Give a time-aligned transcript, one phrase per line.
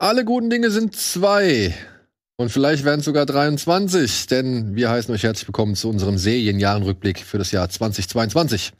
[0.00, 1.74] Alle guten Dinge sind zwei.
[2.36, 7.18] Und vielleicht werden es sogar 23, denn wir heißen euch herzlich willkommen zu unserem Serienjahrenrückblick
[7.18, 8.74] für das Jahr 2022.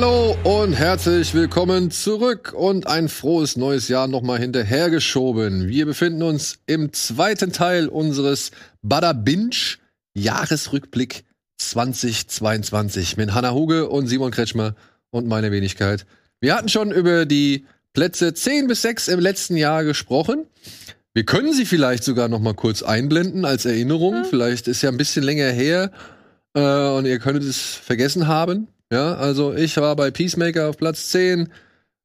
[0.00, 5.66] Hallo und herzlich willkommen zurück und ein frohes neues Jahr nochmal hinterhergeschoben.
[5.66, 9.56] Wir befinden uns im zweiten Teil unseres Bada Binge
[10.14, 11.24] Jahresrückblick
[11.56, 14.76] 2022 mit Hanna Huge und Simon Kretschmer
[15.10, 16.06] und meine Wenigkeit.
[16.40, 20.46] Wir hatten schon über die Plätze 10 bis 6 im letzten Jahr gesprochen.
[21.12, 24.24] Wir können sie vielleicht sogar noch mal kurz einblenden als Erinnerung.
[24.30, 25.90] Vielleicht ist ja ein bisschen länger her
[26.54, 28.68] äh, und ihr könntet es vergessen haben.
[28.92, 31.52] Ja, also ich war bei Peacemaker auf Platz 10,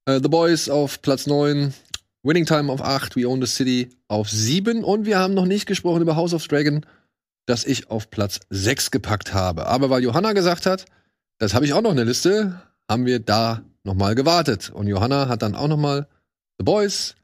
[0.06, 1.74] äh, The Boys auf Platz 9,
[2.24, 5.66] Winning Time auf 8, We Own the City auf 7 und wir haben noch nicht
[5.66, 6.86] gesprochen über House of Dragon,
[7.46, 9.68] das ich auf Platz 6 gepackt habe.
[9.68, 10.86] Aber weil Johanna gesagt hat,
[11.38, 14.70] das habe ich auch noch in der Liste, haben wir da nochmal gewartet.
[14.70, 16.08] Und Johanna hat dann auch nochmal
[16.60, 17.16] The Boys,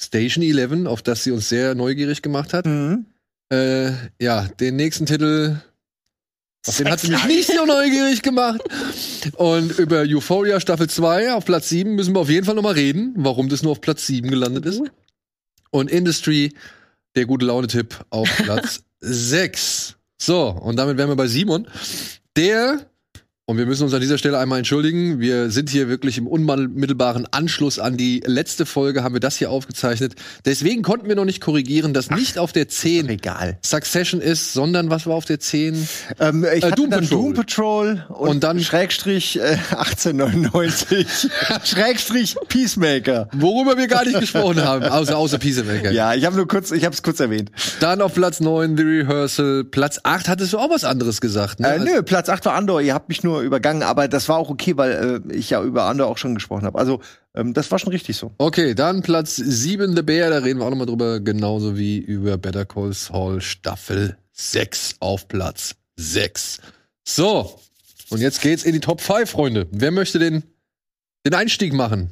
[0.00, 2.66] Station 11, auf das sie uns sehr neugierig gemacht hat.
[2.66, 3.06] Mhm.
[3.50, 5.56] Äh, ja, den nächsten Titel
[6.72, 8.60] den hat sie mich nicht so neugierig gemacht.
[9.36, 12.74] Und über Euphoria Staffel 2 auf Platz 7 müssen wir auf jeden Fall noch mal
[12.74, 14.82] reden, warum das nur auf Platz 7 gelandet ist.
[15.70, 16.52] Und Industry,
[17.14, 19.96] der gute Laune-Tipp, auf Platz 6.
[20.18, 21.68] So, und damit wären wir bei Simon,
[22.36, 22.86] der
[23.48, 25.20] und wir müssen uns an dieser Stelle einmal entschuldigen.
[25.20, 29.52] Wir sind hier wirklich im unmittelbaren Anschluss an die letzte Folge, haben wir das hier
[29.52, 30.16] aufgezeichnet.
[30.44, 33.58] Deswegen konnten wir noch nicht korrigieren, dass Ach, nicht auf der 10 egal.
[33.64, 35.86] Succession ist, sondern was war auf der 10?
[36.18, 37.08] Ähm, ich äh, Doom, Patrol.
[37.08, 41.06] Doom Patrol und, und dann Schrägstrich äh, 1899
[41.62, 43.28] Schrägstrich Peacemaker.
[43.32, 45.92] Worüber wir gar nicht gesprochen haben, außer, außer Peacemaker.
[45.92, 47.52] Ja, ich habe nur kurz, ich habe es kurz erwähnt.
[47.78, 49.62] Dann auf Platz 9 The Rehearsal.
[49.62, 51.74] Platz 8 hattest du auch was anderes gesagt, ne?
[51.74, 52.80] Äh, nö, Platz 8 war Andor.
[52.80, 55.62] Ihr habt mich nur nur übergangen, aber das war auch okay, weil äh, ich ja
[55.62, 56.78] über andere auch schon gesprochen habe.
[56.78, 57.00] Also
[57.34, 58.32] ähm, das war schon richtig so.
[58.38, 62.38] Okay, dann Platz 7 The Bear, da reden wir auch nochmal drüber, genauso wie über
[62.38, 66.60] Better Call Saul Staffel 6 auf Platz 6.
[67.04, 67.58] So,
[68.10, 69.66] und jetzt geht's in die Top 5, Freunde.
[69.70, 70.44] Wer möchte den,
[71.24, 72.10] den Einstieg machen?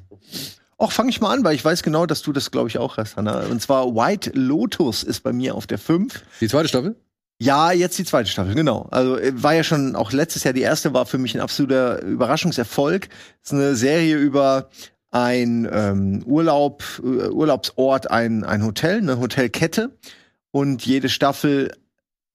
[0.78, 2.96] Ach, fange ich mal an, weil ich weiß genau, dass du das, glaube ich, auch
[2.96, 3.46] hast, Hanna.
[3.46, 6.22] Und zwar White Lotus ist bei mir auf der 5.
[6.40, 6.96] Die zweite Staffel?
[7.40, 8.86] Ja, jetzt die zweite Staffel, genau.
[8.90, 12.02] Also äh, war ja schon auch letztes Jahr die erste, war für mich ein absoluter
[12.02, 13.08] Überraschungserfolg.
[13.42, 14.68] Es ist eine Serie über
[15.10, 19.96] ein ähm, Urlaub, äh, Urlaubsort, ein, ein Hotel, eine Hotelkette.
[20.50, 21.72] Und jede Staffel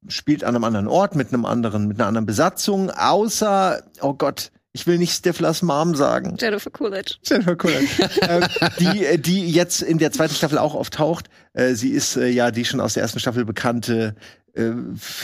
[0.08, 4.52] spielt an einem anderen Ort mit einem anderen, mit einer anderen Besatzung, außer, oh Gott,
[4.72, 6.38] ich will nicht Stiflers Mom sagen.
[6.40, 7.16] Jennifer Coolidge.
[7.24, 8.10] Jennifer Coolidge.
[8.22, 8.44] ähm,
[8.80, 11.30] die, äh, die jetzt in der zweiten Staffel auch auftaucht.
[11.54, 14.16] Äh, sie ist äh, ja die schon aus der ersten Staffel bekannte
[14.56, 14.74] äh,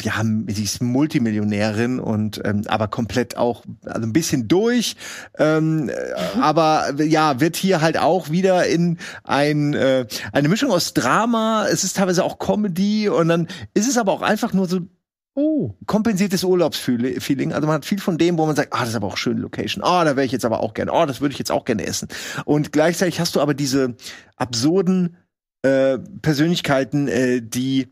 [0.03, 4.96] ja, sie ist Multimillionärin und ähm, aber komplett auch also ein bisschen durch,
[5.38, 5.91] ähm, mhm.
[6.41, 11.68] aber ja wird hier halt auch wieder in ein äh, eine Mischung aus Drama.
[11.69, 14.81] Es ist teilweise auch Comedy und dann ist es aber auch einfach nur so
[15.38, 15.74] Oh.
[15.86, 17.52] Kompensiertes Urlaubsfeeling.
[17.52, 19.42] Also man hat viel von dem, wo man sagt, ah, das ist aber auch schöne
[19.42, 19.84] Location.
[19.84, 20.94] Ah, da wäre ich jetzt aber auch gerne.
[20.94, 22.07] Ah, das würde ich jetzt auch gerne essen.
[22.46, 23.97] Und gleichzeitig hast du aber diese
[24.38, 25.18] absurden
[25.62, 27.88] äh, Persönlichkeiten, äh, die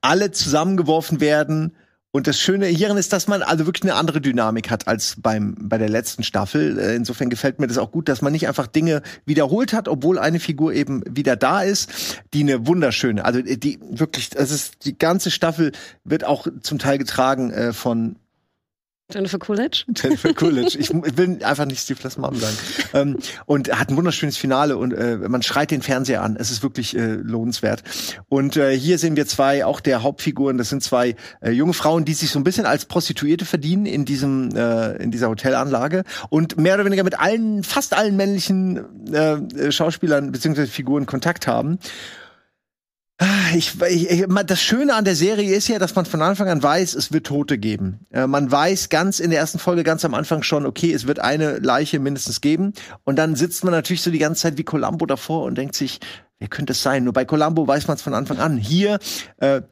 [0.00, 1.76] alle zusammengeworfen werden.
[2.12, 5.54] Und das Schöne hierin ist, dass man also wirklich eine andere Dynamik hat als beim,
[5.60, 6.78] bei der letzten Staffel.
[6.78, 10.18] Äh, insofern gefällt mir das auch gut, dass man nicht einfach Dinge wiederholt hat, obwohl
[10.18, 14.96] eine Figur eben wieder da ist, die eine wunderschöne, also die wirklich, es ist, die
[14.96, 15.72] ganze Staffel
[16.04, 18.16] wird auch zum Teil getragen äh, von
[19.12, 19.84] Jennifer Coolidge.
[19.96, 20.76] Jennifer Coolidge.
[20.78, 22.56] Ich, will einfach nicht Steve Mom sagen.
[22.92, 26.36] ähm, und hat ein wunderschönes Finale und äh, man schreit den Fernseher an.
[26.36, 27.84] Es ist wirklich äh, lohnenswert.
[28.28, 30.58] Und äh, hier sehen wir zwei auch der Hauptfiguren.
[30.58, 34.04] Das sind zwei äh, junge Frauen, die sich so ein bisschen als Prostituierte verdienen in
[34.04, 39.70] diesem äh, in dieser Hotelanlage und mehr oder weniger mit allen, fast allen männlichen äh,
[39.70, 41.78] Schauspielern beziehungsweise Figuren Kontakt haben.
[43.54, 46.94] Ich, ich, das Schöne an der Serie ist ja, dass man von Anfang an weiß,
[46.94, 48.00] es wird Tote geben.
[48.10, 51.20] Äh, man weiß ganz in der ersten Folge ganz am Anfang schon, okay, es wird
[51.20, 52.74] eine Leiche mindestens geben.
[53.04, 56.00] Und dann sitzt man natürlich so die ganze Zeit wie Columbo davor und denkt sich,
[56.38, 57.04] wer könnte es sein?
[57.04, 58.58] Nur bei Columbo weiß man es von Anfang an.
[58.58, 58.98] Hier
[59.38, 59.62] äh,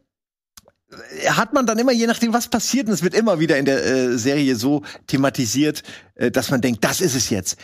[1.29, 3.85] hat man dann immer, je nachdem, was passiert, und es wird immer wieder in der
[3.85, 5.83] äh, Serie so thematisiert,
[6.15, 7.59] äh, dass man denkt, das ist es jetzt.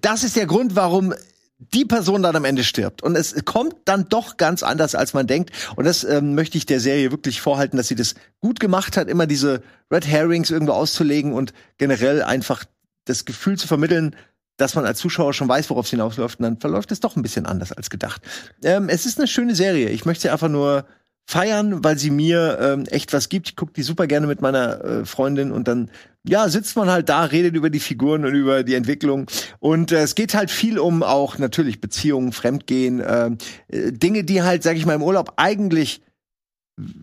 [0.00, 1.12] Das ist der Grund, warum
[1.58, 3.02] die Person dann am Ende stirbt.
[3.02, 5.50] Und es kommt dann doch ganz anders, als man denkt.
[5.76, 9.08] Und das ähm, möchte ich der Serie wirklich vorhalten, dass sie das gut gemacht hat,
[9.08, 9.62] immer diese
[9.92, 12.64] Red Herrings irgendwo auszulegen und generell einfach
[13.04, 14.14] das Gefühl zu vermitteln,
[14.56, 16.38] dass man als Zuschauer schon weiß, worauf es hinausläuft.
[16.38, 18.22] Und dann verläuft es doch ein bisschen anders als gedacht.
[18.62, 19.88] Ähm, es ist eine schöne Serie.
[19.90, 20.84] Ich möchte sie einfach nur
[21.26, 23.48] feiern, weil sie mir ähm, echt was gibt.
[23.48, 25.90] Ich gucke die super gerne mit meiner äh, Freundin und dann
[26.28, 29.26] ja sitzt man halt da, redet über die Figuren und über die Entwicklung.
[29.58, 33.30] Und äh, es geht halt viel um auch natürlich Beziehungen, Fremdgehen, äh,
[33.68, 36.02] äh Dinge, die halt, sag ich mal, im Urlaub eigentlich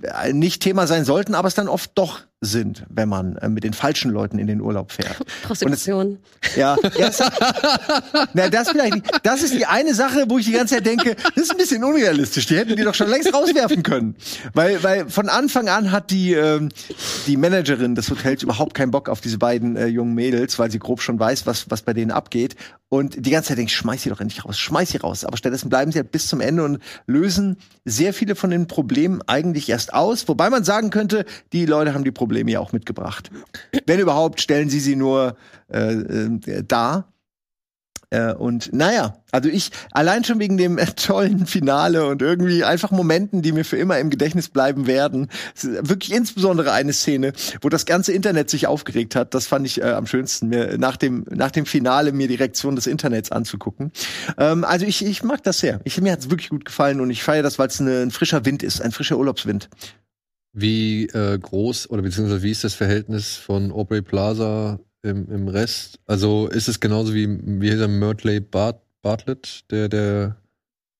[0.03, 3.63] äh, nicht Thema sein sollten, aber es dann oft doch sind, wenn man äh, mit
[3.63, 5.17] den falschen Leuten in den Urlaub fährt.
[5.43, 6.19] Prostitution.
[6.41, 7.19] Es, ja, ja das,
[8.33, 9.19] na, das vielleicht nicht.
[9.23, 11.83] Das ist die eine Sache, wo ich die ganze Zeit denke, das ist ein bisschen
[11.83, 12.45] unrealistisch.
[12.47, 14.15] Die hätten die doch schon längst rauswerfen können.
[14.53, 16.69] Weil, weil von Anfang an hat die, ähm,
[17.25, 20.79] die Managerin des Hotels überhaupt keinen Bock auf diese beiden äh, jungen Mädels, weil sie
[20.79, 22.55] grob schon weiß, was, was bei denen abgeht.
[22.87, 25.25] Und die ganze Zeit denke ich, schmeiß sie doch endlich raus, schmeiß sie raus.
[25.25, 29.21] Aber stattdessen bleiben sie halt bis zum Ende und lösen sehr viele von den Problemen
[29.25, 30.27] eigentlich erst aus.
[30.27, 33.29] Wobei man sagen könnte, die Leute haben die Probleme Probleme ja auch mitgebracht.
[33.85, 35.37] Wenn überhaupt, stellen sie sie nur
[35.71, 37.13] äh, äh, dar.
[38.09, 43.43] Äh, und naja, also ich, allein schon wegen dem tollen Finale und irgendwie einfach Momenten,
[43.43, 45.29] die mir für immer im Gedächtnis bleiben werden.
[45.61, 49.35] Wirklich insbesondere eine Szene, wo das ganze Internet sich aufgeregt hat.
[49.35, 52.75] Das fand ich äh, am schönsten, mir nach dem, nach dem Finale mir die Reaktion
[52.75, 53.91] des Internets anzugucken.
[54.39, 55.79] Ähm, also ich, ich mag das sehr.
[55.83, 58.45] Ich, mir hat es wirklich gut gefallen und ich feiere das, weil es ein frischer
[58.45, 59.69] Wind ist, ein frischer Urlaubswind.
[60.57, 65.99] Wie äh, groß oder beziehungsweise wie ist das Verhältnis von Aubrey Plaza im, im Rest?
[66.05, 70.37] Also ist es genauso wie, wie dieser Murtley Bart, Bartlett, der, der,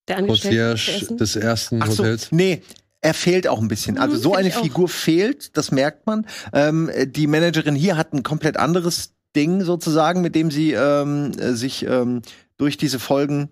[0.10, 2.34] der Concierge des ersten Ach so, Hotels?
[2.34, 2.62] Nee,
[3.00, 3.98] er fehlt auch ein bisschen.
[3.98, 6.26] Also hm, so eine Figur fehlt, das merkt man.
[6.52, 11.86] Ähm, die Managerin hier hat ein komplett anderes Ding sozusagen, mit dem sie ähm, sich
[11.86, 12.24] ähm,
[12.58, 13.50] durch diese Folgen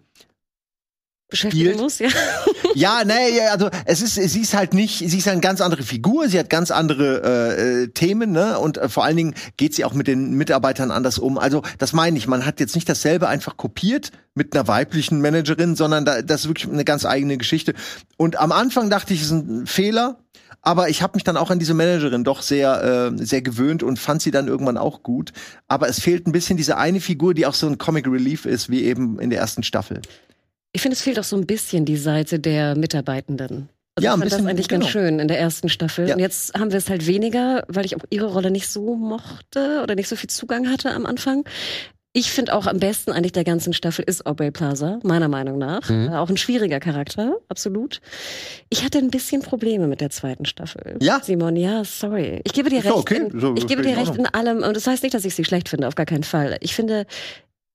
[1.33, 2.09] beschäftigen muss, ja.
[2.75, 6.27] Ja, nee, also es ist, sie ist halt nicht, sie ist eine ganz andere Figur,
[6.27, 8.57] sie hat ganz andere äh, äh, Themen, ne?
[8.57, 11.37] Und äh, vor allen Dingen geht sie auch mit den Mitarbeitern anders um.
[11.37, 15.75] Also das meine ich, man hat jetzt nicht dasselbe einfach kopiert mit einer weiblichen Managerin,
[15.75, 17.73] sondern da, das ist wirklich eine ganz eigene Geschichte.
[18.17, 20.17] Und am Anfang dachte ich, es ist ein Fehler,
[20.61, 23.99] aber ich habe mich dann auch an diese Managerin doch sehr, äh, sehr gewöhnt und
[23.99, 25.33] fand sie dann irgendwann auch gut.
[25.67, 28.69] Aber es fehlt ein bisschen diese eine Figur, die auch so ein Comic Relief ist,
[28.69, 30.01] wie eben in der ersten Staffel.
[30.73, 33.69] Ich finde, es fehlt auch so ein bisschen die Seite der Mitarbeitenden.
[33.95, 34.81] Also ja, ich fand bisschen, das eigentlich genau.
[34.81, 36.07] ganz schön in der ersten Staffel.
[36.07, 36.15] Ja.
[36.15, 39.81] Und jetzt haben wir es halt weniger, weil ich auch ihre Rolle nicht so mochte
[39.83, 41.45] oder nicht so viel Zugang hatte am Anfang.
[42.15, 45.89] Ich finde auch am besten eigentlich der ganzen Staffel ist Aubrey Plaza, meiner Meinung nach.
[45.89, 46.13] Mhm.
[46.13, 48.01] Auch ein schwieriger Charakter, absolut.
[48.69, 50.97] Ich hatte ein bisschen Probleme mit der zweiten Staffel.
[51.01, 51.21] Ja.
[51.23, 52.41] Simon, ja, sorry.
[52.43, 52.93] Ich gebe dir recht.
[52.93, 53.29] Okay.
[53.31, 54.61] In, so, ich gebe dir recht in allem.
[54.61, 56.57] Und das heißt nicht, dass ich sie schlecht finde, auf gar keinen Fall.
[56.61, 57.07] Ich finde,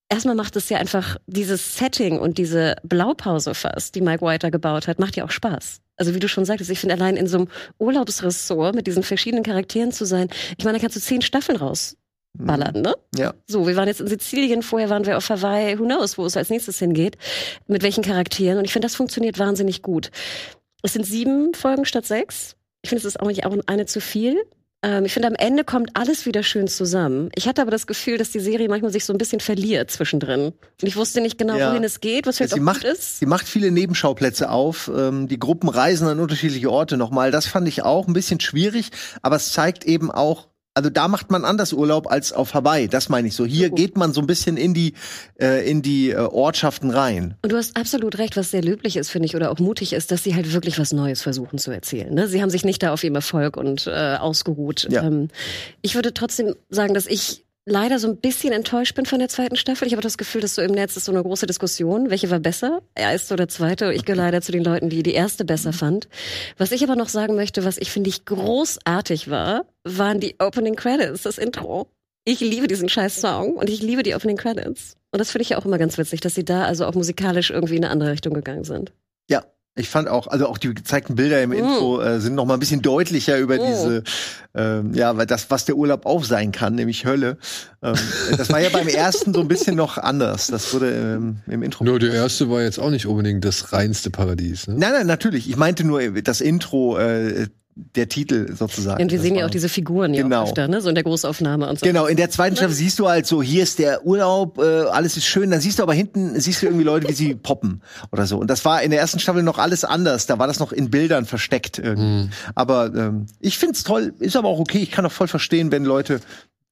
[0.08, 4.88] erstmal macht es ja einfach dieses Setting und diese Blaupause fast, die Mike White gebaut
[4.88, 5.80] hat, macht ja auch Spaß.
[5.96, 9.44] Also wie du schon sagtest, ich finde allein in so einem Urlaubsressort mit diesen verschiedenen
[9.44, 12.82] Charakteren zu sein, ich meine, da kannst du zehn Staffeln rausballern, mhm.
[12.82, 12.94] ne?
[13.16, 13.34] Ja.
[13.46, 16.36] So, wir waren jetzt in Sizilien, vorher waren wir auf Hawaii, who knows, wo es
[16.36, 17.18] als nächstes hingeht,
[17.66, 18.58] mit welchen Charakteren.
[18.58, 20.10] Und ich finde, das funktioniert wahnsinnig gut.
[20.82, 22.54] Es sind sieben Folgen statt sechs.
[22.82, 24.40] Ich finde, es ist auch nicht auch eine zu viel.
[24.82, 27.30] Ähm, ich finde, am Ende kommt alles wieder schön zusammen.
[27.34, 30.46] Ich hatte aber das Gefühl, dass die Serie manchmal sich so ein bisschen verliert zwischendrin.
[30.46, 31.70] Und ich wusste nicht genau, ja.
[31.70, 33.18] wohin es geht, was vielleicht sie auch macht, gut ist.
[33.18, 34.90] Sie macht viele Nebenschauplätze auf.
[34.94, 37.32] Ähm, die Gruppen reisen an unterschiedliche Orte nochmal.
[37.32, 38.90] Das fand ich auch ein bisschen schwierig,
[39.22, 40.48] aber es zeigt eben auch,
[40.78, 42.86] also da macht man anders Urlaub als auf Hawaii.
[42.86, 43.44] Das meine ich so.
[43.44, 44.94] Hier geht man so ein bisschen in die
[45.40, 47.34] äh, in die äh, Ortschaften rein.
[47.42, 50.12] Und du hast absolut recht, was sehr löblich ist, finde ich, oder auch mutig ist,
[50.12, 52.14] dass sie halt wirklich was Neues versuchen zu erzählen.
[52.14, 52.28] Ne?
[52.28, 54.86] Sie haben sich nicht da auf ihrem Erfolg und äh, ausgeruht.
[54.88, 55.02] Ja.
[55.02, 55.30] Ähm,
[55.82, 59.56] ich würde trotzdem sagen, dass ich leider so ein bisschen enttäuscht bin von der zweiten
[59.56, 59.86] Staffel.
[59.86, 62.40] Ich habe das Gefühl, dass so im Netz ist so eine große Diskussion, welche war
[62.40, 63.92] besser, erste oder zweite.
[63.92, 66.08] Ich gehöre leider zu den Leuten, die die erste besser fand.
[66.56, 70.76] Was ich aber noch sagen möchte, was ich finde ich großartig war, waren die Opening
[70.76, 71.88] Credits, das Intro.
[72.24, 74.96] Ich liebe diesen scheiß Song und ich liebe die Opening Credits.
[75.12, 77.50] Und das finde ich ja auch immer ganz witzig, dass sie da also auch musikalisch
[77.50, 78.92] irgendwie in eine andere Richtung gegangen sind.
[79.30, 79.44] Ja,
[79.78, 81.54] ich fand auch, also auch die gezeigten Bilder im mm.
[81.54, 83.66] Intro äh, sind noch mal ein bisschen deutlicher über mm.
[83.66, 84.02] diese,
[84.54, 87.38] ähm, ja, weil das, was der Urlaub auch sein kann, nämlich Hölle.
[87.82, 87.94] Ähm,
[88.36, 90.48] das war ja beim ersten so ein bisschen noch anders.
[90.48, 91.84] Das wurde ähm, im Intro.
[91.84, 94.66] Nur der erste war jetzt auch nicht unbedingt das reinste Paradies.
[94.66, 94.74] Ne?
[94.78, 95.48] Nein, nein, natürlich.
[95.48, 96.98] Ich meinte nur das Intro.
[96.98, 97.48] Äh,
[97.94, 99.02] der Titel sozusagen.
[99.02, 100.42] Und wir sehen ja auch diese Figuren ja genau.
[100.42, 100.80] auch öfter, ne?
[100.80, 101.86] So in der Großaufnahme und so.
[101.86, 105.16] Genau, in der zweiten Staffel siehst du halt so, hier ist der Urlaub, äh, alles
[105.16, 108.26] ist schön, dann siehst du aber hinten, siehst du irgendwie Leute, wie sie poppen oder
[108.26, 108.38] so.
[108.38, 110.90] Und das war in der ersten Staffel noch alles anders, da war das noch in
[110.90, 112.24] Bildern versteckt irgendwie.
[112.24, 112.30] Mhm.
[112.54, 115.84] Aber ähm, ich find's toll, ist aber auch okay, ich kann auch voll verstehen, wenn
[115.84, 116.20] Leute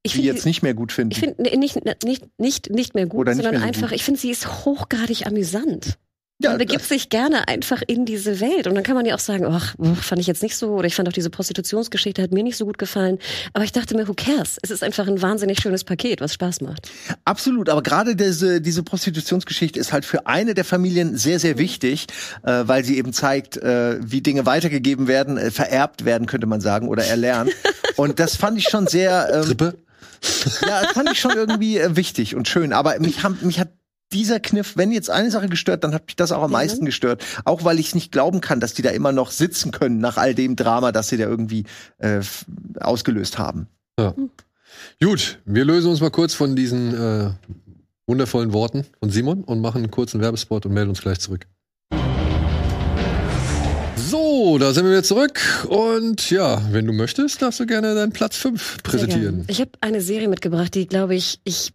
[0.02, 1.12] Ich die jetzt nicht mehr gut finden.
[1.12, 3.96] Ich finde nicht, nicht, nicht, nicht mehr gut, Oder nicht sondern mehr so einfach, gut.
[3.96, 5.98] ich finde, sie ist hochgradig amüsant.
[6.38, 8.66] Ja, Man begibt sich gerne einfach in diese Welt.
[8.66, 10.94] Und dann kann man ja auch sagen, ach, fand ich jetzt nicht so, oder ich
[10.94, 13.18] fand auch diese Prostitutionsgeschichte hat mir nicht so gut gefallen.
[13.54, 14.58] Aber ich dachte mir, who cares?
[14.60, 16.90] Es ist einfach ein wahnsinnig schönes Paket, was Spaß macht.
[17.24, 22.06] Absolut, aber gerade diese, diese Prostitutionsgeschichte ist halt für eine der Familien sehr, sehr wichtig,
[22.42, 26.60] äh, weil sie eben zeigt, äh, wie Dinge weitergegeben werden, äh, vererbt werden, könnte man
[26.60, 27.50] sagen, oder erlernt.
[27.96, 29.78] Und das fand ich schon sehr, ähm, Trippe?
[30.62, 32.72] ja, das fand ich schon irgendwie äh, wichtig und schön.
[32.72, 33.68] Aber mich, haben, mich hat
[34.12, 36.58] dieser Kniff, wenn jetzt eine Sache gestört, dann hat mich das auch am Ja.
[36.58, 37.24] meisten gestört.
[37.44, 40.16] Auch weil ich es nicht glauben kann, dass die da immer noch sitzen können nach
[40.16, 41.64] all dem Drama, das sie da irgendwie
[41.98, 42.20] äh,
[42.80, 43.66] ausgelöst haben.
[45.02, 47.30] Gut, wir lösen uns mal kurz von diesen äh,
[48.06, 51.46] wundervollen Worten von Simon und machen einen kurzen Werbespot und melden uns gleich zurück.
[53.96, 55.40] So, da sind wir wieder zurück.
[55.68, 59.44] Und ja, wenn du möchtest, darfst du gerne deinen Platz 5 Sehr präsentieren.
[59.48, 61.72] Ich habe eine Serie mitgebracht, die, glaube ich, ich.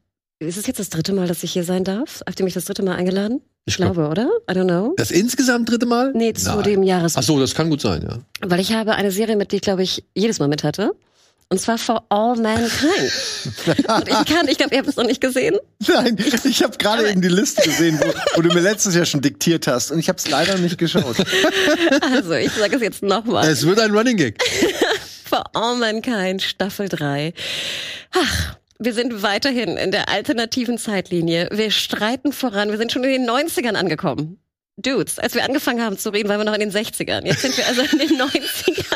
[0.47, 2.21] Ist es jetzt das dritte Mal, dass ich hier sein darf?
[2.25, 3.41] Habt ihr mich das dritte Mal eingeladen?
[3.65, 4.27] Ich glaub- glaube, oder?
[4.49, 4.93] I don't know.
[4.97, 6.11] Das insgesamt dritte Mal?
[6.15, 6.63] Nee, zu Nein.
[6.63, 7.15] dem Jahres.
[7.15, 8.17] Ach so, das kann gut sein, ja.
[8.41, 10.93] Weil ich habe eine Serie mit, die ich, glaube ich, jedes Mal mit hatte.
[11.49, 12.71] Und zwar For All Mankind.
[13.87, 15.57] Und ich kann, ich glaube, ihr habt es noch nicht gesehen.
[15.87, 19.21] Nein, ich habe gerade eben die Liste gesehen, wo, wo du mir letztes Jahr schon
[19.21, 21.17] diktiert hast und ich habe es leider nicht geschaut.
[22.01, 23.47] Also, ich sage es jetzt nochmal.
[23.47, 24.41] Es wird ein Running Gag.
[25.25, 27.33] For All Mankind, Staffel 3.
[28.13, 31.47] Ach, wir sind weiterhin in der alternativen Zeitlinie.
[31.51, 32.71] Wir streiten voran.
[32.71, 34.39] Wir sind schon in den 90ern angekommen.
[34.77, 37.23] Dudes, als wir angefangen haben zu reden, waren wir noch in den 60ern.
[37.25, 38.90] Jetzt sind wir also in den 90ern.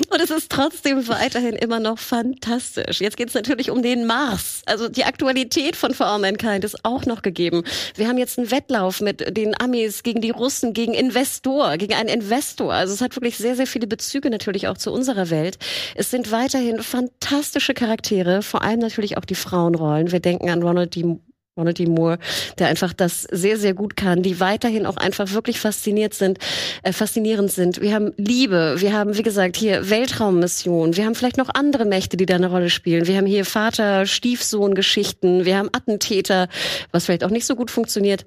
[0.10, 3.00] Und es ist trotzdem weiterhin immer noch fantastisch.
[3.00, 4.62] Jetzt geht es natürlich um den Mars.
[4.66, 7.64] Also die Aktualität von For All Mankind ist auch noch gegeben.
[7.96, 12.08] Wir haben jetzt einen Wettlauf mit den Amis gegen die Russen, gegen Investor, gegen einen
[12.08, 12.72] Investor.
[12.72, 15.58] Also es hat wirklich sehr, sehr viele Bezüge natürlich auch zu unserer Welt.
[15.94, 20.12] Es sind weiterhin fantastische Charaktere, vor allem natürlich auch die Frauenrollen.
[20.12, 21.18] Wir denken an Ronald D.
[21.60, 21.86] Ronald D.
[21.86, 22.18] Moore,
[22.58, 26.38] der einfach das sehr, sehr gut kann, die weiterhin auch einfach wirklich fasziniert sind,
[26.82, 27.80] äh, faszinierend sind.
[27.80, 32.16] Wir haben Liebe, wir haben, wie gesagt, hier Weltraummission, wir haben vielleicht noch andere Mächte,
[32.16, 33.06] die da eine Rolle spielen.
[33.06, 36.48] Wir haben hier Vater-Stiefsohn-Geschichten, wir haben Attentäter,
[36.90, 38.26] was vielleicht auch nicht so gut funktioniert.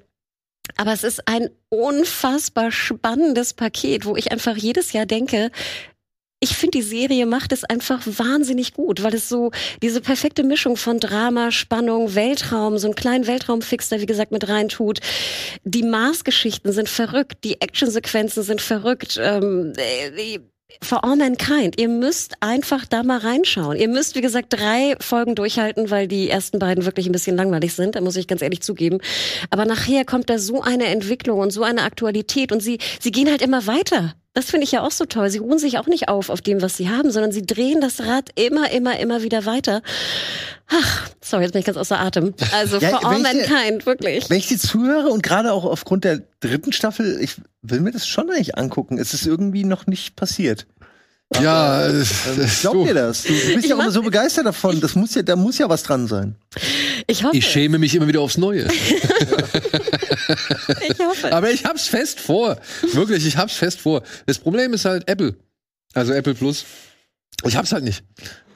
[0.78, 5.52] Aber es ist ein unfassbar spannendes Paket, wo ich einfach jedes Jahr denke,
[6.44, 10.76] ich finde, die Serie macht es einfach wahnsinnig gut, weil es so diese perfekte Mischung
[10.76, 15.00] von Drama, Spannung, Weltraum, so einen kleinen Weltraumfix da, wie gesagt, mit reintut.
[15.64, 19.18] Die Mars-Geschichten sind verrückt, die Actionsequenzen sind verrückt.
[19.24, 20.40] Ähm, äh,
[20.82, 21.80] For All Mankind.
[21.80, 23.78] Ihr müsst einfach da mal reinschauen.
[23.78, 27.74] Ihr müsst, wie gesagt, drei Folgen durchhalten, weil die ersten beiden wirklich ein bisschen langweilig
[27.74, 27.96] sind.
[27.96, 28.98] Da muss ich ganz ehrlich zugeben.
[29.50, 33.30] Aber nachher kommt da so eine Entwicklung und so eine Aktualität und sie, sie gehen
[33.30, 34.16] halt immer weiter.
[34.34, 35.30] Das finde ich ja auch so toll.
[35.30, 38.02] Sie ruhen sich auch nicht auf auf dem, was sie haben, sondern sie drehen das
[38.02, 39.84] Rad immer, immer, immer wieder weiter.
[40.68, 42.34] Ach, sorry, jetzt bin ich ganz außer Atem.
[42.52, 44.30] Also Ja, For All Mankind, wirklich.
[44.30, 48.08] Wenn ich die zuhöre und gerade auch aufgrund der dritten Staffel, ich will mir das
[48.08, 48.98] schon eigentlich angucken.
[48.98, 50.66] Es ist irgendwie noch nicht passiert.
[51.42, 52.04] Ja, äh,
[52.62, 53.24] Glaub du, dir das?
[53.24, 54.80] Du bist Ich ja auch immer so begeistert davon.
[54.80, 56.36] Das muss ja, da muss ja was dran sein.
[57.08, 57.36] Ich hoffe.
[57.36, 58.68] ich schäme mich immer wieder aufs Neue.
[60.88, 61.34] Ich hoffe.
[61.34, 62.58] Aber ich hab's fest vor.
[62.94, 64.04] Wirklich, ich hab's fest vor.
[64.25, 65.36] Das Problem ist halt Apple.
[65.94, 66.66] Also Apple Plus.
[67.46, 68.04] Ich hab's halt nicht.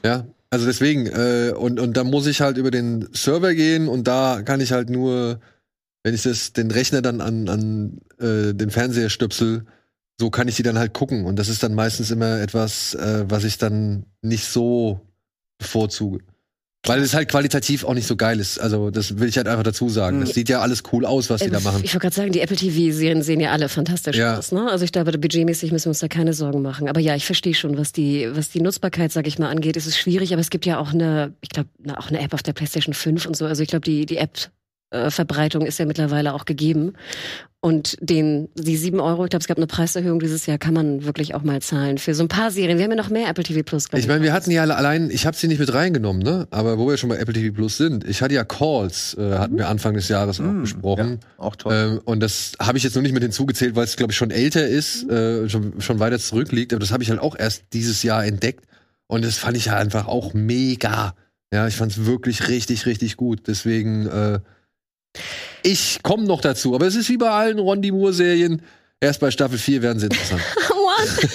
[0.03, 0.25] Ja.
[0.50, 4.41] Also deswegen, äh, und, und da muss ich halt über den Server gehen und da
[4.43, 5.41] kann ich halt nur,
[6.03, 9.65] wenn ich das, den Rechner dann an, an äh, den Fernseher stöpsel,
[10.19, 11.25] so kann ich die dann halt gucken.
[11.25, 15.00] Und das ist dann meistens immer etwas, äh, was ich dann nicht so
[15.59, 16.19] bevorzuge.
[16.86, 18.59] Weil es halt qualitativ auch nicht so geil ist.
[18.59, 20.21] Also, das will ich halt einfach dazu sagen.
[20.21, 21.81] Das sieht ja alles cool aus, was die da machen.
[21.83, 24.38] Ich wollte gerade sagen, die Apple TV-Serien sehen ja alle fantastisch Ja.
[24.38, 24.53] aus.
[24.53, 24.69] Ne?
[24.71, 26.88] Also ich glaube, budgetmäßig müssen wir uns da keine Sorgen machen.
[26.88, 29.75] Aber ja, ich verstehe schon, was die, was die Nutzbarkeit, sag ich mal, angeht.
[29.75, 32.43] Es ist schwierig, aber es gibt ja auch eine, ich glaube, auch eine App auf
[32.43, 33.45] der PlayStation 5 und so.
[33.45, 34.17] Also ich glaube, die, die
[34.91, 36.94] App-Verbreitung ist ja mittlerweile auch gegeben.
[37.60, 41.06] Und den, die sieben Euro, ich glaube, es gab eine Preiserhöhung dieses Jahr, kann man
[41.06, 42.77] wirklich auch mal zahlen für so ein paar Serien.
[42.77, 44.75] Wir haben ja noch mehr Apple TV Plus, glaub Ich meine, wir hatten ja alle
[44.75, 46.48] allein, ich habe sie nicht mit reingenommen, ne?
[46.51, 49.58] Aber wo wir schon bei Apple TV Plus sind, ich hatte ja Calls, äh, hatten
[49.58, 51.20] wir Anfang des Jahres auch Mm, besprochen.
[51.20, 51.74] Ja, auch toll.
[51.74, 54.29] Ähm, und das habe ich jetzt noch nicht mit hinzugezählt, weil es, glaube ich, schon
[54.29, 56.74] älter ist, äh, schon, schon weiter zurückliegt.
[56.74, 58.65] Aber das habe ich halt auch erst dieses Jahr entdeckt.
[59.08, 61.15] Und das fand ich ja einfach auch mega.
[61.51, 63.48] Ja, ich fand es wirklich richtig, richtig gut.
[63.48, 64.39] Deswegen, äh,
[65.63, 66.75] ich komme noch dazu.
[66.75, 68.62] Aber es ist wie bei allen Rondi Moore-Serien.
[69.00, 70.41] Erst bei Staffel 4 werden sie interessant.
[70.69, 71.29] What?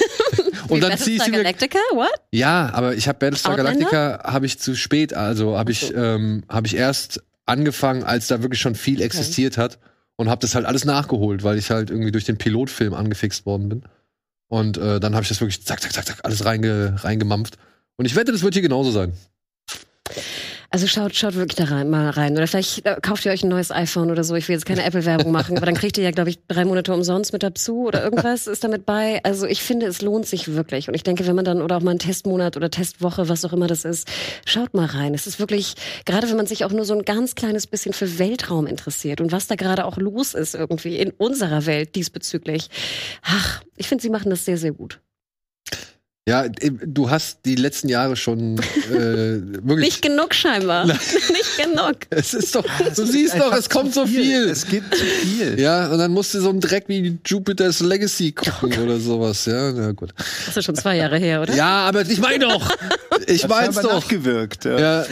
[0.71, 1.79] Und Wie dann ziehst du mir Galactica?
[1.93, 2.13] What?
[2.33, 3.91] Ja, aber ich habe Battlestar Outlander?
[3.91, 8.43] Galactica habe ich zu spät, also habe ich ähm, habe ich erst angefangen, als da
[8.43, 9.79] wirklich schon viel existiert hat
[10.17, 13.69] und habe das halt alles nachgeholt, weil ich halt irgendwie durch den Pilotfilm angefixt worden
[13.69, 13.83] bin.
[14.49, 17.59] Und äh, dann habe ich das wirklich zack zack zack zack alles reinge reingemampft
[17.97, 19.13] und ich wette, das wird hier genauso sein.
[20.73, 22.33] Also schaut, schaut wirklich da rein, mal rein.
[22.33, 24.35] Oder vielleicht äh, kauft ihr euch ein neues iPhone oder so.
[24.37, 26.95] Ich will jetzt keine Apple-Werbung machen, aber dann kriegt ihr ja, glaube ich, drei Monate
[26.95, 29.23] umsonst mit dazu oder irgendwas ist damit bei.
[29.23, 30.89] Also ich finde, es lohnt sich wirklich.
[30.89, 33.53] Und ich denke, wenn man dann, oder auch mal einen Testmonat oder Testwoche, was auch
[33.53, 34.09] immer das ist,
[34.47, 35.13] schaut mal rein.
[35.13, 35.75] Es ist wirklich,
[36.07, 39.31] gerade wenn man sich auch nur so ein ganz kleines bisschen für Weltraum interessiert und
[39.31, 42.71] was da gerade auch los ist irgendwie in unserer Welt diesbezüglich.
[43.21, 45.01] Ach, ich finde, sie machen das sehr, sehr gut.
[46.29, 48.63] Ja, äh, du hast die letzten Jahre schon äh,
[48.93, 49.79] wirklich.
[49.79, 50.87] Nicht genug scheinbar.
[50.87, 51.97] nicht genug.
[52.11, 52.65] Es ist doch,
[52.95, 54.49] du siehst doch, es kommt so viel.
[54.49, 55.59] Es gibt zu viel.
[55.63, 59.47] Ja, und dann musst du so einen Dreck wie Jupiter's Legacy gucken oder sowas.
[59.47, 60.13] Ja, na gut.
[60.17, 61.55] Das ist ja schon zwei Jahre her, oder?
[61.55, 62.71] Ja, aber ich meine doch.
[63.27, 64.01] Ich aber doch.
[64.01, 64.65] nachgewirkt.
[64.65, 64.79] Ja.
[64.79, 65.07] Ja,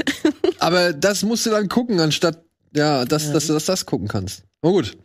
[0.58, 2.42] aber das musst du dann gucken, anstatt
[2.74, 4.44] ja, dass, dass du das, das gucken kannst.
[4.62, 4.96] Na gut.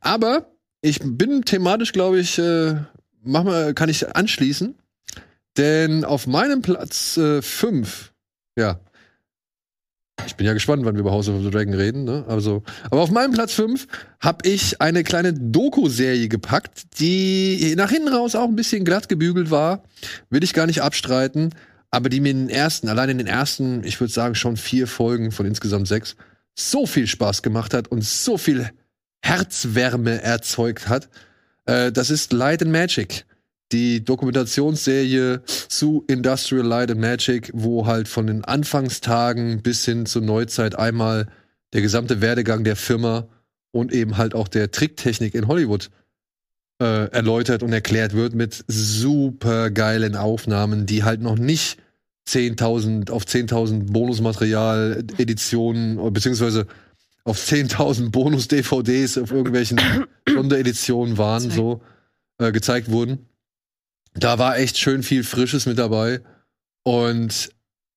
[0.00, 0.46] Aber
[0.80, 2.76] ich bin thematisch, glaube ich, äh,
[3.22, 4.74] mach mal, kann ich anschließen.
[5.58, 8.12] Denn auf meinem Platz 5,
[8.56, 8.80] ja.
[10.26, 12.24] Ich bin ja gespannt, wann wir über House of the Dragon reden, ne?
[12.28, 13.86] Also, aber auf meinem Platz 5
[14.20, 19.50] habe ich eine kleine Doku-Serie gepackt, die nach hinten raus auch ein bisschen glatt gebügelt
[19.50, 19.84] war.
[20.30, 21.54] Will ich gar nicht abstreiten,
[21.90, 24.86] aber die mir in den ersten, allein in den ersten, ich würde sagen, schon vier
[24.86, 26.16] Folgen von insgesamt sechs,
[26.54, 28.70] so viel Spaß gemacht hat und so viel
[29.22, 31.08] Herzwärme erzeugt hat.
[31.66, 33.24] Äh, das ist Light and Magic
[33.72, 40.22] die Dokumentationsserie zu Industrial Light and Magic, wo halt von den Anfangstagen bis hin zur
[40.22, 41.26] Neuzeit einmal
[41.72, 43.28] der gesamte Werdegang der Firma
[43.70, 45.90] und eben halt auch der Tricktechnik in Hollywood
[46.80, 51.78] äh, erläutert und erklärt wird mit super geilen Aufnahmen, die halt noch nicht
[52.26, 56.66] 10.000 auf 10.000 Bonusmaterial Editionen beziehungsweise
[57.24, 59.80] auf 10.000 Bonus DVDs auf irgendwelchen
[60.28, 61.82] Sondereditionen waren so
[62.38, 63.26] äh, gezeigt wurden
[64.24, 66.20] da war echt schön viel Frisches mit dabei.
[66.84, 67.50] Und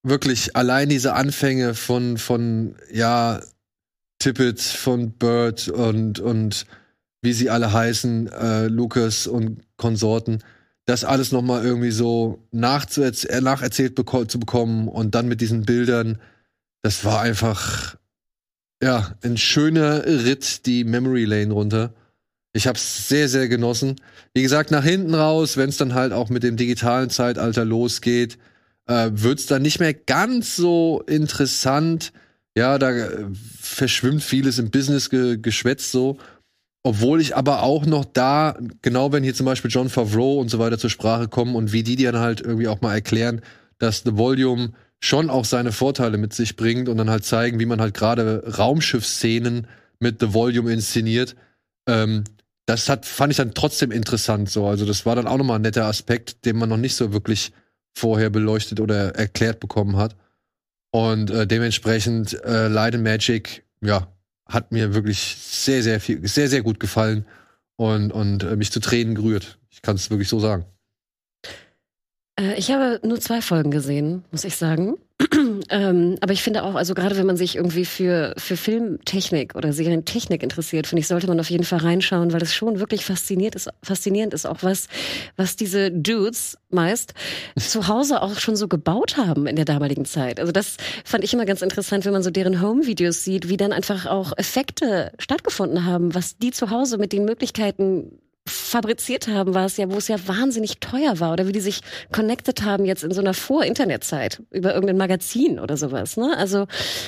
[0.03, 3.41] wirklich allein diese Anfänge von, von, ja,
[4.19, 6.65] Tippett, von Bird und, und
[7.21, 10.43] wie sie alle heißen, äh, Lucas und Konsorten,
[10.85, 16.19] das alles nochmal irgendwie so nacherzählt, nacherzählt beko zu bekommen und dann mit diesen Bildern,
[16.83, 17.95] das war einfach,
[18.81, 21.93] ja, ein schöner Ritt die Memory Lane runter.
[22.53, 23.95] Ich habe es sehr, sehr genossen.
[24.33, 28.37] Wie gesagt, nach hinten raus, wenn es dann halt auch mit dem digitalen Zeitalter losgeht,
[28.87, 32.11] äh, wird es dann nicht mehr ganz so interessant.
[32.57, 33.25] Ja, da äh,
[33.59, 36.17] verschwimmt vieles im Business-Geschwätz so.
[36.83, 40.57] Obwohl ich aber auch noch da, genau wenn hier zum Beispiel John Favreau und so
[40.59, 43.41] weiter zur Sprache kommen und wie die dann halt irgendwie auch mal erklären,
[43.77, 47.65] dass The Volume schon auch seine Vorteile mit sich bringt und dann halt zeigen, wie
[47.65, 49.67] man halt gerade Raumschiffszenen
[49.99, 51.35] mit The Volume inszeniert.
[51.87, 52.23] Ähm,
[52.71, 54.65] das hat, fand ich dann trotzdem interessant so.
[54.65, 57.51] Also das war dann auch nochmal ein netter Aspekt, den man noch nicht so wirklich
[57.93, 60.15] vorher beleuchtet oder erklärt bekommen hat.
[60.91, 64.07] Und äh, dementsprechend äh, Light and Magic, ja,
[64.47, 67.25] hat mir wirklich sehr, sehr viel, sehr, sehr gut gefallen
[67.77, 69.59] und, und äh, mich zu Tränen gerührt.
[69.69, 70.65] Ich kann es wirklich so sagen.
[72.39, 74.95] Äh, ich habe nur zwei Folgen gesehen, muss ich sagen.
[75.69, 79.73] Ähm, aber ich finde auch, also gerade wenn man sich irgendwie für, für Filmtechnik oder
[79.73, 83.55] Serientechnik interessiert, finde ich, sollte man auf jeden Fall reinschauen, weil es schon wirklich fasziniert
[83.55, 84.87] ist, faszinierend ist, auch was,
[85.35, 87.13] was diese Dudes meist
[87.57, 90.39] zu Hause auch schon so gebaut haben in der damaligen Zeit.
[90.39, 93.73] Also das fand ich immer ganz interessant, wenn man so deren Home-Videos sieht, wie dann
[93.73, 99.65] einfach auch Effekte stattgefunden haben, was die zu Hause mit den Möglichkeiten fabriziert haben, war
[99.65, 103.03] es ja, wo es ja wahnsinnig teuer war oder wie die sich connected haben jetzt
[103.03, 106.17] in so einer Vor-Internet-Zeit über irgendein Magazin oder sowas.
[106.17, 106.35] Ne?
[106.37, 106.67] Also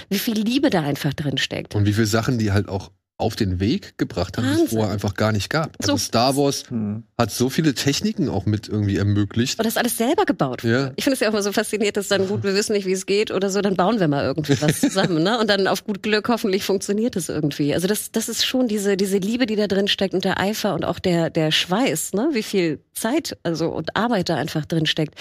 [0.10, 1.76] wie viel Liebe da einfach drin steckt.
[1.76, 4.92] Und wie viele Sachen die halt auch auf den Weg gebracht haben, die es vorher
[4.92, 5.76] einfach gar nicht gab.
[5.80, 7.04] Also So- Star Wars Hm.
[7.18, 9.60] hat so viele Techniken auch mit irgendwie ermöglicht.
[9.60, 10.64] Und das alles selber gebaut.
[10.64, 10.92] Ja.
[10.96, 12.92] Ich finde es ja auch immer so faszinierend, dass dann gut, wir wissen nicht, wie
[12.92, 15.40] es geht oder so, dann bauen wir mal irgendwie was zusammen, ne?
[15.40, 17.74] Und dann auf gut Glück hoffentlich funktioniert es irgendwie.
[17.74, 20.74] Also das, das ist schon diese, diese Liebe, die da drin steckt und der Eifer
[20.74, 22.30] und auch der, der Schweiß, ne?
[22.34, 25.16] Wie viel Zeit, also und Arbeit da einfach drin steckt.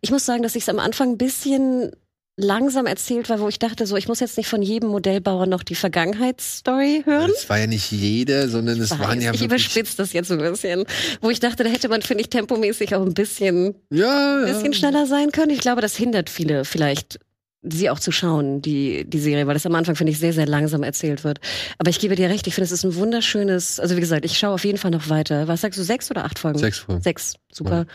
[0.00, 1.92] Ich muss sagen, dass ich es am Anfang ein bisschen
[2.36, 5.62] langsam erzählt war, wo ich dachte, so, ich muss jetzt nicht von jedem Modellbauer noch
[5.62, 7.30] die Vergangenheitsstory hören.
[7.34, 10.40] Es war ja nicht jeder, sondern es waren ja ich überspitze das jetzt so ein
[10.40, 10.84] bisschen.
[11.22, 14.46] Wo ich dachte, da hätte man, finde ich, tempomäßig auch ein bisschen Ja, ja.
[14.46, 15.50] bisschen schneller sein können.
[15.50, 17.18] Ich glaube, das hindert viele vielleicht,
[17.62, 20.46] sie auch zu schauen, die, die Serie, weil das am Anfang, finde ich, sehr, sehr
[20.46, 21.40] langsam erzählt wird.
[21.78, 24.36] Aber ich gebe dir recht, ich finde, es ist ein wunderschönes, also wie gesagt, ich
[24.36, 25.48] schaue auf jeden Fall noch weiter.
[25.48, 26.58] Was sagst du, sechs oder acht Folgen?
[26.58, 27.00] Sechs Folgen.
[27.00, 27.86] Sechs, super.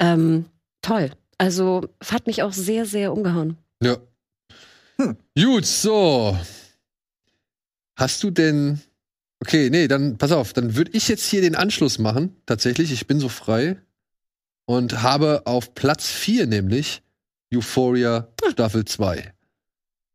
[0.00, 0.46] Ähm,
[0.82, 1.10] toll.
[1.38, 3.56] Also hat mich auch sehr, sehr umgehauen.
[3.82, 3.98] Ja.
[5.38, 6.36] Gut, so.
[7.96, 8.80] Hast du denn.
[9.40, 12.34] Okay, nee, dann pass auf, dann würde ich jetzt hier den Anschluss machen.
[12.46, 13.76] Tatsächlich, ich bin so frei.
[14.64, 17.02] Und habe auf Platz 4 nämlich
[17.54, 19.32] Euphoria Staffel 2.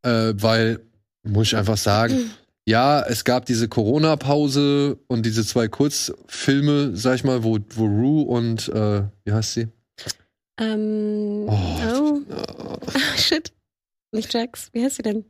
[0.02, 0.80] Äh, weil,
[1.22, 2.32] muss ich einfach sagen,
[2.66, 8.26] ja, es gab diese Corona-Pause und diese zwei Kurzfilme, sag ich mal, wo, wo Rue
[8.26, 9.68] und, äh, wie heißt sie?
[10.58, 12.22] Ähm, Oh, oh.
[12.28, 13.52] äh, Ah, shit.
[14.12, 14.68] Nicht Jax.
[14.72, 15.24] Wie heißt sie denn?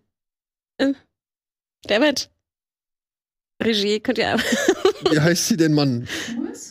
[0.79, 0.93] Äh.
[1.85, 2.31] Dammit.
[3.63, 4.37] Regie, könnt ihr.
[5.11, 6.09] wie heißt sie denn, Mann?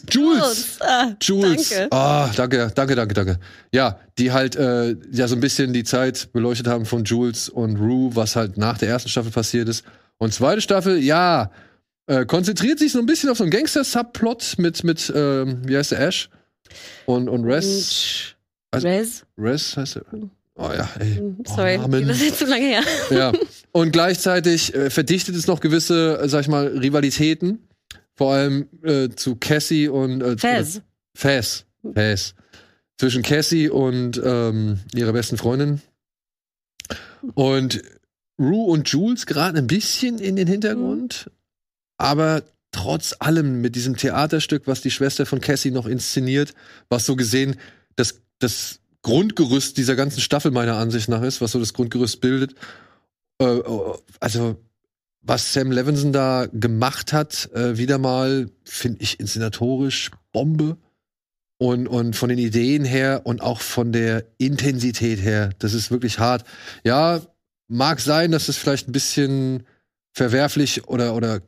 [0.10, 0.78] Jules!
[0.82, 1.70] Ah, Jules.
[1.70, 1.88] Danke.
[1.92, 3.40] Ah, danke, danke, danke, danke.
[3.74, 7.78] Ja, die halt äh, ja so ein bisschen die Zeit beleuchtet haben von Jules und
[7.78, 9.86] Rue, was halt nach der ersten Staffel passiert ist.
[10.18, 11.52] Und zweite Staffel, ja,
[12.08, 15.92] äh, konzentriert sich so ein bisschen auf so einen Gangster-Subplot mit, mit ähm, wie heißt
[15.92, 16.30] der, Ash?
[17.06, 17.66] Und, und Res.
[17.66, 18.36] Und
[18.72, 19.26] Also- Rez.
[19.38, 20.06] Res heißt er.
[20.56, 21.16] Oh ja, ey.
[21.16, 22.08] Hm, Oh, Sorry, Namen.
[22.08, 22.84] das ist jetzt zu lange her.
[23.12, 23.32] Ja.
[23.72, 27.68] Und gleichzeitig äh, verdichtet es noch gewisse, äh, sag ich mal, Rivalitäten.
[28.16, 30.82] Vor allem äh, zu Cassie und äh, Fez.
[31.16, 31.66] Faz.
[31.96, 32.36] Faz.
[33.00, 35.82] Zwischen Cassie und ähm, ihrer besten Freundin.
[37.34, 37.82] Und
[38.40, 41.30] Rue und Jules geraten ein bisschen in den Hintergrund,
[41.98, 46.54] aber trotz allem mit diesem Theaterstück, was die Schwester von Cassie noch inszeniert,
[46.90, 47.56] was so gesehen
[47.96, 52.56] das, das Grundgerüst dieser ganzen Staffel meiner Ansicht nach ist, was so das Grundgerüst bildet.
[53.42, 54.58] Äh, äh, also
[55.24, 60.78] was Sam Levinson da gemacht hat, äh, wieder mal, finde ich inszenatorisch Bombe.
[61.58, 66.18] Und, und von den Ideen her und auch von der Intensität her, das ist wirklich
[66.18, 66.44] hart.
[66.84, 67.22] Ja,
[67.68, 69.64] mag sein, dass es vielleicht ein bisschen
[70.12, 71.42] verwerflich oder, oder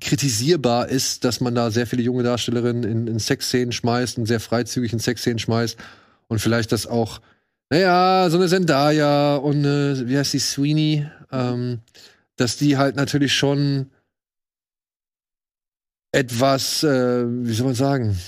[0.00, 4.40] kritisierbar ist, dass man da sehr viele junge Darstellerinnen in, in Sexszenen schmeißt und sehr
[4.40, 5.78] freizügig in Sexszenen schmeißt.
[6.28, 7.20] Und vielleicht das auch,
[7.70, 11.80] naja, so eine Zendaya und eine, wie heißt die, Sweeney, ähm,
[12.36, 13.90] dass die halt natürlich schon
[16.12, 18.18] etwas, äh, wie soll man sagen,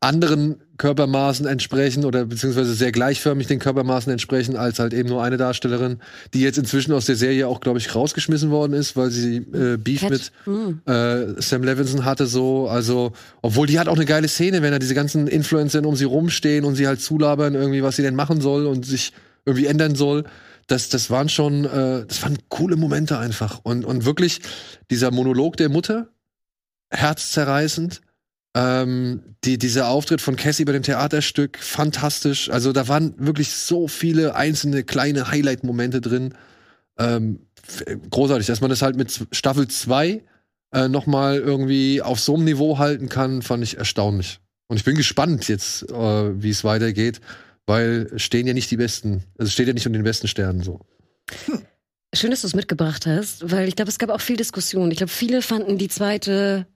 [0.00, 5.36] anderen Körpermaßen entsprechen oder beziehungsweise sehr gleichförmig den Körpermaßen entsprechen als halt eben nur eine
[5.36, 5.98] Darstellerin,
[6.32, 9.76] die jetzt inzwischen aus der Serie auch, glaube ich, rausgeschmissen worden ist, weil sie äh,
[9.76, 10.10] Beef Cat.
[10.10, 10.80] mit Hm.
[10.86, 13.12] äh, Sam Levinson hatte so, also,
[13.42, 16.64] obwohl die hat auch eine geile Szene, wenn da diese ganzen Influencer um sie rumstehen
[16.64, 19.12] und sie halt zulabern irgendwie, was sie denn machen soll und sich
[19.44, 20.24] irgendwie ändern soll.
[20.68, 23.60] Das, das waren schon, äh, das waren coole Momente einfach.
[23.62, 24.40] Und, und wirklich
[24.90, 26.08] dieser Monolog der Mutter,
[26.90, 28.00] herzzerreißend.
[28.54, 32.50] Ähm, die, dieser Auftritt von Cassie bei dem Theaterstück, fantastisch.
[32.50, 36.34] Also da waren wirklich so viele einzelne kleine Highlight-Momente drin.
[36.98, 37.40] Ähm,
[38.10, 40.22] großartig, dass man das halt mit Staffel 2
[40.72, 44.40] äh, noch mal irgendwie auf so einem Niveau halten kann, fand ich erstaunlich.
[44.68, 47.20] Und ich bin gespannt jetzt, äh, wie es weitergeht,
[47.66, 50.80] weil stehen ja nicht die besten, also steht ja nicht unter den besten Sternen so.
[52.14, 54.90] Schön, dass du es mitgebracht hast, weil ich glaube, es gab auch viel Diskussion.
[54.90, 56.66] Ich glaube, viele fanden die zweite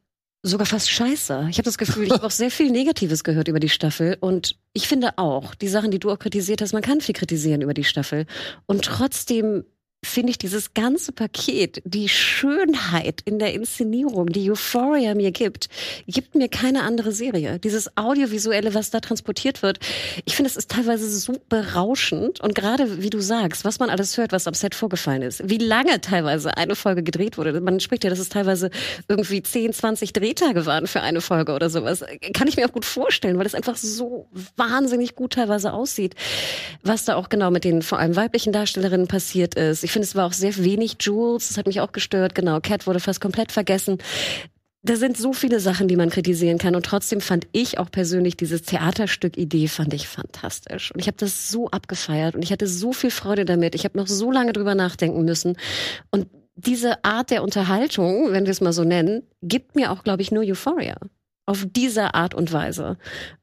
[0.43, 1.47] sogar fast scheiße.
[1.51, 4.17] Ich habe das Gefühl, ich habe auch sehr viel Negatives gehört über die Staffel.
[4.21, 7.63] Und ich finde auch, die Sachen, die du auch kritisiert hast, man kann viel kritisieren
[7.63, 8.27] über die Staffel.
[8.67, 9.65] Und trotzdem
[10.05, 15.69] finde ich dieses ganze Paket, die Schönheit in der Inszenierung, die Euphoria mir gibt,
[16.09, 17.61] gibt mir keine andere Serie.
[17.61, 19.79] Dieses Audiovisuelle, was da transportiert wird,
[20.25, 22.41] ich finde, es ist teilweise so berauschend.
[22.41, 25.59] Und gerade, wie du sagst, was man alles hört, was am Set vorgefallen ist, wie
[25.59, 27.61] lange teilweise eine Folge gedreht wurde.
[27.61, 28.71] Man spricht ja, dass es teilweise
[29.09, 32.05] irgendwie 10, 20 Drehtage waren für eine Folge oder sowas.
[32.35, 36.17] Kann ich mir auch gut vorstellen, weil es einfach so wahnsinnig gut teilweise aussieht,
[36.83, 39.92] was da auch genau mit den vor allem weiblichen Darstellerinnen passiert ist.
[39.93, 41.49] Ich finde, es war auch sehr wenig Jules.
[41.49, 42.35] Das hat mich auch gestört.
[42.35, 43.99] Genau, Cat wurde fast komplett vergessen.
[44.81, 46.75] Da sind so viele Sachen, die man kritisieren kann.
[46.75, 50.93] Und trotzdem fand ich auch persönlich dieses Theaterstück-Idee fand ich fantastisch.
[50.93, 53.75] Und ich habe das so abgefeiert und ich hatte so viel Freude damit.
[53.75, 55.59] Ich habe noch so lange drüber nachdenken müssen.
[56.11, 60.23] Und diese Art der Unterhaltung, wenn wir es mal so nennen, gibt mir auch, glaube
[60.23, 60.97] ich, nur Euphoria.
[61.45, 62.97] Auf diese Art und Weise.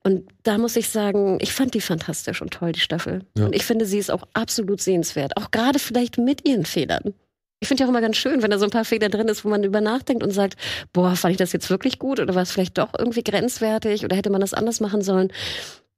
[0.03, 3.25] Und da muss ich sagen, ich fand die fantastisch und toll, die Staffel.
[3.37, 3.45] Ja.
[3.45, 5.35] Und ich finde, sie ist auch absolut sehenswert.
[5.35, 7.13] Auch gerade vielleicht mit ihren Fehlern.
[7.59, 9.43] Ich finde ja auch immer ganz schön, wenn da so ein paar Fehler drin ist,
[9.43, 10.55] wo man über nachdenkt und sagt,
[10.93, 14.15] boah, fand ich das jetzt wirklich gut oder war es vielleicht doch irgendwie grenzwertig oder
[14.15, 15.33] hätte man das anders machen sollen?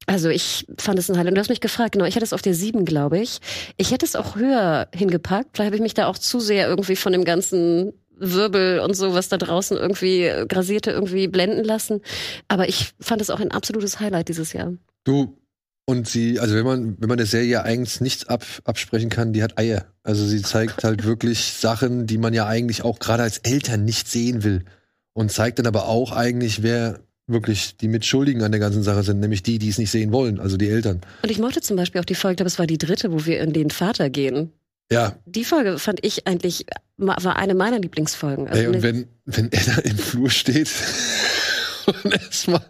[0.06, 1.30] Also ich fand es ein Highlight.
[1.30, 3.38] Und du hast mich gefragt, genau, ich hatte es auf der 7, glaube ich.
[3.76, 5.50] Ich hätte es auch höher hingepackt.
[5.54, 9.14] Vielleicht habe ich mich da auch zu sehr irgendwie von dem ganzen Wirbel und so,
[9.14, 12.00] was da draußen irgendwie äh, grasierte, irgendwie blenden lassen.
[12.48, 14.72] Aber ich fand es auch ein absolutes Highlight dieses Jahr.
[15.04, 15.36] Du,
[15.84, 19.42] und sie, also wenn man, wenn man der Serie eigentlich nichts ab, absprechen kann, die
[19.42, 19.86] hat Eier.
[20.04, 24.08] Also sie zeigt halt wirklich Sachen, die man ja eigentlich auch gerade als Eltern nicht
[24.08, 24.64] sehen will.
[25.14, 29.20] Und zeigt dann aber auch eigentlich, wer wirklich die Mitschuldigen an der ganzen Sache sind,
[29.20, 31.00] nämlich die, die es nicht sehen wollen, also die Eltern.
[31.22, 33.26] Und ich mochte zum Beispiel auch die Folge, ich glaube, es war die dritte, wo
[33.26, 34.52] wir in den Vater gehen.
[34.92, 38.48] Ja, Die Folge fand ich eigentlich, war eine meiner Lieblingsfolgen.
[38.48, 40.70] Also ey, und eine- wenn, wenn er da im Flur steht
[42.04, 42.64] und erstmal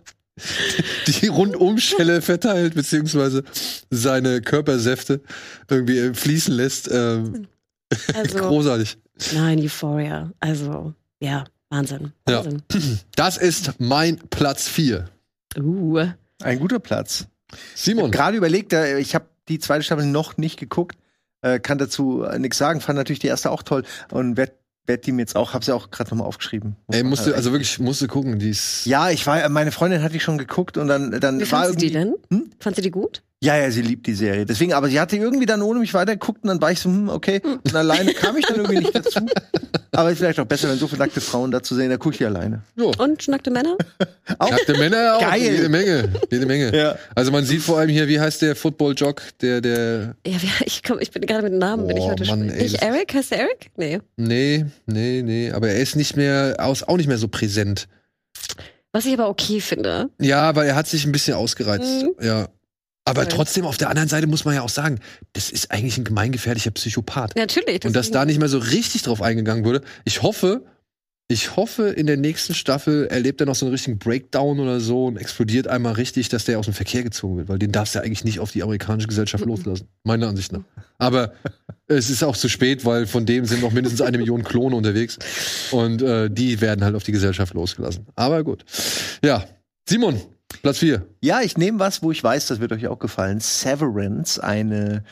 [1.07, 3.45] die Rundumschelle verteilt, beziehungsweise
[3.91, 5.21] seine Körpersäfte
[5.69, 6.91] irgendwie fließen lässt.
[6.93, 7.47] Ähm,
[8.15, 8.97] Also, großartig.
[9.35, 10.33] nein, Euphoria.
[10.41, 12.13] Also, ja, Wahnsinn.
[12.27, 12.43] Ja.
[12.43, 12.63] Wahnsinn.
[13.17, 15.11] Das ist mein Platz 4.
[15.59, 16.07] Uh.
[16.43, 17.27] Ein guter Platz.
[17.75, 18.11] Simon.
[18.11, 20.97] Gerade überlegt, äh, ich habe die zweite Staffel noch nicht geguckt,
[21.43, 24.53] äh, kann dazu äh, nichts sagen, fand natürlich die erste auch toll und werd,
[24.87, 26.77] werd die mir jetzt auch, hab's ja auch gerade nochmal aufgeschrieben.
[26.87, 28.87] Muss Ey, man musste, halt also wirklich, musste gucken, die ist.
[28.87, 31.81] Ja, ich war, meine Freundin hatte ich schon geguckt und dann, dann Wie war fand
[31.81, 32.15] sie die denn?
[32.31, 32.51] Hm?
[32.59, 33.23] Fand sie die gut?
[33.43, 34.47] Ja, ja, sie liebt die Serie.
[34.47, 37.09] Deswegen, aber sie hatte irgendwie dann ohne mich weitergeguckt und dann war ich so, hm,
[37.09, 37.41] okay.
[37.45, 39.19] Und alleine kam ich dann irgendwie nicht dazu.
[39.95, 42.25] Aber ist vielleicht auch besser, wenn so viele nackte Frauen dazu sehen, da gucke ich
[42.25, 42.63] alleine.
[42.77, 42.93] Jo.
[42.97, 43.77] Und nackte Männer?
[44.41, 45.21] Nackte Männer auch.
[45.21, 45.43] Geil.
[45.43, 46.09] Jede Menge.
[46.31, 46.75] Jede Menge.
[46.75, 46.97] Ja.
[47.15, 50.15] Also man sieht vor allem hier, wie heißt der Football-Jock, der, der.
[50.27, 52.49] Ja, wie- ich, komm, ich bin gerade mit Namen, bin ich Oh, heute Mann, schon.
[52.51, 53.13] ey, Nicht Eric?
[53.13, 53.71] Heißt der Eric?
[53.77, 54.01] Nee.
[54.17, 55.51] Nee, nee, nee.
[55.53, 57.87] Aber er ist nicht mehr, aus, auch nicht mehr so präsent.
[58.93, 60.09] Was ich aber okay finde.
[60.19, 62.03] Ja, weil er hat sich ein bisschen ausgereizt.
[62.03, 62.13] Mhm.
[62.25, 62.49] Ja.
[63.05, 65.01] Aber trotzdem, auf der anderen Seite muss man ja auch sagen,
[65.33, 67.35] das ist eigentlich ein gemeingefährlicher Psychopath.
[67.37, 67.85] Natürlich.
[67.85, 69.83] Und dass da nicht mehr so richtig drauf eingegangen wurde.
[70.05, 70.65] Ich hoffe,
[71.33, 75.07] ich hoffe, in der nächsten Staffel erlebt er noch so einen richtigen Breakdown oder so
[75.07, 78.01] und explodiert einmal richtig, dass der aus dem Verkehr gezogen wird, weil den darfst du
[78.01, 79.89] ja eigentlich nicht auf die amerikanische Gesellschaft loslassen.
[80.05, 80.61] Meiner Ansicht nach.
[80.99, 81.33] Aber
[81.87, 85.19] es ist auch zu spät, weil von dem sind noch mindestens eine Million Klone unterwegs.
[85.71, 88.07] Und äh, die werden halt auf die Gesellschaft losgelassen.
[88.15, 88.65] Aber gut.
[89.25, 89.47] Ja.
[89.89, 90.21] Simon,
[90.61, 91.07] Platz 4.
[91.21, 93.41] Ja, ich nehme was, wo ich weiß, das wird euch auch gefallen.
[93.41, 95.05] Severance, eine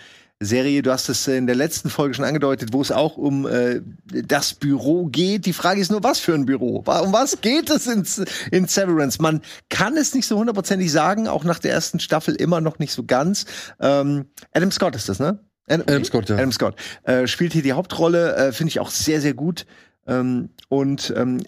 [0.42, 3.82] Serie, du hast es in der letzten Folge schon angedeutet, wo es auch um äh,
[4.06, 5.44] das Büro geht.
[5.44, 6.78] Die Frage ist nur, was für ein Büro?
[6.78, 8.06] Um was geht es in,
[8.50, 9.20] in Severance?
[9.20, 12.92] Man kann es nicht so hundertprozentig sagen, auch nach der ersten Staffel immer noch nicht
[12.92, 13.44] so ganz.
[13.80, 15.40] Ähm, Adam Scott ist das, ne?
[15.68, 16.36] Adam, Adam Scott, ja.
[16.36, 19.66] Adam Scott äh, spielt hier die Hauptrolle, äh, finde ich auch sehr, sehr gut.
[20.06, 21.42] Ähm, und ähm,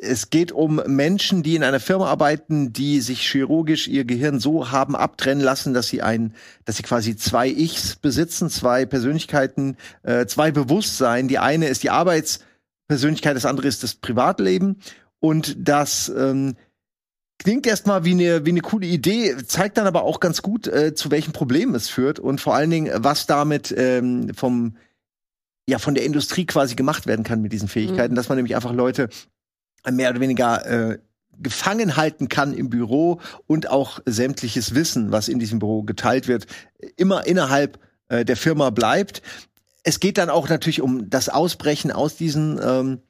[0.00, 4.70] es geht um Menschen, die in einer Firma arbeiten, die sich chirurgisch ihr Gehirn so
[4.70, 10.26] haben abtrennen lassen, dass sie ein, dass sie quasi zwei Ichs besitzen, zwei Persönlichkeiten, äh,
[10.26, 11.28] zwei Bewusstsein.
[11.28, 14.80] Die eine ist die Arbeitspersönlichkeit, das andere ist das Privatleben.
[15.18, 16.56] Und das ähm,
[17.38, 20.94] klingt erstmal wie eine wie eine coole Idee, zeigt dann aber auch ganz gut, äh,
[20.94, 24.76] zu welchen Problemen es führt und vor allen Dingen, was damit ähm, vom
[25.68, 28.72] ja von der Industrie quasi gemacht werden kann mit diesen Fähigkeiten, dass man nämlich einfach
[28.72, 29.08] Leute
[29.90, 30.98] mehr oder weniger äh,
[31.38, 36.46] gefangen halten kann im Büro und auch sämtliches Wissen, was in diesem Büro geteilt wird,
[36.96, 39.22] immer innerhalb äh, der Firma bleibt.
[39.82, 43.00] Es geht dann auch natürlich um das Ausbrechen aus diesen ähm,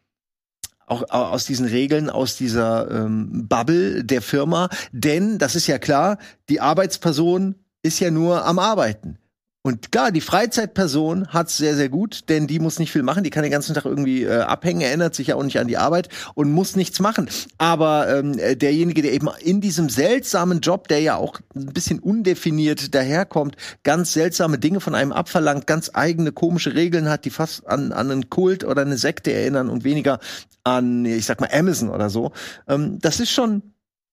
[0.88, 5.78] auch au- aus diesen Regeln, aus dieser ähm, Bubble der Firma, denn das ist ja
[5.78, 9.18] klar, die Arbeitsperson ist ja nur am Arbeiten.
[9.66, 13.30] Und klar, die Freizeitperson hat's sehr, sehr gut, denn die muss nicht viel machen, die
[13.30, 16.08] kann den ganzen Tag irgendwie äh, abhängen, erinnert sich ja auch nicht an die Arbeit
[16.34, 17.28] und muss nichts machen.
[17.58, 21.98] Aber ähm, äh, derjenige, der eben in diesem seltsamen Job, der ja auch ein bisschen
[21.98, 27.66] undefiniert daherkommt, ganz seltsame Dinge von einem abverlangt, ganz eigene komische Regeln hat, die fast
[27.66, 30.20] an, an einen Kult oder eine Sekte erinnern und weniger
[30.62, 32.30] an, ich sag mal, Amazon oder so.
[32.68, 33.62] Ähm, das ist schon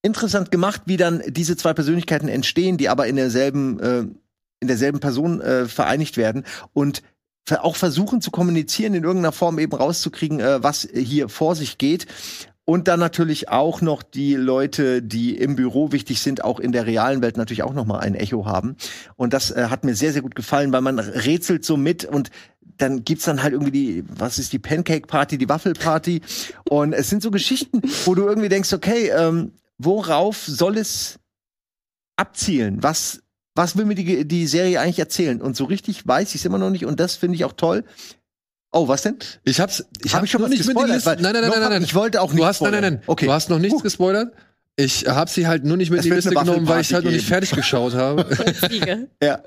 [0.02, 4.06] interessant gemacht, wie dann diese zwei Persönlichkeiten entstehen, die aber in derselben äh,
[4.64, 7.04] in derselben Person äh, vereinigt werden und
[7.60, 12.08] auch versuchen zu kommunizieren, in irgendeiner Form eben rauszukriegen, äh, was hier vor sich geht.
[12.66, 16.86] Und dann natürlich auch noch die Leute, die im Büro wichtig sind, auch in der
[16.86, 18.78] realen Welt natürlich auch noch mal ein Echo haben.
[19.18, 22.30] Und das äh, hat mir sehr, sehr gut gefallen, weil man rätselt so mit und
[22.78, 26.22] dann gibt's dann halt irgendwie die, was ist die Pancake Party, die Waffelparty.
[26.70, 31.20] Und es sind so Geschichten, wo du irgendwie denkst, okay, ähm, worauf soll es
[32.16, 32.82] abzielen?
[32.82, 33.22] Was
[33.56, 35.42] was will mir die, die Serie eigentlich erzählen?
[35.42, 36.86] Und so richtig weiß ich es immer noch nicht.
[36.86, 37.84] Und das finde ich auch toll.
[38.72, 39.18] Oh, was denn?
[39.44, 41.06] Ich hab's, ich Hab hab ich schon noch was nicht mit gespoilert?
[41.06, 41.84] Weil Nein, nein, nein, nein, nein.
[41.84, 42.94] Ich wollte auch nicht Du hast, nein, nein, spoilern.
[42.96, 43.04] nein.
[43.08, 43.26] Okay.
[43.28, 43.84] Du hast noch nichts Huh.
[43.84, 44.34] gespoilert.
[44.76, 47.06] Ich habe sie halt nur nicht mit Es in die Liste genommen, weil ich halt
[47.06, 48.26] noch nicht fertig geschaut habe.
[49.22, 49.40] Ja.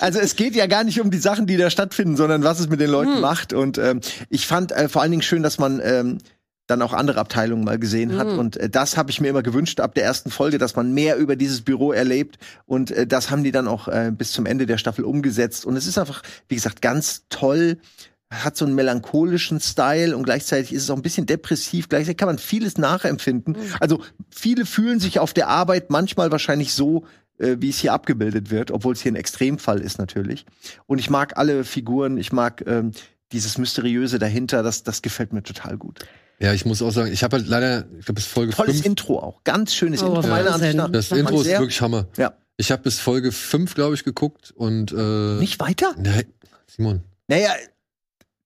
[0.00, 2.68] Also es geht ja gar nicht um die Sachen, die da stattfinden, sondern was es
[2.68, 3.20] mit den Leuten Hm.
[3.20, 3.52] macht.
[3.52, 6.18] Und ähm, ich fand äh, vor allen Dingen schön, dass man ähm,
[6.66, 8.28] dann auch andere Abteilungen mal gesehen hat.
[8.28, 8.38] Mhm.
[8.38, 11.16] Und äh, das habe ich mir immer gewünscht ab der ersten Folge, dass man mehr
[11.16, 12.38] über dieses Büro erlebt.
[12.66, 15.66] Und äh, das haben die dann auch äh, bis zum Ende der Staffel umgesetzt.
[15.66, 17.78] Und es ist einfach, wie gesagt, ganz toll.
[18.30, 21.90] Hat so einen melancholischen Style und gleichzeitig ist es auch ein bisschen depressiv.
[21.90, 23.56] Gleichzeitig kann man vieles nachempfinden.
[23.78, 27.04] Also viele fühlen sich auf der Arbeit manchmal wahrscheinlich so,
[27.38, 30.46] äh, wie es hier abgebildet wird, obwohl es hier ein Extremfall ist natürlich.
[30.86, 32.92] Und ich mag alle Figuren, ich mag ähm,
[33.32, 36.06] dieses Mysteriöse dahinter, das, das gefällt mir total gut.
[36.42, 38.86] Ja, ich muss auch sagen, ich habe halt leider, ich glaube, bis Folge Tolles 5.
[38.86, 40.54] Intro auch, ganz schönes Oh, Intro, meiner.
[40.54, 40.90] Ansicht nach.
[40.90, 42.08] Das Intro ist sehr- wirklich Hammer.
[42.16, 42.34] Ja.
[42.56, 45.94] Ich habe bis Folge 5, glaube ich, geguckt und äh, Nicht weiter?
[45.98, 46.24] Nein,
[46.66, 47.02] Simon.
[47.28, 47.50] Naja,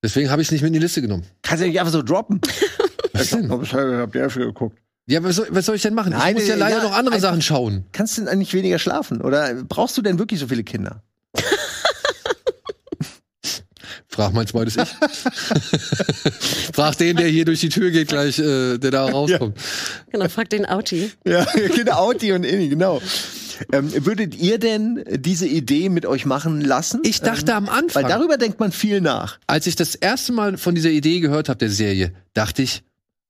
[0.03, 1.25] Deswegen habe ich es nicht mit in die Liste genommen.
[1.43, 2.41] kannst du ja nicht einfach so droppen.
[3.13, 3.51] Was denn?
[3.63, 4.79] Ich hab die Hälfte geguckt.
[5.09, 6.11] Ja, was soll, was soll ich denn machen?
[6.13, 7.87] Nein, ich muss ja leider ja, noch andere Sachen schauen.
[7.93, 9.21] Kannst du denn eigentlich weniger schlafen?
[9.23, 11.03] Oder brauchst du denn wirklich so viele Kinder?
[14.17, 14.89] Frag mein zweites Ich.
[16.75, 19.59] Frag den, der hier durch die Tür geht, gleich, äh, der da rauskommt.
[20.11, 21.11] Genau, frag den Auti.
[21.27, 23.03] Ja, genau, Auti und Inni, genau.
[23.73, 27.01] Ähm, würdet ihr denn diese Idee mit euch machen lassen?
[27.05, 29.39] Ich dachte am Weil Anfang, darüber denkt man viel nach.
[29.47, 32.85] als ich das erste Mal von dieser Idee gehört habe, der Serie, dachte ich,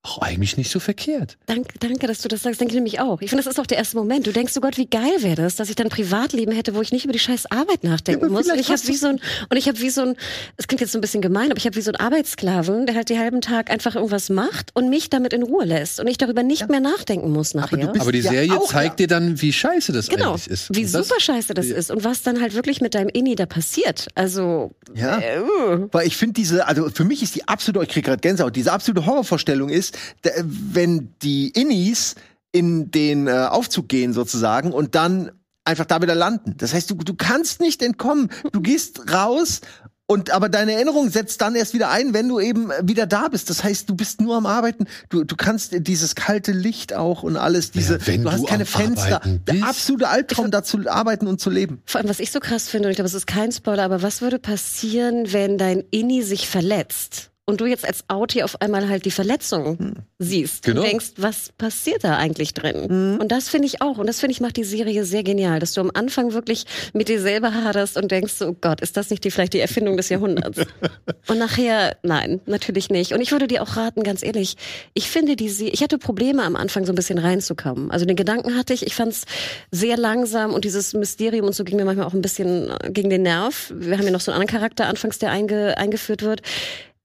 [0.07, 1.37] ach, eigentlich nicht so verkehrt.
[1.47, 2.61] Danke, danke, dass du das sagst.
[2.61, 3.21] Denke ich nämlich auch.
[3.21, 4.27] Ich finde, das ist auch der erste Moment.
[4.27, 6.83] Du denkst, oh Gott, wie geil wäre das, dass ich dann ein Privatleben hätte, wo
[6.83, 8.49] ich nicht über die scheiß Arbeit nachdenken Ja, aber muss.
[8.51, 10.17] Und ich habe wie so ein, und ich habe wie so ein,
[10.57, 12.95] es klingt jetzt so ein bisschen gemein, aber ich habe wie so einen Arbeitssklaven, der
[12.95, 16.19] halt den halben Tag einfach irgendwas macht und mich damit in Ruhe lässt und ich
[16.19, 17.87] darüber nicht mehr nachdenken muss nachher.
[17.89, 19.07] bist- Aber die ja Serie auch, zeigt ja.
[19.07, 20.75] dir dann, wie scheiße das Genau, eigentlich ist.
[20.75, 23.35] wie Und das- super scheiße das ist und was dann halt wirklich mit deinem Inni
[23.35, 24.09] da passiert.
[24.15, 25.19] Also, Ja.
[25.19, 25.89] äh, uh.
[25.93, 28.73] Weil ich finde diese, also für mich ist die absolute, ich kriege gerade Gänsehaut, diese
[28.73, 29.96] absolute Horrorvorstellung ist,
[30.43, 32.15] wenn die Innis
[32.53, 35.31] in den äh, Aufzug gehen sozusagen und dann
[35.65, 36.55] einfach da wieder landen.
[36.57, 38.31] Das heißt, du, du kannst nicht entkommen.
[38.53, 39.61] Du gehst raus
[40.09, 43.51] und aber deine Erinnerung setzt dann erst wieder ein, wenn du eben wieder da bist.
[43.51, 44.87] Das heißt, du bist nur am Arbeiten.
[45.09, 48.47] Du, du kannst dieses kalte Licht auch und alles, diese, Ja, wenn du hast du
[48.47, 49.21] keine am Fenster.
[49.49, 51.83] Der absolute Albtraum, da zu arbeiten und zu leben.
[51.87, 54.01] Vor allem, was ich so krass finde, und ich glaube, es ist kein Spoiler, aber
[54.01, 57.33] was würde passieren, wenn dein Inni sich verletzt?
[57.49, 60.65] Und du jetzt als Auti auf einmal halt die Verletzung siehst.
[60.65, 60.81] Genau.
[60.81, 63.19] Und denkst, was passiert da eigentlich drin?
[63.21, 63.99] Und das finde ich auch.
[63.99, 67.09] Und das finde ich macht die Serie sehr genial, dass du am Anfang wirklich mit
[67.09, 69.97] dir selber haderst und denkst, so, oh Gott, ist das nicht die, vielleicht die Erfindung
[69.97, 70.59] des Jahrhunderts?
[71.29, 73.13] und nachher, nein, natürlich nicht.
[73.13, 74.57] Und ich würde dir auch raten, ganz ehrlich,
[74.95, 77.93] ich finde die Se- ich hatte Probleme am Anfang so ein bisschen reinzukommen.
[77.93, 79.25] Also den Gedanken hatte ich, ich fand es
[79.71, 83.09] sehr langsam und dieses Mysterium und so ging mir manchmal auch ein bisschen äh, gegen
[83.09, 83.73] den Nerv.
[83.73, 86.43] Wir haben ja noch so einen anderen Charakter anfangs, der einge, eingeführt wird.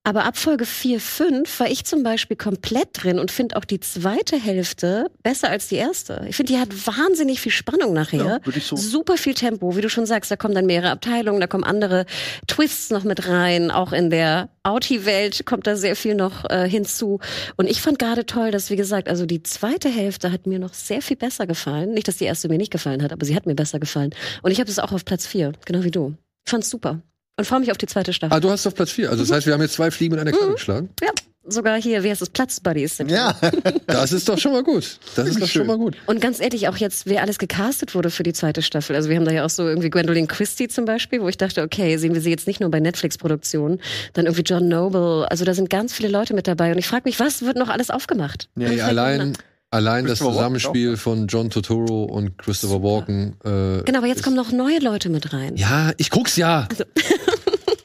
[0.04, 3.80] Aber ab Folge 4, 5 war ich zum Beispiel komplett drin und finde auch die
[3.80, 6.26] zweite Hälfte besser als die erste.
[6.28, 8.26] Ich finde, die hat wahnsinnig viel Spannung nachher.
[8.26, 10.32] Ja, so- Super viel Tempo, wie du schon sagst.
[10.32, 12.08] Da kommen dann mehrere Abteilungen, da kommen andere
[12.48, 13.70] Twists noch mit rein.
[13.70, 17.20] Auch in der Auti-Welt kommt da sehr viel noch äh, hinzu.
[17.58, 20.74] Und ich fand gerade toll, dass, wie gesagt, also die zweite Hälfte hat mir noch
[20.74, 21.94] sehr viel besser gefallen.
[21.94, 24.16] Nicht, dass die erste mir nicht gefallen hat, aber sie hat mir besser gefallen.
[24.42, 26.16] Und ich habe es auch auf Platz 4, genau wie du.
[26.48, 27.02] Fand's super.
[27.38, 28.36] Und freue mich auf die zweite Staffel.
[28.36, 29.10] Ah, du hast auf Platz 4.
[29.10, 30.90] Also das heißt, wir haben jetzt zwei Fliegen mit einer Klappe geschlagen.
[31.02, 31.10] Ja,
[31.46, 33.10] sogar hier, wie heißt es, Platzbuddies sind.
[33.10, 33.36] Ja.
[33.88, 35.00] Das ist doch schon mal gut.
[35.16, 35.96] Das ist doch schon mal gut.
[36.08, 38.96] Und ganz ehrlich, auch jetzt, wer alles gecastet wurde für die zweite Staffel.
[38.96, 41.62] Also wir haben da ja auch so irgendwie Gwendolyn Christie zum Beispiel, wo ich dachte,
[41.62, 43.82] okay, sehen wir sie jetzt nicht nur bei Netflix-Produktionen,
[44.14, 45.30] dann irgendwie John Noble.
[45.30, 46.72] Also da sind ganz viele Leute mit dabei.
[46.72, 48.48] Und ich frage mich, was wird noch alles aufgemacht?
[48.56, 49.34] Nee, Und fängt allein.
[49.72, 53.34] Allein das Zusammenspiel von John Turturro und Christopher Walken.
[53.44, 55.56] Äh, Genau, aber jetzt kommen noch neue Leute mit rein.
[55.56, 56.68] Ja, ich guck's ja.
[56.70, 56.84] Also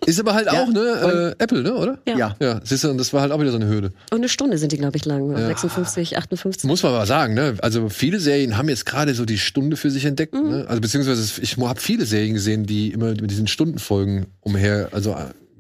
[0.07, 1.35] Ist aber halt Ja, auch, ne?
[1.37, 1.99] Äh, Apple, ne, oder?
[2.07, 2.17] Ja.
[2.17, 2.37] Ja.
[2.41, 3.89] Ja, siehst du, und das war halt auch wieder so eine Hürde.
[4.13, 5.33] Und eine Stunde sind die, glaube ich, lang.
[5.33, 5.49] Ja.
[5.49, 6.63] 56, 58.
[6.69, 7.57] Muss man aber sagen, ne?
[7.61, 10.49] Also viele Serien haben jetzt gerade so die Stunde für sich entdeckt, Mhm.
[10.49, 10.65] ne?
[10.69, 15.17] Also beziehungsweise ich habe viele Serien gesehen, die immer mit diesen Stundenfolgen umher, also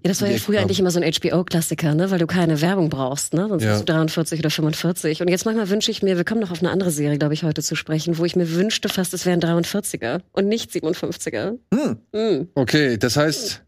[0.06, 2.12] Ja, das war ja früher eigentlich immer so ein HBO-Klassiker, ne?
[2.12, 3.48] weil du keine Werbung brauchst, ne?
[3.48, 3.70] sonst Ja.
[3.72, 5.20] bist du 43 oder 45.
[5.20, 7.42] Und jetzt manchmal wünsche ich mir, wir kommen noch auf eine andere Serie, glaube ich,
[7.42, 11.58] heute zu sprechen, wo ich mir wünschte fast, es wären 43er und nicht 57er.
[11.74, 11.96] Hm.
[12.12, 12.48] Mm.
[12.54, 13.64] Okay, das heißt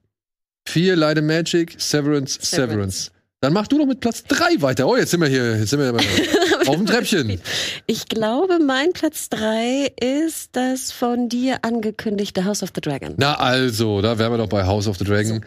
[0.68, 2.70] vier and Magic, Severance, Severance.
[2.70, 3.10] Severance.
[3.40, 4.86] Dann mach du doch mit Platz drei weiter.
[4.86, 5.92] Oh, jetzt sind wir hier, jetzt sind wir
[6.68, 7.40] auf dem Treppchen.
[7.86, 13.14] Ich glaube, mein Platz drei ist das von dir angekündigte House of the Dragon.
[13.16, 15.44] Na also, da wären wir doch bei House of the Dragon.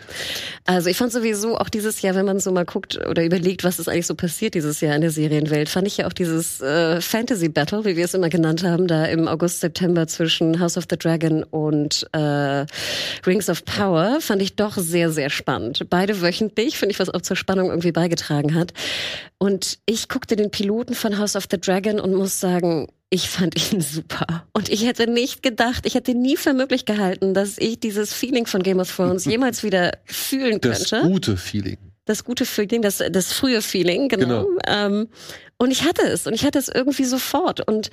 [0.66, 3.80] Also ich fand sowieso auch dieses Jahr, wenn man so mal guckt oder überlegt, was
[3.80, 7.02] ist eigentlich so passiert dieses Jahr in der Serienwelt, fand ich ja auch dieses äh,
[7.02, 10.86] Fantasy Battle, wie wir es immer genannt haben, da im August, September zwischen House of
[10.90, 12.66] the Dragon und äh,
[13.26, 15.90] Rings of Power, fand ich doch sehr, sehr spannend.
[15.90, 18.74] Beide wöchentlich, finde ich, was auch zur Spannung irgendwie beigetragen hat.
[19.38, 23.56] Und ich guckte den Piloten von House of the Dragon und muss sagen, ich fand
[23.74, 24.46] ihn super.
[24.54, 28.46] Und ich hätte nicht gedacht, ich hätte nie für möglich gehalten, dass ich dieses Feeling
[28.46, 31.08] von Game of Thrones jemals wieder fühlen Das könnte.
[31.08, 31.78] gute Feeling.
[32.06, 34.46] Das gute Feeling, das, das frühe Feeling, genau.
[34.46, 34.48] Genau.
[34.68, 35.08] Ähm,
[35.62, 37.62] und ich hatte es und ich hatte es irgendwie sofort.
[37.62, 37.92] Und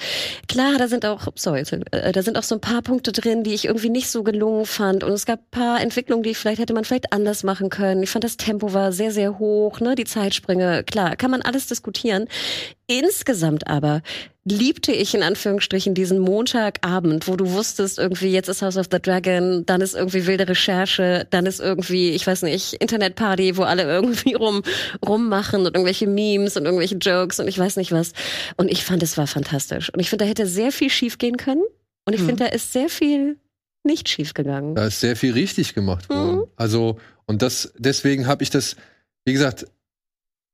[0.49, 3.53] klar, da sind auch, sorry, äh, da sind auch so ein paar Punkte drin, die
[3.53, 5.05] ich irgendwie nicht so gelungen fand.
[5.05, 8.03] Und es gab paar Entwicklungen, die vielleicht hätte man vielleicht anders machen können.
[8.03, 9.97] Ich fand das Tempo war sehr, sehr hoch, ne?
[9.97, 12.27] Die Zeitsprünge, klar, kann man alles diskutieren.
[12.87, 14.01] Insgesamt aber
[14.51, 19.01] liebte ich in Anführungsstrichen diesen Montagabend, wo du wusstest, irgendwie jetzt ist House of the
[19.01, 23.83] Dragon, dann ist irgendwie wilde Recherche, dann ist irgendwie, ich weiß nicht, Internetparty, wo alle
[23.93, 24.63] irgendwie rum
[25.07, 28.13] rummachen und irgendwelche Memes und irgendwelche Jokes und ich weiß nicht was.
[28.57, 29.93] Und ich fand, es war fantastisch.
[29.93, 31.63] Und ich finde, da hätte sehr viel schief gehen können.
[32.07, 32.27] Und ich Mhm.
[32.27, 33.37] finde, da ist sehr viel
[33.85, 34.75] nicht schief gegangen.
[34.75, 36.39] Da ist sehr viel richtig gemacht worden.
[36.39, 36.45] Mhm.
[36.57, 38.77] Also, und das, deswegen habe ich das,
[39.25, 39.67] wie gesagt,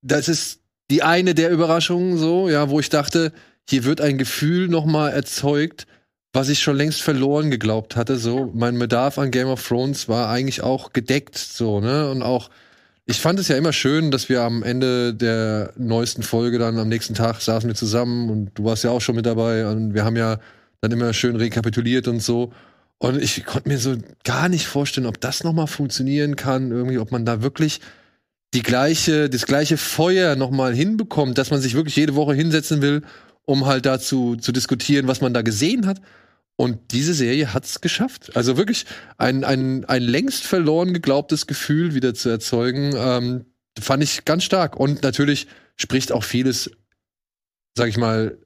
[0.03, 3.33] das ist die eine der Überraschungen so, ja, wo ich dachte,
[3.69, 5.87] hier wird ein Gefühl noch mal erzeugt,
[6.35, 8.19] was ich schon längst verloren geglaubt hatte.
[8.19, 12.11] So, mein Bedarf an Game of Thrones war eigentlich auch gedeckt, so, ne?
[12.11, 12.51] Und auch,
[13.07, 16.89] ich fand es ja immer schön, dass wir am Ende der neuesten Folge dann am
[16.89, 20.05] nächsten Tag saßen wir zusammen und du warst ja auch schon mit dabei und wir
[20.05, 20.39] haben ja
[20.81, 22.53] dann immer schön rekapituliert und so.
[22.99, 26.99] Und ich konnte mir so gar nicht vorstellen, ob das noch mal funktionieren kann, irgendwie,
[26.99, 27.81] ob man da wirklich
[28.55, 32.81] die gleiche, das gleiche Feuer noch mal hinbekommt, dass man sich wirklich jede Woche hinsetzen
[32.81, 33.03] will,
[33.45, 36.01] um halt dazu zu diskutieren, was man da gesehen hat.
[36.57, 38.37] Und diese Serie hat's geschafft.
[38.37, 38.87] Also wirklich
[39.19, 43.45] ein, ein, ein längst verloren geglaubtes Gefühl wieder zu erzeugen, ähm,
[43.79, 44.77] fand ich ganz stark.
[44.77, 46.71] Und natürlich spricht auch vieles,
[47.77, 48.39] sag ich mal,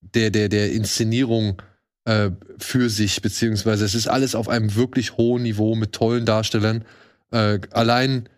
[0.00, 1.60] der, der, der Inszenierung
[2.04, 6.84] äh, für sich, beziehungsweise es ist alles auf einem wirklich hohen Niveau mit tollen Darstellern.
[7.32, 8.28] Äh, allein,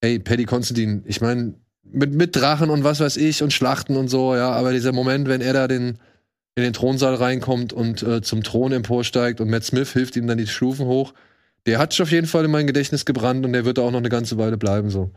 [0.00, 1.54] ey, Paddy Constantine, ich meine,
[1.84, 5.28] mit, mit Drachen und was weiß ich und Schlachten und so, ja, aber dieser Moment,
[5.28, 5.98] wenn er da den,
[6.54, 10.38] in den Thronsaal reinkommt und äh, zum Thron emporsteigt und Matt Smith hilft ihm dann
[10.38, 11.14] die Stufen hoch,
[11.66, 13.90] der hat sich auf jeden Fall in mein Gedächtnis gebrannt und der wird da auch
[13.90, 15.10] noch eine ganze Weile bleiben, so.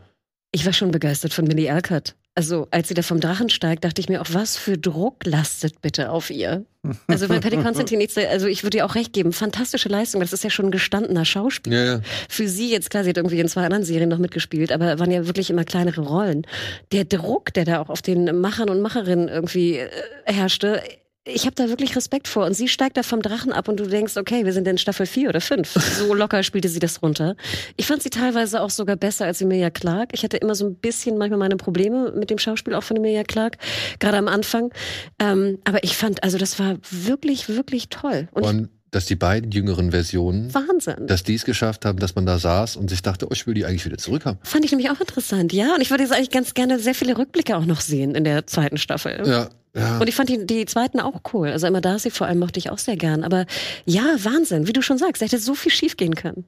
[0.52, 2.14] Ich war schon begeistert von Millie Alcott.
[2.34, 5.80] Also, als sie da vom Drachen steigt, dachte ich mir auch, was für Druck lastet
[5.80, 6.64] bitte auf ihr?
[7.08, 10.20] Also, wenn Patty Constantine nichts, also ich würde ihr auch recht geben, fantastische Leistung.
[10.20, 11.76] Das ist ja schon ein gestandener Schauspieler.
[11.76, 12.00] Ja, ja.
[12.28, 15.10] Für sie jetzt, klar, sie hat irgendwie in zwei anderen Serien noch mitgespielt, aber waren
[15.10, 16.46] ja wirklich immer kleinere Rollen.
[16.92, 19.88] Der Druck, der da auch auf den Machern und Macherinnen irgendwie äh,
[20.24, 20.82] herrschte,
[21.26, 22.46] ich habe da wirklich Respekt vor.
[22.46, 25.06] Und sie steigt da vom Drachen ab und du denkst, okay, wir sind in Staffel
[25.06, 25.68] 4 oder 5.
[25.98, 27.36] So locker spielte sie das runter.
[27.76, 30.10] Ich fand sie teilweise auch sogar besser als Emilia Clark.
[30.12, 33.24] Ich hatte immer so ein bisschen manchmal meine Probleme mit dem Schauspiel auch von Emilia
[33.24, 33.58] Clark,
[33.98, 34.70] gerade am Anfang.
[35.18, 38.28] Ähm, aber ich fand, also das war wirklich, wirklich toll.
[38.32, 41.06] Und, Und dass die beiden jüngeren Versionen, Wahnsinn.
[41.06, 43.54] dass die es geschafft haben, dass man da saß und sich dachte, oh, ich will
[43.54, 44.38] die eigentlich wieder zurückhaben.
[44.42, 45.74] Fand ich nämlich auch interessant, ja.
[45.74, 48.46] Und ich würde jetzt eigentlich ganz gerne sehr viele Rückblicke auch noch sehen in der
[48.46, 49.22] zweiten Staffel.
[49.26, 49.98] Ja, ja.
[49.98, 51.48] Und ich fand die, die zweiten auch cool.
[51.48, 53.22] Also immer Darcy vor allem mochte ich auch sehr gern.
[53.24, 53.46] Aber
[53.84, 56.44] ja, Wahnsinn, wie du schon sagst, da hätte so viel schief gehen können.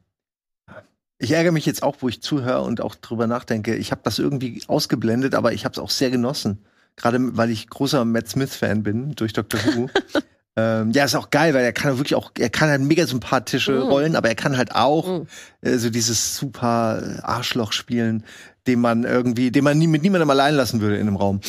[1.18, 3.74] Ich ärgere mich jetzt auch, wo ich zuhöre und auch drüber nachdenke.
[3.74, 6.58] Ich habe das irgendwie ausgeblendet, aber ich habe es auch sehr genossen.
[6.96, 9.60] Gerade weil ich großer Matt Smith-Fan bin durch Dr.
[9.64, 9.88] Who.
[10.56, 13.72] ähm, ja, ist auch geil, weil er kann wirklich auch, er kann halt mega sympathische
[13.72, 13.82] Mhm.
[13.88, 15.26] Rollen, aber er kann halt auch Mhm.
[15.62, 18.24] äh, so dieses super äh, Arschloch spielen,
[18.68, 21.40] den man irgendwie, den man nie mit niemandem allein lassen würde in einem Raum.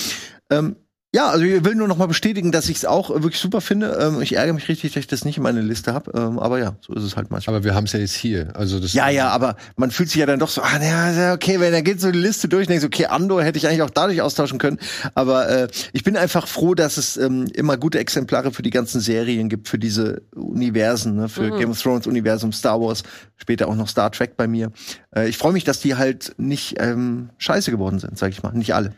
[0.49, 0.75] Ähm,
[1.14, 3.97] ja, also ich will nur noch mal bestätigen, dass ich es auch wirklich super finde.
[3.99, 6.12] Ähm, ich ärgere mich richtig, dass ich das nicht in meine Liste habe.
[6.16, 7.55] Ähm, aber ja, so ist es halt manchmal.
[7.55, 8.55] Aber wir haben es ja jetzt hier.
[8.55, 11.34] Also das Ja, ja, aber man fühlt sich ja dann doch so, ah, ja, ja,
[11.34, 13.82] okay, wenn er geht so die Liste durch, denkst du, okay, Andor hätte ich eigentlich
[13.82, 14.78] auch dadurch austauschen können.
[15.16, 19.01] Aber äh, ich bin einfach froh, dass es ähm, immer gute Exemplare für die ganzen
[19.01, 21.57] Serien gibt, für diese Universen, ne, für Mhm.
[21.57, 23.01] Game of Thrones Universum, Star Wars,
[23.36, 24.72] später auch noch Star Trek bei mir.
[25.16, 28.51] Äh, ich freue mich, dass die halt nicht ähm, scheiße geworden sind, sag ich mal.
[28.53, 28.93] Nicht alle.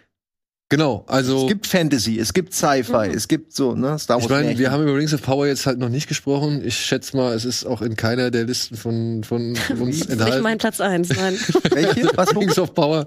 [0.71, 3.13] Genau, also Es gibt Fantasy, es gibt Sci-Fi, Mhm.
[3.13, 4.23] es gibt so, ne, Star Wars.
[4.23, 6.61] ich meine, wir haben über Rings of Power jetzt halt noch nicht gesprochen.
[6.65, 10.41] Ich schätze mal, es ist auch in keiner der Listen von, von, uns Nicht enthalten.
[10.41, 11.37] mein Platz eins, nein.
[11.71, 12.09] Welche?
[12.15, 12.33] Was?
[12.35, 13.05] Rings of Power.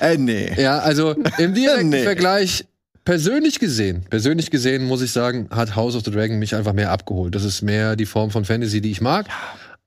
[0.00, 0.50] äh, nee.
[0.58, 2.02] Ja, also im direkten Nee.
[2.02, 2.64] Vergleich,
[3.04, 6.90] persönlich gesehen, persönlich gesehen muss ich sagen, hat House of the Dragon mich einfach mehr
[6.92, 7.34] abgeholt.
[7.34, 9.26] Das ist mehr die Form von Fantasy, die ich mag.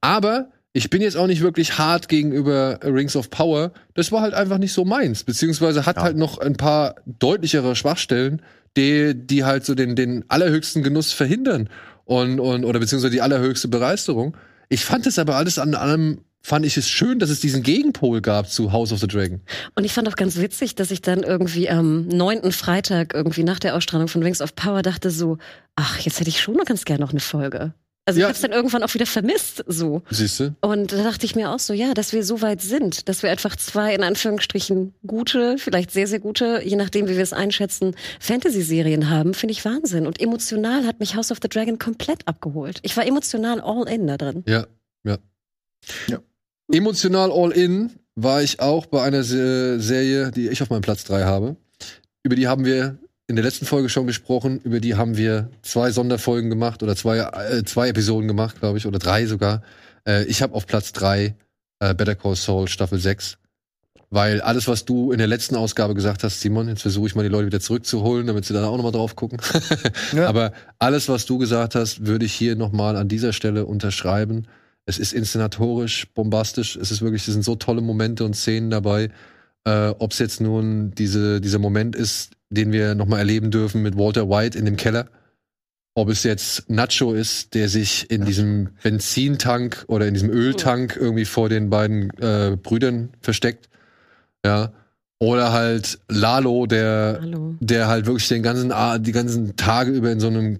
[0.01, 3.71] Aber ich bin jetzt auch nicht wirklich hart gegenüber Rings of Power.
[3.93, 5.23] Das war halt einfach nicht so meins.
[5.23, 6.03] Beziehungsweise hat Ja.
[6.03, 8.41] halt noch ein paar deutlichere Schwachstellen,
[8.75, 11.69] die, die halt so den, den allerhöchsten Genuss verhindern.
[12.03, 14.35] Und, und, oder beziehungsweise die allerhöchste Begeisterung.
[14.67, 18.19] Ich fand es aber alles an allem, fand ich es schön, dass es diesen Gegenpol
[18.19, 19.39] gab zu House of the Dragon.
[19.75, 23.59] Und ich fand auch ganz witzig, dass ich dann irgendwie am neunten Freitag irgendwie nach
[23.59, 25.37] der Ausstrahlung von Rings of Power dachte so,
[25.77, 27.73] ach, jetzt hätte ich schon noch ganz gerne noch eine Folge.
[28.07, 28.27] Also Ja.
[28.27, 30.03] ich hab's dann irgendwann auch wieder vermisst, so.
[30.11, 30.55] Siehst du?
[30.61, 33.31] Und da dachte ich mir auch so, ja, dass wir so weit sind, dass wir
[33.31, 37.95] einfach zwei in Anführungsstrichen gute, vielleicht sehr, sehr gute, je nachdem, wie wir es einschätzen,
[38.19, 40.05] Fantasy-Serien haben, finde ich Wahnsinn.
[40.05, 42.77] Und emotional hat mich House of the Dragon komplett abgeholt.
[42.83, 44.43] Ich war emotional all in da drin.
[44.47, 44.67] Ja,
[45.03, 45.17] ja.
[46.07, 46.19] Ja.
[46.71, 51.03] Emotional all in war ich auch bei einer Se Serie, die ich auf meinem Platz
[51.05, 51.55] 3 habe.
[52.23, 52.97] Über die haben wir
[53.27, 54.59] in der letzten Folge schon gesprochen.
[54.63, 58.85] Über die haben wir zwei Sonderfolgen gemacht oder zwei, äh, zwei Episoden gemacht, glaube ich,
[58.85, 59.63] oder drei sogar.
[60.07, 61.35] Äh, ich habe auf Platz 3
[61.79, 63.37] äh, Better Call Saul Staffel 6.
[64.11, 67.23] Weil alles, was du in der letzten Ausgabe gesagt hast, Simon, jetzt versuche ich mal
[67.23, 69.39] die Leute wieder zurückzuholen, damit sie da auch nochmal drauf gucken.
[70.13, 70.27] Ja.
[70.29, 74.47] Aber alles, was du gesagt hast, würde ich hier nochmal an dieser Stelle unterschreiben.
[74.85, 76.75] Es ist inszenatorisch, bombastisch.
[76.75, 79.09] Es ist wirklich, es sind so tolle Momente und Szenen dabei.
[79.65, 83.97] Äh, Ob es jetzt nun diese, dieser Moment ist, den wir nochmal erleben dürfen mit
[83.97, 85.07] Walter White in dem Keller.
[85.93, 91.23] Ob es jetzt Nacho ist, der sich in diesem Benzintank oder in diesem Öltank irgendwie
[91.23, 93.69] vor den beiden äh, Brüdern versteckt.
[94.45, 94.73] Ja.
[95.19, 97.55] Oder halt Lalo, der, Hallo.
[97.61, 100.59] der halt wirklich den ganzen, die ganzen Tage über in so einem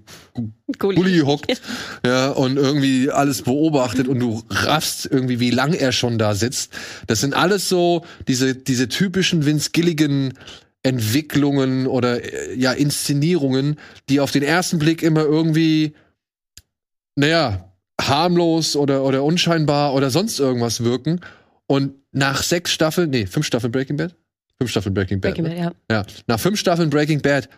[0.79, 0.95] Gulli.
[0.95, 1.61] Gully hockt,
[2.05, 6.71] ja, und irgendwie alles beobachtet und du raffst irgendwie, wie lang er schon da sitzt.
[7.07, 10.33] Das sind alles so diese, diese typischen Vince Gilligan
[10.85, 15.95] Entwicklungen oder äh, ja, Inszenierungen, die auf den ersten Blick immer irgendwie,
[17.15, 21.21] naja, harmlos oder, oder unscheinbar oder sonst irgendwas wirken.
[21.65, 24.15] Und nach sechs Staffeln, nee, fünf Staffeln Breaking Bad?
[24.59, 25.33] Fünf Staffeln Breaking Bad.
[25.33, 25.71] Breaking ne?
[25.71, 25.95] Bad, ja.
[25.97, 27.49] Ja, nach fünf Staffeln Breaking Bad,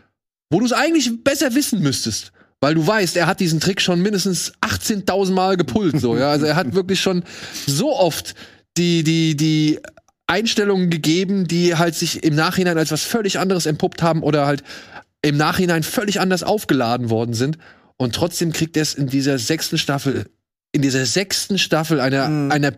[0.49, 4.01] wo du es eigentlich besser wissen müsstest, weil du weißt, er hat diesen Trick schon
[4.01, 6.31] mindestens 18.000 Mal gepult, so, ja.
[6.31, 7.23] Also er hat wirklich schon
[7.65, 8.35] so oft
[8.77, 9.79] die, die, die
[10.27, 14.63] Einstellungen gegeben, die halt sich im Nachhinein als was völlig anderes entpuppt haben oder halt
[15.21, 17.57] im Nachhinein völlig anders aufgeladen worden sind.
[17.97, 20.25] Und trotzdem kriegt er es in dieser sechsten Staffel,
[20.73, 22.51] in dieser sechsten Staffel einer, Mhm.
[22.51, 22.73] einer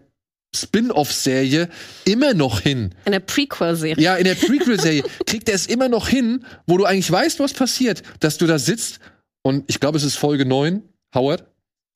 [0.55, 1.69] Spin-off-Serie
[2.05, 4.03] immer noch hin, In der Prequel-Serie.
[4.03, 7.53] ja, in der Prequel-Serie kriegt er es immer noch hin, wo du eigentlich weißt, was
[7.53, 8.99] passiert, dass du da sitzt
[9.43, 10.81] und ich glaube, es ist Folge 9,
[11.15, 11.45] Howard,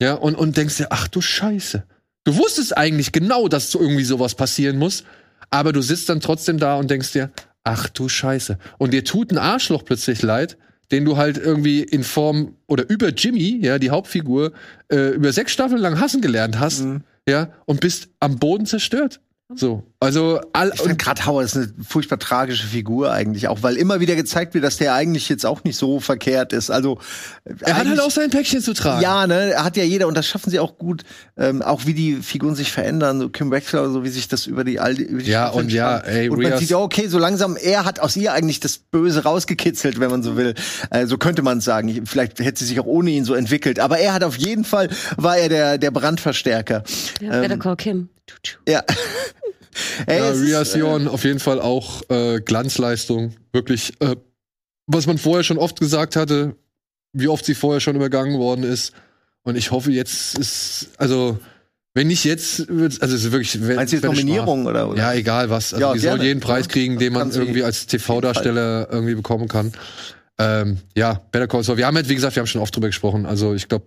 [0.00, 1.84] ja, und, und denkst dir, ach du Scheiße.
[2.24, 5.04] Du wusstest eigentlich genau, dass so irgendwie sowas passieren muss,
[5.50, 7.30] aber du sitzt dann trotzdem da und denkst dir,
[7.64, 8.58] ach du Scheiße.
[8.78, 10.56] Und dir tut ein Arschloch plötzlich leid,
[10.90, 14.52] den du halt irgendwie in Form oder über Jimmy, ja, die Hauptfigur,
[14.92, 17.02] äh, über sechs Staffeln lang hassen gelernt hast, Mhm.
[17.28, 19.20] ja, und bist am Boden zerstört.
[19.54, 23.62] So, also all, Ich finde und gerade Howard ist eine furchtbar tragische Figur eigentlich, auch
[23.62, 26.70] weil immer wieder gezeigt wird, dass der eigentlich jetzt auch nicht so verkehrt ist.
[26.70, 26.98] Also
[27.60, 29.02] Er hat halt auch sein Päckchen zu tragen.
[29.02, 31.02] Ja, ne, hat ja jeder und das schaffen sie auch gut.
[31.36, 34.64] Ähm, auch wie die Figuren sich verändern, so Kim Wexler, so wie sich das über
[34.64, 36.78] die all die, über die Ja, Staffeln und ja, ey, und man Rias- sieht ja,
[36.78, 40.54] okay, so langsam, er hat aus ihr eigentlich das Böse rausgekitzelt, wenn man so will.
[40.90, 41.88] Äh, so könnte man es sagen.
[41.88, 43.78] Ich- Vielleicht hätte sie sich auch ohne ihn so entwickelt.
[43.78, 44.88] Aber er hat auf jeden Fall
[45.18, 46.82] war er der der Brandverstärker.
[47.20, 48.08] Ja, Better Call Kim.
[48.68, 48.82] Ja.
[50.06, 53.34] Ey, Ja, Ria ist, äh, Sion auf jeden Fall auch äh, Glanzleistung.
[53.52, 54.16] Wirklich, äh,
[54.86, 56.54] was man vorher schon oft gesagt hatte,
[57.12, 58.92] wie oft sie vorher schon übergangen worden ist.
[59.42, 61.38] Und ich hoffe, jetzt ist, also,
[61.92, 63.60] wenn nicht jetzt, also es ist wirklich.
[63.66, 64.98] wär- Meinst du jetzt Nominierung oder, oder?
[64.98, 65.74] Ja, egal was.
[65.74, 66.24] Also Ja, die soll gerne.
[66.24, 69.72] jeden Preis Ja, kriegen, den man irgendwie als TV-Darsteller irgendwie bekommen kann.
[70.38, 71.76] Ähm, ja, Better Call Saul.
[71.76, 73.26] Wir haben halt, wie gesagt, wir haben schon oft drüber gesprochen.
[73.26, 73.84] Also ich glaube,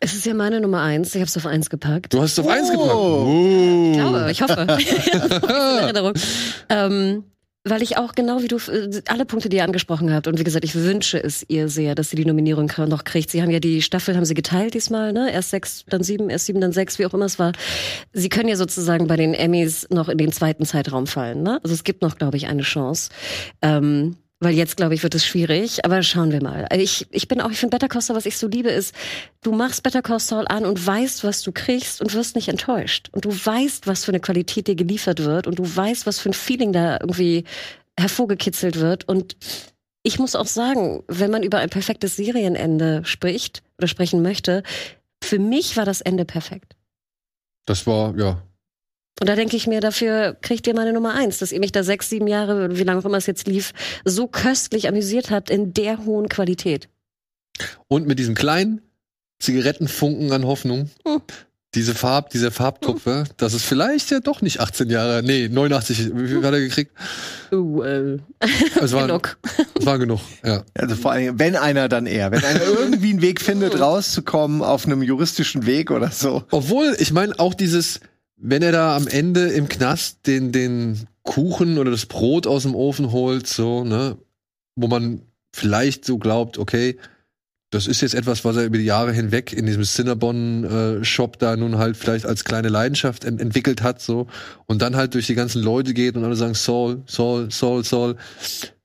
[0.00, 1.14] Es ist ja meine Nummer eins.
[1.14, 2.14] Ich habe es auf eins gepackt.
[2.14, 2.72] du hast es auf eins Oh.
[2.72, 2.94] gepackt.
[2.94, 3.90] Oh.
[3.92, 4.66] Ich glaube, ich hoffe.
[5.78, 6.12] In Erinnerung.
[6.68, 7.24] Ähm,
[7.64, 10.44] weil ich auch genau wie du äh, alle Punkte, die ihr angesprochen habt und wie
[10.44, 13.30] gesagt, ich wünsche es ihr sehr, dass sie die Nominierung noch kriegt.
[13.30, 15.30] Sie haben ja die Staffel haben sie geteilt diesmal, ne?
[15.32, 17.52] Erst sechs, dann sieben, erst sieben, dann sechs, wie auch immer es war.
[18.12, 21.58] Sie können ja sozusagen bei den Emmys noch in den zweiten Zeitraum fallen, ne?
[21.62, 23.10] Also es gibt noch, glaube ich, eine Chance.
[23.60, 26.64] Ähm, weil jetzt, glaube ich, wird es schwierig, aber schauen wir mal.
[26.66, 28.94] Also Ich, ich bin auch, ich finde Better Call was ich so liebe, ist,
[29.42, 33.08] du machst Better Call an und weißt, was du kriegst und wirst nicht enttäuscht.
[33.12, 36.30] Und du weißt, was für eine Qualität dir geliefert wird und du weißt, was für
[36.30, 37.44] ein Feeling da irgendwie
[37.98, 39.08] hervorgekitzelt wird.
[39.08, 39.36] Und
[40.04, 44.62] ich muss auch sagen, wenn man über ein perfektes Serienende spricht oder sprechen möchte,
[45.22, 46.76] für mich war das Ende perfekt.
[47.66, 48.40] Das war, ja.
[49.20, 51.82] Und da denke ich mir, dafür kriegt ihr meine Nummer eins, dass ihr mich da
[51.82, 53.72] sechs, sieben Jahre, wie lange auch immer es jetzt lief,
[54.04, 56.88] so köstlich amüsiert habt in der hohen Qualität.
[57.88, 58.80] Und mit diesem kleinen
[59.40, 60.90] Zigarettenfunken an Hoffnung.
[61.06, 61.22] Hm.
[61.74, 66.28] Diese Farb, dieser Farbtupfer, dass es vielleicht ja doch nicht 18 Jahre, nee, 89, wie
[66.28, 66.92] viel hat er gekriegt?
[67.52, 68.18] Uh, äh,
[68.80, 69.38] Es war genug.
[69.78, 70.64] Es war genug, ja.
[70.72, 72.30] Also vor allem, wenn einer, dann er.
[72.30, 76.42] Wenn einer irgendwie einen Weg findet, rauszukommen auf einem juristischen Weg oder so.
[76.50, 78.00] Obwohl, ich meine, auch dieses,
[78.38, 82.74] wenn er da am Ende im Knast den, den Kuchen oder das Brot aus dem
[82.74, 84.16] Ofen holt, so, ne,
[84.76, 85.22] wo man
[85.52, 86.96] vielleicht so glaubt, okay,
[87.70, 91.76] das ist jetzt etwas, was er über die Jahre hinweg in diesem Cinnabon-Shop da nun
[91.76, 94.26] halt vielleicht als kleine Leidenschaft ent entwickelt hat, so,
[94.66, 98.16] und dann halt durch die ganzen Leute geht und alle sagen, Saul, Saul, Saul, Saul.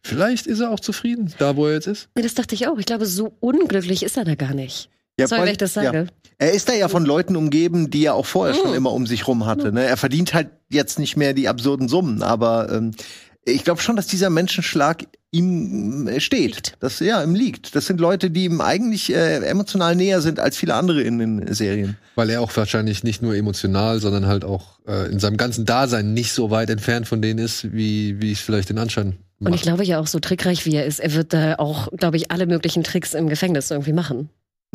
[0.05, 2.09] Vielleicht ist er auch zufrieden, da wo er jetzt ist.
[2.15, 2.77] Nee, das dachte ich auch.
[2.77, 4.89] Ich glaube, so unglücklich ist er da gar nicht.
[5.19, 5.83] Ja, Sorry, wenn ich das ja.
[5.83, 6.07] sage.
[6.39, 8.75] Er ist da ja von Leuten umgeben, die er auch vorher schon Mhm.
[8.77, 9.71] immer um sich rum hatte.
[9.71, 9.83] Ne?
[9.83, 12.91] Er verdient halt jetzt nicht mehr die absurden Summen, aber ähm,
[13.45, 16.55] ich glaube schon, dass dieser Menschenschlag ihm äh, steht.
[16.55, 16.77] Liegt.
[16.79, 17.75] Das ja ihm liegt.
[17.75, 21.53] Das sind Leute, die ihm eigentlich äh, emotional näher sind als viele andere in den
[21.53, 21.97] Serien.
[22.15, 26.13] Weil er auch wahrscheinlich nicht nur emotional, sondern halt auch äh, in seinem ganzen Dasein
[26.13, 29.53] nicht so weit entfernt von denen ist, wie, wie ich es vielleicht den Anschein Und
[29.53, 32.31] ich glaube ja auch, so trickreich wie er ist, er wird da auch, glaube ich,
[32.31, 34.29] alle möglichen Tricks im Gefängnis irgendwie machen.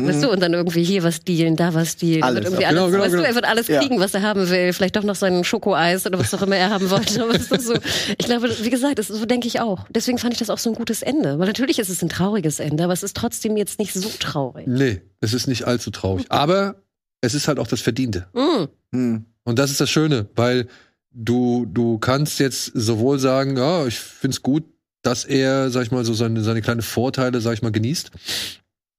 [0.07, 2.19] Weißt du, und dann irgendwie hier was dealen, da was dealen.
[2.19, 2.23] Mhm.
[2.25, 3.23] Alles, irgendwie alles, Genau, genau, weißt genau.
[3.25, 3.81] du, er wird alles Ja.
[3.81, 4.73] kriegen, was er haben will.
[4.73, 7.23] Vielleicht doch noch sein Schokoeis oder was auch immer er haben wollte.
[7.35, 7.75] Es ist so,
[8.17, 9.87] ich glaube, wie gesagt, das, so denke ich auch.
[9.91, 11.39] Deswegen fand ich das auch so ein gutes Ende.
[11.39, 14.67] Weil natürlich ist es ein trauriges Ende, aber es ist trotzdem jetzt nicht so traurig.
[14.69, 16.27] Nee, es ist nicht allzu traurig.
[16.29, 16.77] Aber
[17.21, 18.27] es ist halt auch das Verdiente.
[18.35, 18.65] Mm.
[18.95, 19.25] Hm.
[19.45, 20.69] Und das ist das Schöne, weil
[21.11, 24.65] du, du kannst jetzt sowohl sagen, ja, ich find's gut,
[25.03, 28.11] dass er, sag ich mal, so seine, seine kleinen Vorteile, sag ich mal, genießt.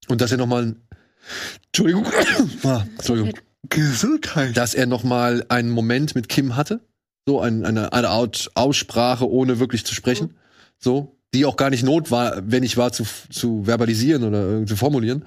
[0.08, 0.76] Und dass er nochmal,
[1.68, 2.06] Entschuldigung,
[2.64, 3.34] ah, Entschuldigung,
[3.70, 4.56] Gesundheit.
[4.58, 6.82] dass er nochmal einen Moment mit Kim hatte.
[7.28, 10.36] So ein, eine, eine Art Aussprache, ohne wirklich zu sprechen.
[10.80, 14.76] So, die auch gar nicht not war, wenn ich war, zu, zu verbalisieren oder zu
[14.76, 15.26] formulieren.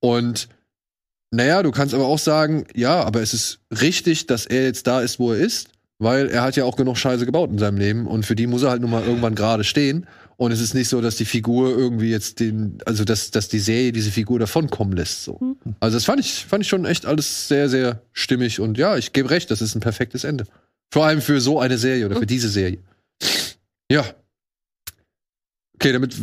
[0.00, 0.48] Und
[1.30, 5.00] naja, du kannst aber auch sagen, ja, aber es ist richtig, dass er jetzt da
[5.00, 5.68] ist, wo er ist,
[6.02, 8.62] weil er hat ja auch genug Scheiße gebaut in seinem Leben und für die muss
[8.62, 10.06] er halt nun mal irgendwann gerade stehen.
[10.36, 13.60] Und es ist nicht so, dass die Figur irgendwie jetzt den, also dass, dass die
[13.60, 15.22] Serie diese Figur davonkommen lässt.
[15.22, 15.38] So.
[15.78, 19.12] Also das fand ich, fand ich schon echt alles sehr, sehr stimmig und ja, ich
[19.12, 20.44] gebe recht, das ist ein perfektes Ende.
[20.90, 22.78] Vor allem für so eine Serie oder für diese Serie.
[23.90, 24.04] Ja.
[25.74, 26.16] Okay, damit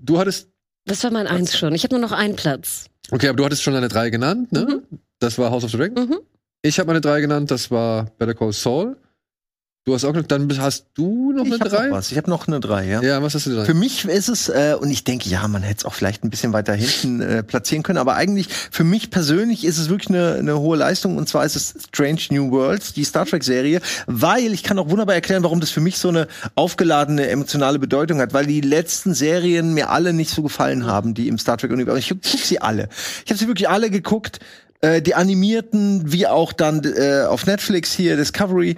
[0.00, 0.48] du hattest,
[0.86, 1.74] Das war mein Eins schon.
[1.74, 2.86] Ich habe nur noch einen Platz.
[3.10, 4.82] okay, aber du hattest schon deine drei genannt, ne?
[5.18, 6.08] Das war House of the Dragon.
[6.08, 6.18] Mhm.
[6.62, 8.96] Ich habe meine drei genannt, das war Better Call Saul.
[9.88, 11.88] Du hast auch noch, dann hast du noch Ich eine habe drei?
[11.88, 12.12] noch was.
[12.12, 13.00] Ich habe noch eine drei, ja.
[13.02, 13.78] Ja, was hast du Für denn?
[13.78, 16.52] mich ist es, äh, und ich denke, ja, man hätte es auch vielleicht ein bisschen
[16.52, 20.58] weiter hinten äh, platzieren können, aber eigentlich für mich persönlich ist es wirklich eine, eine
[20.60, 24.78] hohe Leistung und zwar ist es Strange New Worlds, die Star Trek-Serie, weil ich kann
[24.78, 28.60] auch wunderbar erklären, warum das für mich so eine aufgeladene emotionale Bedeutung hat, weil die
[28.60, 31.98] letzten Serien mir alle nicht so gefallen haben, die im Star Trek-Universum.
[31.98, 32.90] Ich gucke sie alle.
[33.24, 34.38] Ich habe sie wirklich alle geguckt.
[34.80, 38.76] Äh, die animierten, wie auch dann äh, auf Netflix hier Discovery.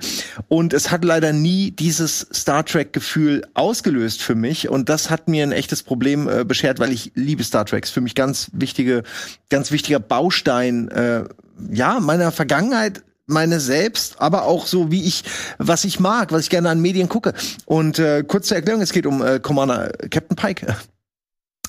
[0.49, 4.71] Und es hat leider nie dieses Star Trek-Gefühl ausgelöst für mich.
[4.71, 7.91] Und das hat mir ein echtes Problem äh, beschert, weil ich liebe Star Treks.
[7.91, 9.03] Für mich ganz wichtige,
[9.51, 11.25] ganz wichtiger Baustein, äh,
[11.71, 15.25] ja, meiner Vergangenheit meine selbst, aber auch so wie ich,
[15.59, 17.35] was ich mag, was ich gerne an Medien gucke.
[17.65, 20.75] Und äh, kurz zur Erklärung, es geht um äh, Commander Captain Pike.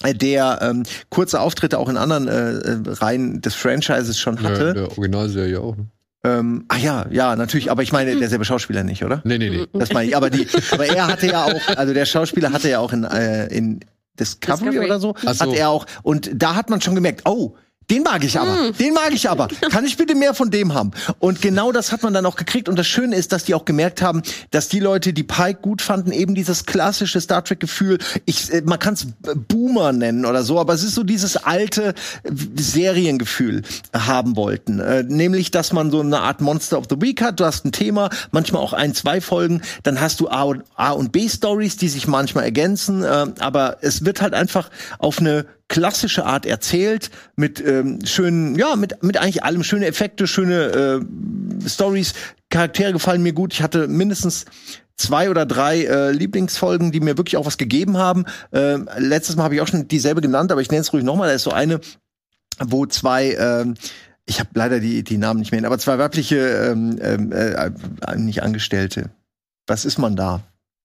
[0.03, 4.67] Der ähm, kurze Auftritte auch in anderen äh, äh, Reihen des Franchises schon hatte.
[4.67, 5.75] Ja, der Originalserie auch.
[5.77, 5.87] Ne?
[6.23, 9.21] Ähm, ah ja, ja, natürlich, aber ich meine derselbe Schauspieler nicht, oder?
[9.23, 9.67] Nee, nee, nee.
[9.73, 10.15] Das meine ich.
[10.15, 13.47] Aber die, aber er hatte ja auch, also der Schauspieler hatte ja auch in, äh,
[13.47, 13.79] in
[14.19, 14.85] Discovery, Discovery.
[14.85, 15.45] oder so, Ach so.
[15.45, 15.85] hat er auch.
[16.03, 17.55] Und da hat man schon gemerkt, oh,
[17.89, 19.49] den mag ich aber, den mag ich aber.
[19.69, 20.91] Kann ich bitte mehr von dem haben?
[21.19, 22.69] Und genau das hat man dann auch gekriegt.
[22.69, 24.21] Und das Schöne ist, dass die auch gemerkt haben,
[24.51, 28.79] dass die Leute, die Pike gut fanden, eben dieses klassische Star Trek-Gefühl, ich, äh, man
[28.79, 29.07] kann es
[29.47, 33.63] Boomer nennen oder so, aber es ist so dieses alte äh, Seriengefühl
[33.93, 34.79] haben wollten.
[34.79, 37.41] Äh, nämlich, dass man so eine Art Monster of the Week hat.
[37.41, 39.63] Du hast ein Thema, manchmal auch ein, zwei Folgen.
[39.83, 43.03] Dann hast du A und, A und B-Stories, die sich manchmal ergänzen.
[43.03, 44.69] Aber es wird halt einfach
[44.99, 50.27] auf eine klassische Art erzählt mit ähm, schönen, ja, mit mit eigentlich allem schöne Effekte,
[50.27, 51.01] schöne
[51.63, 52.13] äh, Stories,
[52.49, 53.53] Charaktere gefallen mir gut.
[53.53, 54.45] Ich hatte mindestens
[54.97, 58.25] zwei oder drei äh, Lieblingsfolgen, die mir wirklich auch was gegeben haben.
[58.51, 61.29] Äh, letztes Mal habe ich auch schon dieselbe genannt, aber ich nenne es ruhig nochmal.
[61.29, 61.79] Da ist so eine,
[62.59, 63.75] wo zwei ähm,
[64.25, 67.71] ich habe leider die, die Namen nicht mehr, aber zwei weibliche, ähm, ähm, äh,
[68.17, 69.09] nicht Angestellte.
[69.67, 70.41] Was ist man da?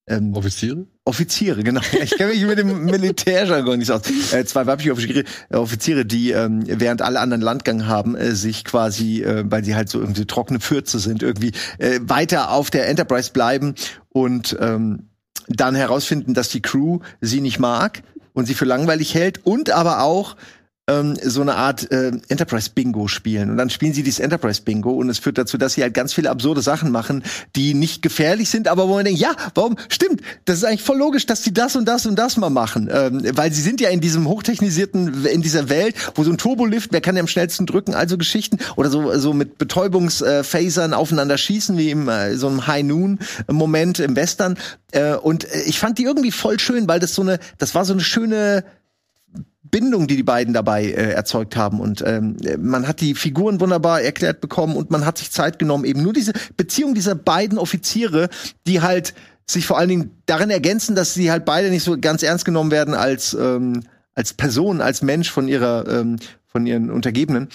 [0.09, 0.87] Ähm, Offiziere?
[1.05, 1.81] Offiziere, genau.
[2.01, 4.03] Ich kenne mich mit dem Militärjargon nicht aus.
[4.33, 9.23] Äh, zwei weibliche Offiziere, Offiziere, die ähm, während alle anderen Landgang haben, äh, sich quasi,
[9.23, 13.33] äh, weil sie halt so irgendwie trockene Fürze sind, irgendwie äh, weiter auf der Enterprise
[13.33, 13.75] bleiben
[14.11, 15.11] und ähm,
[15.49, 18.03] dann herausfinden, dass die Crew sie nicht mag
[18.33, 20.37] und sie für langweilig hält und aber auch
[20.89, 23.51] ähm, so eine Art äh, Enterprise-Bingo spielen.
[23.51, 26.31] Und dann spielen sie dieses Enterprise-Bingo und es führt dazu, dass sie halt ganz viele
[26.31, 27.25] absurde Sachen machen,
[27.57, 29.77] die nicht gefährlich sind, aber wo man denkt, ja, warum?
[29.89, 32.89] Stimmt, das ist eigentlich voll logisch, dass sie das und das und das mal machen.
[32.93, 36.93] Ähm, weil sie sind ja in diesem hochtechnisierten, in dieser Welt, wo so ein Turbolift,
[36.93, 38.59] wer kann ja am schnellsten drücken, also Geschichten.
[38.77, 44.57] Oder so, so mit Betäubungsphasern aufeinander schießen, wie im äh, so einem High-Noon-Moment im Western.
[44.93, 47.93] Äh, und ich fand die irgendwie voll schön, weil das so eine, das war so
[47.93, 48.65] eine schöne
[49.71, 51.81] Bindung, die die beiden dabei äh, erzeugt haben.
[51.81, 55.85] Und ähm, man hat die Figuren wunderbar erklärt bekommen und man hat sich Zeit genommen,
[55.85, 58.29] eben nur diese Beziehung dieser beiden Offiziere,
[58.67, 59.15] die halt
[59.49, 62.71] sich vor allen Dingen darin ergänzen, dass sie halt beide nicht so ganz ernst genommen
[62.71, 63.83] werden als ähm,
[64.15, 67.49] als Person, als Mensch von ihrer ähm, von ihren Untergebenen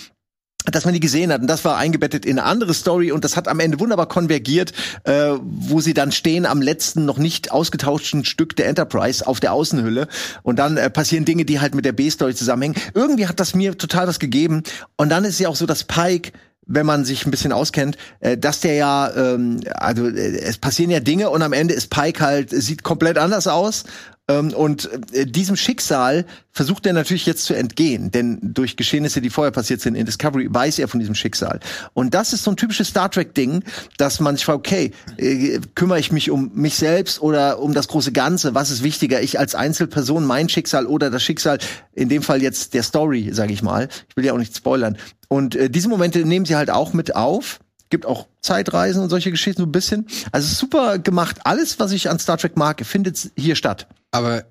[0.66, 3.36] dass man die gesehen hat und das war eingebettet in eine andere Story und das
[3.36, 8.26] hat am Ende wunderbar konvergiert, äh, wo sie dann stehen am letzten noch nicht ausgetauschten
[8.26, 10.07] Stück der Enterprise auf der Außenhülle
[10.43, 12.76] und dann äh, passieren Dinge, die halt mit der B-Story zusammenhängen.
[12.93, 14.64] Irgendwie hat das mir total was gegeben
[14.97, 16.32] und dann ist ja auch so, dass Pike
[16.68, 20.91] wenn man sich ein bisschen auskennt, äh, dass der ja, ähm, also äh, es passieren
[20.91, 23.84] ja Dinge und am Ende ist Pike halt, sieht komplett anders aus.
[24.28, 29.30] Ähm, und äh, diesem Schicksal versucht er natürlich jetzt zu entgehen, denn durch Geschehnisse, die
[29.30, 31.59] vorher passiert sind in Discovery, weiß er von diesem Schicksal.
[31.93, 33.63] Und das ist so ein typisches Star Trek-Ding,
[33.97, 37.88] dass man sich fragt, okay, äh, kümmere ich mich um mich selbst oder um das
[37.88, 38.53] große Ganze?
[38.53, 39.22] Was ist wichtiger?
[39.22, 41.57] Ich als Einzelperson, mein Schicksal oder das Schicksal,
[41.93, 43.88] in dem Fall jetzt der Story, sage ich mal.
[44.09, 44.97] Ich will ja auch nicht spoilern.
[45.30, 47.59] Und äh, diese Momente nehmen sie halt auch mit auf
[47.89, 50.07] gibt auch Zeitreisen und solche Geschichten so ein bisschen.
[50.32, 51.41] Also super gemacht.
[51.43, 53.86] Alles, was ich an Star Trek mag, findet hier statt.
[54.12, 54.45] Aber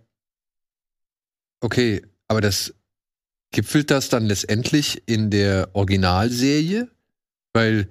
[1.60, 2.74] okay, aber das
[3.52, 6.88] gipfelt das dann letztendlich in der Originalserie?
[7.52, 7.88] Weil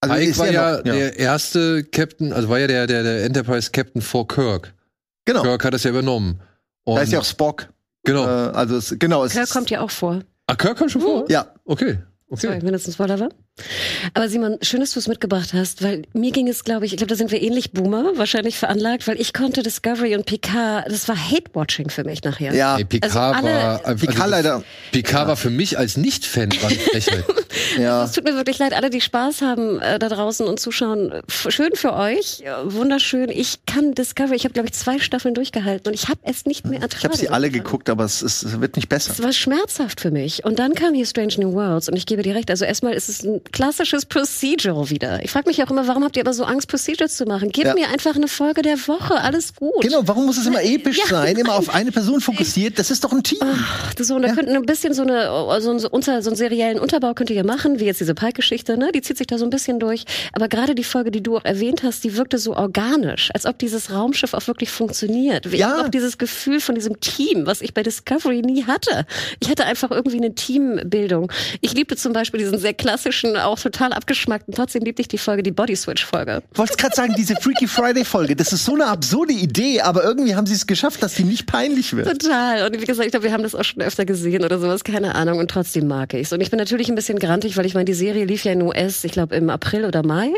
[0.00, 0.94] Also Pike war ja, noch- ja.
[0.94, 4.74] der erste Captain, also war ja der, der, der Enterprise Captain vor Kirk.
[5.24, 5.42] genau.
[5.42, 6.40] Kirk hat das ja übernommen.
[6.84, 7.68] Und, Da ist ja auch Spock.
[8.04, 8.24] genau.
[8.26, 9.24] Äh, also es, genau.
[9.24, 10.20] Es Kirk kommt ja auch vor.
[10.46, 11.24] ah, Kirk kommt schon vor?
[11.30, 11.98] Ja, Okay.
[12.34, 12.64] Sorry, Okay.
[12.66, 13.28] wenn das ein Spoiler war.
[14.14, 16.96] Aber Simon, schön, dass du es mitgebracht hast, weil mir ging es, glaube ich, ich
[16.96, 21.06] glaube, da sind wir ähnlich Boomer, wahrscheinlich veranlagt, weil ich konnte Discovery und Picard, das
[21.06, 22.54] war Hate-Watching für mich nachher.
[22.54, 22.76] ja.
[22.78, 23.84] Nee, Picard Also alle- war.
[23.84, 24.64] also Picard leider.
[24.90, 27.24] Picard war für mich als Nicht-Fan war eine Frechheit.
[27.78, 28.04] Ja.
[28.04, 31.12] Es tut mir wirklich leid, alle, die Spaß haben äh, da draußen und zuschauen.
[31.28, 33.28] F schön für euch, äh, wunderschön.
[33.28, 36.66] Ich kann Discovery, ich habe, glaube ich, zwei Staffeln durchgehalten und ich habe es nicht
[36.66, 36.98] mehr ertragen.
[36.98, 39.12] Ich habe sie alle geguckt, aber es, ist, es wird nicht besser.
[39.12, 40.44] Es war schmerzhaft für mich.
[40.44, 42.50] Und dann kam hier Strange New Worlds und ich gebe dir recht.
[42.50, 45.22] Also erstmal ist es ein klassisches Procedural wieder.
[45.24, 47.50] Ich frage mich auch immer, warum habt ihr aber so Angst, Procedures zu machen?
[47.50, 47.74] Gebt Ja.
[47.74, 49.14] mir einfach eine Folge der Woche.
[49.20, 49.80] Alles gut.
[49.82, 51.06] Genau, warum muss es immer episch Ja.
[51.06, 52.78] sein, immer auf eine Person fokussiert?
[52.78, 53.38] Das ist doch ein Team.
[53.42, 55.26] Ach, so, und da könnten ein bisschen so eine,
[55.60, 58.14] so, einen- so, unter, so einen seriellen Unterbau könnt ihr ja machen, wie jetzt diese
[58.14, 58.90] Pike-Geschichte, ne?
[58.94, 60.04] Die zieht sich da so ein bisschen durch.
[60.32, 63.58] Aber gerade die Folge, die du auch erwähnt hast, die wirkte so organisch, als ob
[63.58, 65.46] dieses Raumschiff auch wirklich funktioniert.
[65.46, 65.68] Ich Ja.
[65.70, 69.06] habe auch dieses Gefühl von diesem Team, was ich bei Discovery nie hatte.
[69.40, 71.30] Ich hatte einfach irgendwie eine Teambildung.
[71.60, 75.42] Ich liebte zum Beispiel diesen sehr klassischen, auch total abgeschmackten, trotzdem liebte ich die Folge,
[75.42, 76.42] die Body Switch-Folge.
[76.52, 80.04] Ich wollte gerade sagen, diese Freaky Friday Folge, das ist so eine absurde Idee, aber
[80.04, 82.20] irgendwie haben sie es geschafft, dass die nicht peinlich wird.
[82.22, 82.66] Total.
[82.66, 85.14] Und wie gesagt, ich glaube, wir haben das auch schon öfter gesehen oder sowas, keine
[85.14, 85.38] Ahnung.
[85.38, 86.32] Und trotzdem mag ich's.
[86.32, 88.60] Und ich bin natürlich ein bisschen grantig, weil ich meine, die Serie lief ja in
[88.60, 90.32] den US, ich glaube im April oder Mai.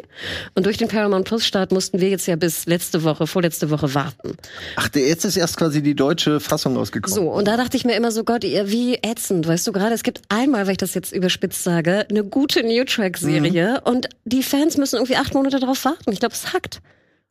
[0.54, 3.94] Und durch den Paramount Plus Start mussten wir jetzt ja bis letzte Woche, vorletzte Woche
[3.94, 4.36] warten.
[4.76, 7.14] Ach, der- jetzt ist erst quasi die deutsche Fassung rausgekommen.
[7.14, 9.94] So, und da dachte ich mir immer so, Gott, ihr, wie ätzend, weißt du gerade,
[9.94, 14.42] es gibt einmal, weil ich das jetzt überspitzt sage, eine gute New Track-Serie und die
[14.42, 16.12] Fans müssen irgendwie acht Monate drauf warten.
[16.12, 16.80] Ich glaube, es hackt.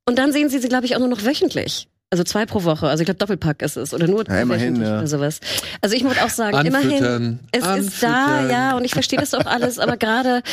[0.06, 1.88] Und dann sehen sie sie, glaube ich, auch nur noch wöchentlich.
[2.14, 2.88] Also zwei pro Woche.
[2.88, 3.92] Also ich glaube, Doppelpack ist es.
[3.92, 5.00] Oder nur Ja, immerhin, ja.
[5.00, 5.40] oder sowas.
[5.82, 8.50] Also ich muss auch sagen, Anfüttern, immerhin, es ist da, anfüttern.
[8.52, 10.44] ja, und ich verstehe das auch alles, aber gerade,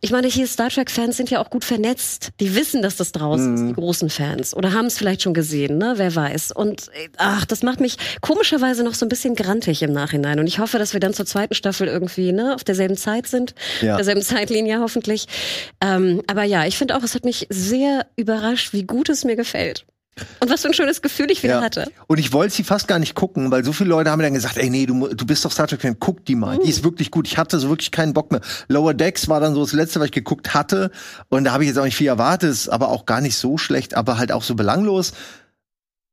[0.00, 2.30] ich meine, hier Star Trek-Fans sind ja auch gut vernetzt.
[2.40, 4.56] Die wissen, dass das draußen ist, die großen Fans.
[4.56, 5.92] Oder haben es vielleicht schon gesehen, ne?
[5.96, 6.52] Wer weiß.
[6.52, 10.40] Und ach, das macht mich komischerweise noch so ein bisschen grantig im Nachhinein.
[10.40, 13.54] Und ich hoffe, dass wir dann zur zweiten Staffel irgendwie, ne, auf derselben Zeit sind.
[13.82, 13.96] Ja.
[13.96, 15.26] Derselben Zeitlinie hoffentlich.
[15.82, 19.36] Ähm, aber ja, ich finde auch, es hat mich sehr überrascht, wie gut es mir
[19.36, 19.84] gefällt.
[20.40, 21.62] Und was für ein schönes Gefühl ich wieder Ja.
[21.62, 21.90] hatte.
[22.06, 24.34] Und ich wollte sie fast gar nicht gucken, weil so viele Leute haben mir dann
[24.34, 26.58] gesagt, ey, nee, du, du bist doch Star Trek-Fan, guck die mal.
[26.58, 27.26] Die ist wirklich gut.
[27.26, 28.40] Ich hatte so wirklich keinen Bock mehr.
[28.68, 30.90] Lower Decks war dann so das Letzte, was ich geguckt hatte.
[31.28, 33.56] Und da habe ich jetzt auch nicht viel erwartet, ist aber auch gar nicht so
[33.56, 35.12] schlecht, aber halt auch so belanglos.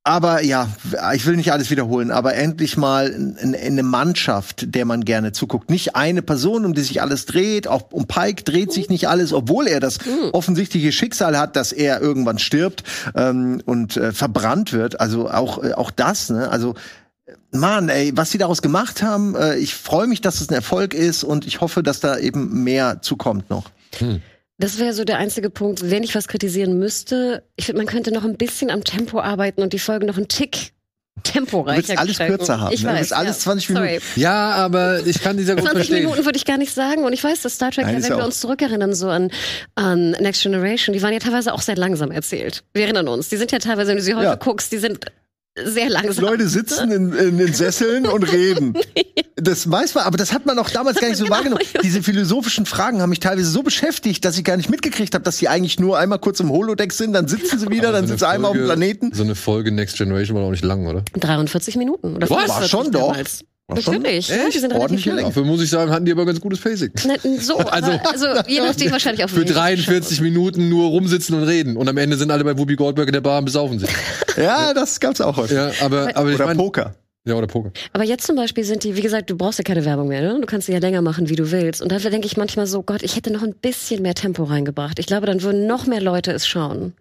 [0.07, 0.69] Aber ja,
[1.13, 5.69] ich will nicht alles wiederholen, aber endlich mal eine Mannschaft, der man gerne zuguckt.
[5.69, 7.67] Nicht eine Person, um die sich alles dreht.
[7.67, 9.97] Auch um Pike dreht sich nicht alles, obwohl er das
[10.31, 12.85] offensichtliche Schicksal hat, dass er irgendwann stirbt
[13.15, 15.01] ähm, und äh, verbrannt wird.
[15.01, 16.49] Also auch, äh, auch das, ne?
[16.49, 16.75] Also
[17.51, 20.93] Mann, ey, was sie daraus gemacht haben, äh, ich freue mich, dass es ein Erfolg
[20.93, 23.71] ist und ich hoffe, dass da eben mehr zukommt noch.
[24.59, 27.43] Das wäre so der einzige Punkt, wenn ich was kritisieren müsste.
[27.55, 30.27] Ich finde, man könnte noch ein bisschen am Tempo arbeiten und die Folge noch einen
[30.27, 30.71] Tick
[31.23, 32.37] temporeicher Du willst alles gestalten.
[32.37, 32.89] kürzer haben, Ich ne?
[32.89, 33.41] Du weiß, willst alles ja.
[33.43, 33.87] 20 Minuten.
[33.87, 33.99] Sorry.
[34.15, 36.05] Ja, aber ich kann dieser gut 20 verstehen.
[36.09, 37.03] Minuten würde ich gar nicht sagen.
[37.05, 39.31] Und ich weiß, dass Star Trek, Nein, ja, wenn wir auch- uns zurückerinnern, so an,
[39.75, 42.63] an Next Generation, die waren ja teilweise auch sehr langsam erzählt.
[42.73, 43.29] Wir erinnern uns.
[43.29, 44.35] Die sind ja teilweise, wenn du sie heute Ja.
[44.35, 45.05] guckst, die sind
[45.65, 46.23] sehr langsam.
[46.25, 48.73] Leute sitzen in, in den Sesseln und reden.
[49.39, 51.61] Das weiß man, aber das hat man auch damals gar nicht so Genau, wahrgenommen.
[51.83, 55.37] Diese philosophischen Fragen haben mich teilweise so beschäftigt, dass ich gar nicht mitgekriegt habe, dass
[55.37, 58.09] sie eigentlich nur einmal kurz im Holodeck sind, dann sitzen sie wieder, Aber dann so
[58.09, 59.11] sind sie einmal auf dem Planeten.
[59.13, 61.03] So eine Folge Next Generation war auch nicht lang, oder?
[61.13, 62.15] 43 Minuten.
[62.15, 63.11] Oder War 45 schon doch.
[63.11, 63.17] damals.
[63.17, 64.29] War schon Natürlich.
[64.29, 65.03] Ja, die sind relativ.
[65.03, 66.91] Dafür muss ich sagen, hatten die aber ganz gutes Pacing.
[67.05, 71.43] Ne, So, also, also je nachdem wahrscheinlich auf Für welche 43 Minuten nur rumsitzen und
[71.43, 71.75] reden.
[71.75, 73.89] Und am Ende sind alle bei Whoopi Goldberg in der Bar und besaufen sich.
[74.37, 75.57] Ja, das gab's auch häufig.
[75.57, 76.93] Ja, aber, aber ich Oder mein, Poker.
[77.25, 77.71] Ja, oder Poker.
[77.91, 80.39] Aber jetzt zum Beispiel sind die, wie gesagt, du brauchst ja keine Werbung mehr, ne?
[80.39, 81.81] Du kannst sie ja länger machen, wie du willst.
[81.81, 84.99] Und dafür denke ich manchmal so, Gott, ich hätte noch ein bisschen mehr Tempo reingebracht.
[84.99, 86.93] Ich glaube, dann würden noch mehr Leute es schauen.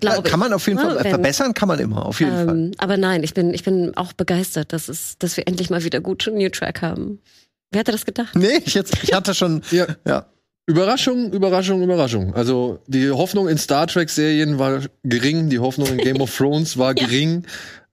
[0.00, 2.44] Glaube kann man auf jeden Ja, Fall wenn- verbessern, kann man immer, auf jeden ich.
[2.44, 2.48] Fall.
[2.58, 5.84] Ähm, aber nein, ich bin, ich bin auch begeistert, dass es, dass wir endlich mal
[5.84, 7.20] wieder gute New Track haben.
[7.70, 8.34] Wer hätte das gedacht?
[8.34, 9.86] Nee, ich, jetzt, ich hatte schon, Ja.
[10.06, 10.26] ja.
[10.66, 12.34] Überraschung, Überraschung, Überraschung.
[12.34, 16.94] Also die Hoffnung in Star Trek-Serien war gering, die Hoffnung in Game of Thrones war
[16.94, 17.44] gering.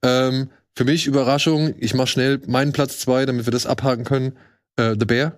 [0.04, 4.32] Ähm, für mich Überraschung, ich mach schnell meinen Platz zwei, damit wir das abhaken können.
[4.76, 5.32] Äh, The Bear,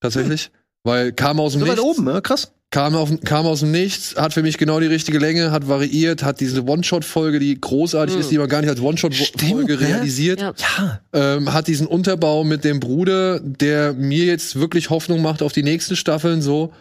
[0.00, 0.50] tatsächlich.
[0.84, 1.98] Weil kam aus dem So weit Nichts.
[1.98, 2.22] oben, ne?
[2.22, 2.52] krass.
[2.70, 6.22] Kam, auf, kam aus dem Nichts, hat für mich genau die richtige Länge, hat variiert,
[6.22, 9.80] hat diese One-Shot-Folge, die großartig ist, die man gar nicht als One-Shot-Folge ne?
[9.80, 10.54] realisiert Ja.
[10.78, 15.52] Ja, ähm, hat diesen Unterbau mit dem Bruder, der mir jetzt wirklich Hoffnung macht auf
[15.52, 16.72] die nächsten Staffeln so.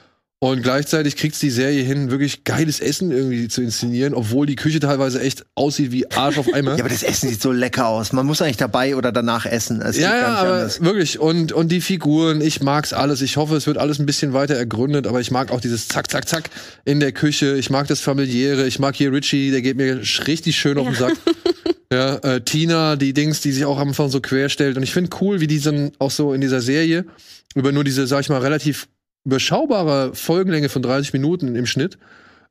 [0.43, 4.79] Und gleichzeitig kriegt die Serie hin, wirklich geiles Essen irgendwie zu inszenieren, obwohl die Küche
[4.79, 6.71] teilweise echt aussieht wie Arsch auf Eimer.
[6.77, 8.11] Ja, aber das Essen sieht so lecker aus.
[8.11, 9.83] Man muss eigentlich dabei oder danach essen.
[9.83, 10.81] Es Ja, ja, aber anders.
[10.81, 11.19] wirklich.
[11.19, 13.21] Und, und die Figuren, ich mag's alles.
[13.21, 16.09] Ich hoffe, es wird alles ein bisschen weiter ergründet, aber ich mag auch dieses Zack,
[16.09, 16.49] Zack, Zack
[16.85, 17.55] in der Küche.
[17.57, 18.65] Ich mag das Familiäre.
[18.65, 21.13] Ich mag hier Richie, der geht mir richtig schön auf den Sack.
[21.93, 24.77] Ja, äh, Tina, die Dings, die sich auch am Anfang so quer stellt.
[24.77, 27.03] Und ich finde cool, wie die dann auch so in dieser Serie
[27.53, 28.87] über nur diese, sag ich mal, relativ
[29.23, 31.97] überschaubare Folgenlänge von 30 Minuten im Schnitt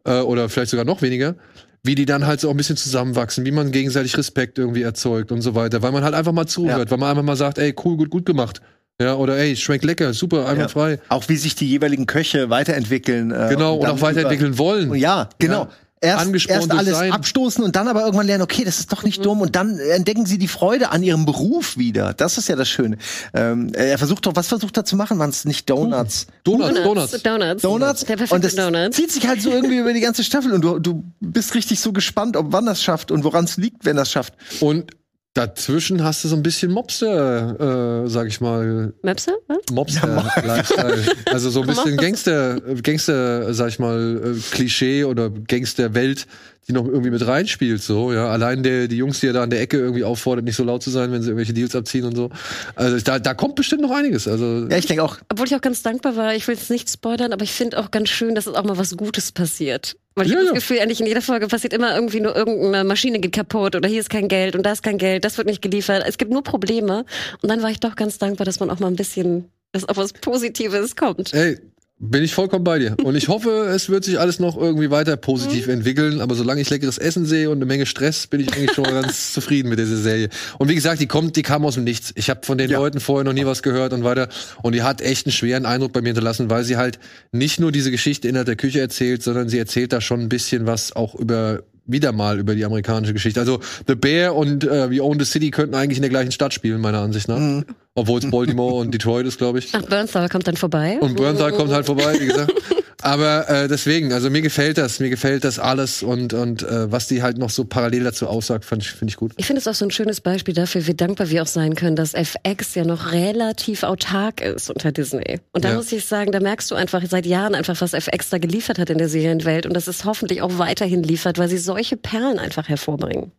[0.05, 1.35] äh, oder vielleicht sogar noch weniger,
[1.83, 5.33] wie die dann halt so auch ein bisschen zusammenwachsen, wie man gegenseitig Respekt irgendwie erzeugt
[5.33, 7.75] und so weiter, weil man halt einfach mal zuhört, weil man einfach mal sagt, ey,
[7.85, 8.61] cool, gut, gut gemacht.
[9.01, 11.01] Ja, oder ey, schmeckt lecker, super, einwandfrei.
[11.09, 13.31] Auch wie sich die jeweiligen Köche weiterentwickeln.
[13.31, 14.95] Äh, Genau, und dann auch weiterentwickeln wollen.
[14.95, 15.63] Ja, genau.
[15.65, 15.71] Ja.
[16.03, 17.13] Erst, erst alles sein.
[17.13, 19.43] abstoßen und dann aber irgendwann lernen, okay, das ist doch nicht dumm.
[19.43, 22.15] Und dann entdecken sie die Freude an ihrem Beruf wieder.
[22.15, 22.97] Das ist ja das Schöne.
[23.35, 25.19] Ähm, er versucht doch, was versucht er zu machen?
[25.19, 26.27] Waren es nicht Donuts?
[26.45, 27.23] Donuts, Donuts.
[27.23, 27.63] Donuts.
[27.63, 28.05] Donuts?
[28.07, 28.95] Der und das Donut.
[28.95, 31.93] zieht sich halt so irgendwie über die ganze Staffel und du, du bist richtig so
[31.93, 34.33] gespannt, ob wann das schafft und woran es liegt, wenn das schafft.
[34.61, 34.93] Und
[35.35, 39.33] dazwischen hast du so ein bisschen Mobster, äh, sag ich mal, Möpse?
[39.47, 39.59] Was?
[39.73, 41.05] Mobster-Lifestyle.
[41.27, 46.27] also so ein bisschen Gangster, Gangster, sag ich mal, äh, Klischee oder Gangster-Welt,
[46.69, 48.29] die noch irgendwie mit reinspielt, so, ja.
[48.29, 50.83] Allein der, die Jungs, die er da an der Ecke irgendwie auffordert, nicht so laut
[50.83, 52.31] zu sein, wenn sie irgendwelche Deals abziehen und so.
[52.77, 54.29] Also da, da kommt bestimmt noch einiges.
[54.29, 56.89] Also, Ja, ich denke auch, Obwohl ich auch ganz dankbar war, ich will jetzt nicht
[56.91, 59.97] spoilern, aber ich finde auch ganz schön, dass es auch mal was Gutes passiert.
[60.15, 60.53] Weil ich Ja, habe ja.
[60.53, 63.89] das Gefühl, eigentlich in jeder Folge passiert immer irgendwie nur irgendeine Maschine geht kaputt oder
[63.89, 66.05] hier ist kein Geld und da ist kein Geld, das wird nicht geliefert.
[66.07, 67.05] Es gibt nur Probleme.
[67.43, 69.97] Und dann war ich doch ganz dankbar, dass man auch mal ein bisschen, dass auch
[69.97, 71.33] was Positives kommt.
[71.33, 71.59] ey,
[72.01, 72.97] bin ich vollkommen bei dir.
[73.05, 76.21] Und ich hoffe, es wird sich alles noch irgendwie weiter positiv entwickeln.
[76.21, 79.33] Aber solange ich leckeres Essen sehe und eine Menge Stress, bin ich eigentlich schon ganz
[79.33, 80.31] zufrieden mit dieser Serie.
[80.59, 82.13] Und wie gesagt, die kommt, die kam aus dem Nichts.
[82.17, 82.79] Ich habe von den Ja.
[82.79, 84.29] Leuten vorher noch nie was gehört und weiter.
[84.63, 86.99] Und die hat echt einen schweren Eindruck bei mir hinterlassen, weil sie halt
[87.33, 90.67] nicht nur diese Geschichte innerhalb der Küche erzählt, sondern sie erzählt da schon ein bisschen
[90.67, 91.63] was auch über
[91.93, 93.41] wieder mal über die amerikanische Geschichte.
[93.41, 96.55] Also The Bear und äh, We Own the City könnten eigentlich in der gleichen Stadt
[96.55, 97.65] spielen, meiner Ansicht nach.
[97.95, 99.71] Obwohl es Baltimore und Detroit ist, glaube ich.
[99.73, 100.99] Ach, Burnstar kommt dann vorbei.
[101.01, 102.53] Und Burnside kommt halt vorbei, wie gesagt.
[103.03, 107.09] Aber äh, deswegen, also mir gefällt das, mir gefällt das alles und und äh, was
[107.09, 109.33] die halt noch so parallel dazu aussagt, finde ich, finde ich gut.
[109.37, 111.97] Ich finde es auch so ein schönes Beispiel dafür, wie dankbar wir auch sein können,
[111.97, 115.41] dass FX ja noch relativ autark ist unter Disney.
[115.53, 115.75] Und da Ja.
[115.77, 118.91] muss ich sagen, da merkst du einfach seit Jahren einfach, was FX da geliefert hat
[118.91, 122.69] in der Serienwelt und dass es hoffentlich auch weiterhin liefert, weil sie solche Perlen einfach
[122.69, 123.33] hervorbringen.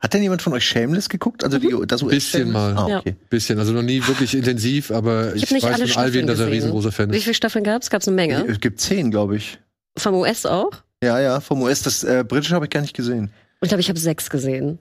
[0.00, 1.44] Hat denn jemand von euch Shameless geguckt?
[1.44, 2.74] Also die, das US Bisschen Shameless?
[2.76, 2.92] mal.
[2.94, 3.16] Ah, okay.
[3.30, 6.50] Bisschen, also noch nie wirklich intensiv, aber ich, Ich weiß von Alvin, dass er ein
[6.50, 6.62] gesehen.
[6.62, 7.24] riesengroßer Fan Wie ist.
[7.24, 7.90] viele Staffeln gab es?
[7.90, 8.44] Gab es eine Menge?
[8.48, 9.58] Es gibt zehn, glaube ich.
[9.96, 10.70] Vom US auch?
[11.02, 11.82] Ja, ja, vom US.
[11.82, 13.24] Das äh, britische habe ich gar nicht gesehen.
[13.24, 13.30] Und
[13.62, 14.78] ich glaube, ich habe sechs gesehen.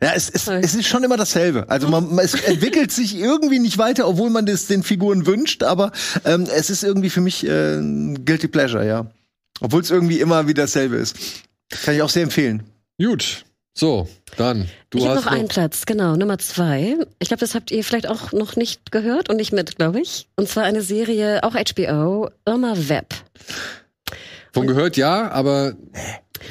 [0.00, 1.68] Ja, es, es, es ist schon immer dasselbe.
[1.68, 5.90] Also man, es entwickelt sich irgendwie nicht weiter, obwohl man das den Figuren wünscht, aber
[6.24, 9.06] ähm, es ist irgendwie für mich äh, ein Guilty Pleasure, ja.
[9.60, 11.16] Obwohl es irgendwie immer wieder dasselbe ist.
[11.84, 12.62] Kann ich auch sehr empfehlen.
[13.00, 13.44] Gut,
[13.74, 14.06] so,
[14.36, 14.68] dann.
[14.90, 16.96] Du ich habe hast noch einen Platz, genau, Nummer zwei.
[17.18, 20.26] Ich glaube, das habt ihr vielleicht auch noch nicht gehört und nicht mit, glaube ich.
[20.36, 23.14] Und zwar eine Serie, auch HBO, Irma Webb.
[24.52, 25.74] von gehört, ja, aber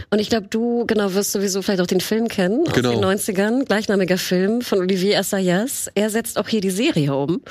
[0.10, 2.92] Und ich glaube, du, genau, wirst sowieso vielleicht auch den Film kennen aus Genau.
[2.92, 3.66] den 90ern.
[3.66, 5.90] Gleichnamiger Film von Olivier Assayas.
[5.94, 7.42] Er setzt auch hier die Serie um.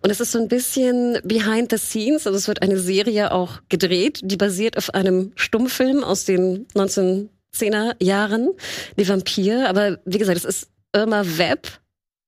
[0.00, 2.26] Und es ist so ein bisschen behind the scenes.
[2.26, 7.28] Also es wird eine Serie auch gedreht, die basiert auf einem Stummfilm aus den 1910er
[8.00, 8.50] Jahren,
[8.98, 9.68] Die Vampir.
[9.68, 11.68] Aber wie gesagt, es ist Irma Webb,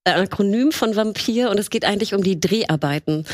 [0.04, 1.50] ein Akronym von Vampir.
[1.50, 3.26] Und es geht eigentlich um die Dreharbeiten.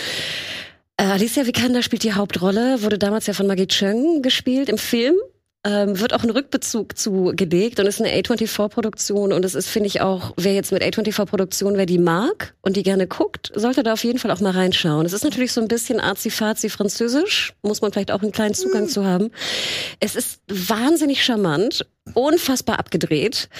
[0.97, 5.17] Äh, Alicia Vikander spielt die Hauptrolle, wurde damals ja von Maggie Cheung gespielt im Film.
[5.63, 10.01] Ähm, wird auch ein Rückbezug zugelegt und ist eine A24-Produktion und es ist, finde ich
[10.01, 14.03] auch, wer jetzt mit A24-Produktion, wer die mag und die gerne guckt, sollte da auf
[14.03, 15.05] jeden Fall auch mal reinschauen.
[15.05, 18.89] Es ist natürlich so ein bisschen arzi-fazi französisch, muss man vielleicht auch einen kleinen Zugang
[18.89, 19.33] zu haben.
[20.01, 23.51] Es ist wahnsinnig charmant, unfassbar abgedreht.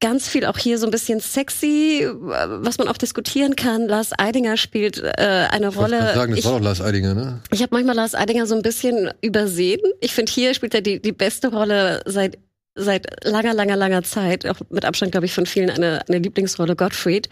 [0.00, 3.88] Ganz viel auch hier so ein bisschen sexy, was man auch diskutieren kann.
[3.88, 5.12] Lars Eidinger spielt äh,
[5.50, 5.98] eine ich Rolle.
[5.98, 7.40] grad sagen, das Ich- war doch Lars Eidinger, ne?
[7.50, 9.80] ich habe manchmal Lars Eidinger so ein bisschen übersehen.
[10.00, 12.38] Ich finde, hier spielt er die, die beste Rolle seit
[12.78, 16.76] seit langer, langer, langer Zeit, auch mit Abstand, glaube ich, von vielen eine, eine Lieblingsrolle,
[16.76, 17.28] Gottfried.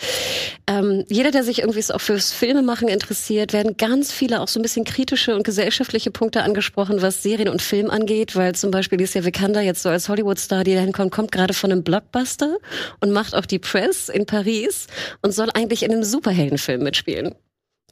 [0.67, 4.63] Ähm, jeder, der sich irgendwie auch fürs Filmemachen interessiert, werden ganz viele auch so ein
[4.63, 9.25] bisschen kritische und gesellschaftliche Punkte angesprochen, was Serien und Film angeht, weil zum Beispiel Alicia
[9.25, 12.57] Vikander jetzt so als Hollywood-Star, die dahin kommt, kommt gerade von einem Blockbuster
[13.01, 14.87] und macht auch die Press in Paris
[15.23, 17.35] und soll eigentlich in einem Superheldenfilm mitspielen.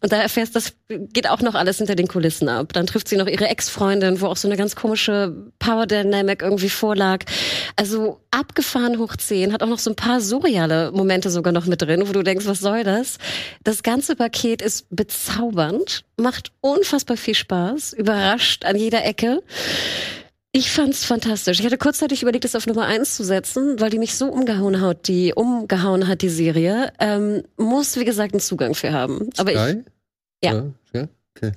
[0.01, 2.75] Und da erfährst, das geht auch noch alles hinter den Kulissen ab.
[2.75, 6.69] Dann trifft sie noch ihre Ex-Freundin, wo auch so eine ganz komische Power Dynamic irgendwie
[6.69, 7.25] vorlag.
[7.77, 11.81] Also abgefahren hoch 10, hat auch noch so ein paar surreale Momente sogar noch mit
[11.81, 13.17] drin, wo du denkst, was soll das?
[13.63, 19.43] Das ganze Paket ist bezaubernd, macht unfassbar viel Spaß, überrascht an jeder Ecke.
[20.57, 21.59] Ich fand's fantastisch.
[21.59, 24.81] Ich hatte kurzzeitig überlegt, es auf Nummer eins zu setzen, weil die mich so umgehauen
[24.81, 26.93] hat, die umgehauen hat, die Serie.
[27.01, 29.31] Ähm, muss, wie gesagt, einen Zugang für haben.
[29.37, 29.83] Aber ich, Sky?
[30.45, 30.65] Ja.
[30.93, 31.09] ja.
[31.35, 31.55] Okay.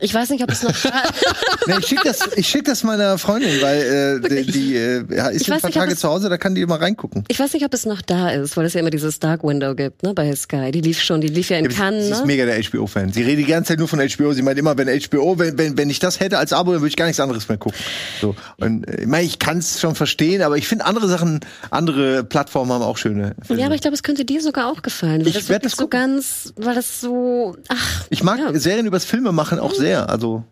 [0.00, 1.02] Ich weiß nicht, ob es noch da
[1.66, 4.98] Nee, ich schicke das, ich schick das meiner Freundin, weil äh, die, die äh,
[5.34, 7.24] ist ein paar nicht, Tage es- zu Hause, da kann die mal reingucken.
[7.28, 9.74] Ich weiß nicht, ob es noch da ist, weil es ja immer dieses Dark Window
[9.74, 10.70] gibt, ne, bei Sky.
[10.70, 12.26] Die lief schon, die lief ja in Ja, sie Cannes, ist ne?
[12.26, 13.12] mega der HBO-Fan.
[13.12, 14.32] Sie redet die ganze Zeit nur von HBO.
[14.32, 16.88] Sie meint immer, wenn HBO, wenn, wenn, wenn ich das hätte als Abo, dann würde
[16.88, 17.78] ich gar nichts anderes mehr gucken.
[18.20, 18.34] So.
[18.58, 21.40] Und äh, ich meine, ich kann es schon verstehen, aber ich finde andere Sachen,
[21.70, 23.60] andere Plattformen haben auch schöne Filme.
[23.60, 25.20] Ja, aber ich glaube, es könnte dir sogar auch gefallen.
[25.22, 26.00] Weil Ich das werd wirklich das so gucken.
[26.16, 28.04] ganz, weil das so, ach.
[28.10, 28.58] Ich mag ja.
[28.58, 29.85] Serien übers Filme machen auch sehr.
[29.94, 30.44] Also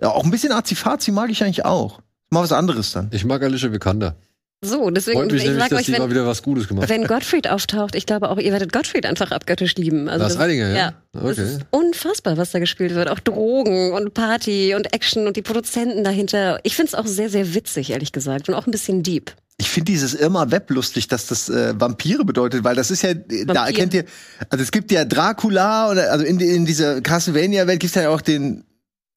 [0.00, 2.00] ja, auch ein bisschen Azifazi mag ich eigentlich auch.
[2.30, 3.08] Mal was anderes dann.
[3.12, 4.16] Ich mag Alicia Vikander.
[4.64, 6.88] So, deswegen, Freut mich ich nämlich, dass euch, die mal wenn, wieder was Gutes gemacht
[6.88, 10.08] wenn Gottfried auftaucht, ich glaube auch, ihr werdet Gottfried einfach abgöttisch lieben.
[10.08, 10.94] Also Lars Eidinger, ja?
[11.12, 11.42] Das Okay.
[11.42, 13.10] ist unfassbar, was da gespielt wird.
[13.10, 16.60] Auch Drogen und Party und Action und die Produzenten dahinter.
[16.62, 18.48] Ich find's auch sehr, sehr witzig, ehrlich gesagt.
[18.48, 19.32] Und auch ein bisschen deep.
[19.58, 23.10] Ich finde dieses Irma Web lustig, dass das äh, Vampire bedeutet, weil das ist ja,
[23.10, 23.14] äh,
[23.44, 23.66] da Vampir.
[23.66, 24.04] erkennt ihr,
[24.48, 28.22] also es gibt ja Dracula oder also in, in dieser Castlevania-Welt gibt es ja auch
[28.22, 28.64] den,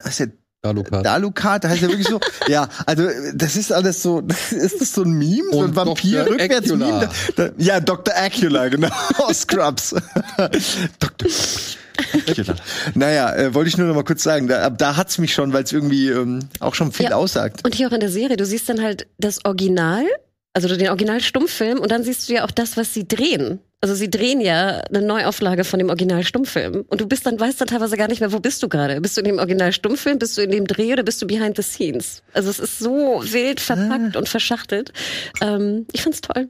[0.00, 0.28] was ist der
[0.70, 1.06] Alucard.
[1.06, 2.18] Dalukat, der heißt ja wirklich so.
[2.48, 4.20] ja, also das ist alles so,
[4.50, 6.84] ist das so ein Meme, so ein Und Vampir rückwärts Meme?
[6.84, 7.10] Acula.
[7.36, 8.14] Da, da, ja, Dr.
[8.16, 8.88] Acula, genau,
[9.18, 9.94] aus Scrubs.
[10.98, 11.28] Dr.
[12.94, 15.64] Naja, äh, wollte ich nur noch mal kurz sagen, da, da hat's mich schon, weil
[15.64, 17.16] es irgendwie ähm, auch schon viel Ja.
[17.16, 17.64] aussagt.
[17.64, 20.04] Und hier auch in der Serie, du siehst dann halt das Original,
[20.64, 23.60] also den Original-Stummfilm und dann siehst du ja auch das, was sie drehen.
[23.80, 26.84] Also sie drehen ja eine Neuauflage von dem Original-Stummfilm.
[26.88, 29.00] Und du bist dann, weißt dann teilweise gar nicht mehr, wo bist du gerade?
[29.00, 30.18] Bist du in dem Original-Stummfilm?
[30.18, 32.24] Bist du in dem Dreh oder bist du behind the scenes?
[32.32, 34.92] Also es ist so wild verpackt und verschachtelt.
[35.40, 36.48] Ähm, ich find's toll.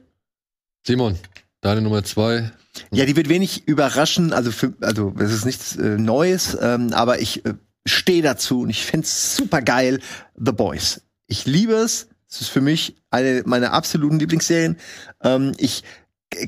[0.87, 1.19] Simon,
[1.61, 2.51] deine Nummer zwei.
[2.91, 7.19] Ja, die wird wenig überraschen, also für, also es ist nichts äh, Neues, ähm, aber
[7.19, 7.53] ich äh,
[7.85, 9.99] stehe dazu und ich find's super geil.
[10.35, 11.01] The Boys.
[11.27, 12.07] Ich liebe es.
[12.29, 14.77] Es ist für mich eine meiner absoluten Lieblingsserien.
[15.23, 15.83] Ähm, ich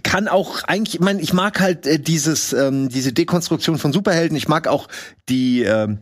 [0.03, 4.37] kann auch eigentlich, ich meine, ich mag halt äh, dieses ähm, diese Dekonstruktion von Superhelden.
[4.37, 4.87] Ich mag auch
[5.27, 5.99] die ähm,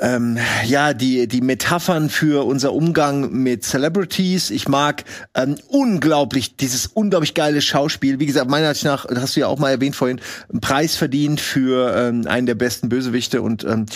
[0.00, 4.50] ähm, ja, die, die Metaphern für unser Umgang mit Celebrities.
[4.50, 5.04] Ich mag
[5.34, 8.18] ähm, unglaublich dieses unglaublich geile Schauspiel.
[8.18, 10.20] Wie gesagt, meiner Ansicht nach, hast du ja auch mal erwähnt vorhin,
[10.50, 13.86] einen Preis verdient für ähm, einen der besten Bösewichte und ähm,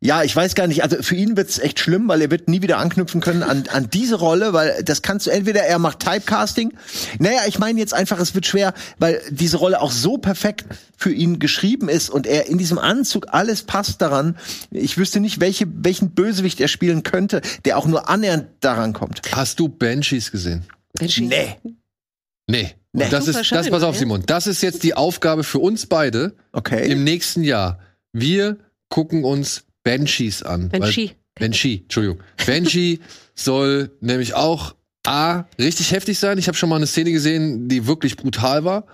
[0.00, 2.62] ja, ich weiß gar nicht, also für ihn wird's echt schlimm, weil er wird nie
[2.62, 6.72] wieder anknüpfen können an, an diese Rolle, weil das kannst du entweder er macht Typecasting.
[7.18, 11.12] Naja, ich meine jetzt einfach, es wird schwer, weil diese Rolle auch so perfekt für
[11.12, 14.36] ihn geschrieben ist und er in diesem Anzug alles passt daran.
[14.70, 19.22] Ich wüsste nicht, welche, welchen Bösewicht er spielen könnte, der auch nur annähernd daran kommt.
[19.32, 20.64] Hast du Banshees gesehen?
[21.00, 21.56] Mensch, Nee.
[22.46, 22.74] Nee.
[22.92, 23.04] Nee.
[23.04, 24.00] Und das Super ist, das, pass auf, ja.
[24.00, 24.22] Simon.
[24.26, 26.90] Das ist jetzt die Aufgabe für uns beide Okay.
[26.90, 27.80] im nächsten Jahr.
[28.12, 30.70] Wir gucken uns Banshees an.
[30.72, 31.10] weil- Banshee.
[31.38, 32.20] Banshee, Entschuldigung.
[32.46, 32.98] Banshee
[33.34, 34.74] soll nämlich auch
[35.06, 36.36] A, richtig heftig sein.
[36.38, 38.86] Ich habe schon mal eine Szene gesehen, die wirklich brutal war.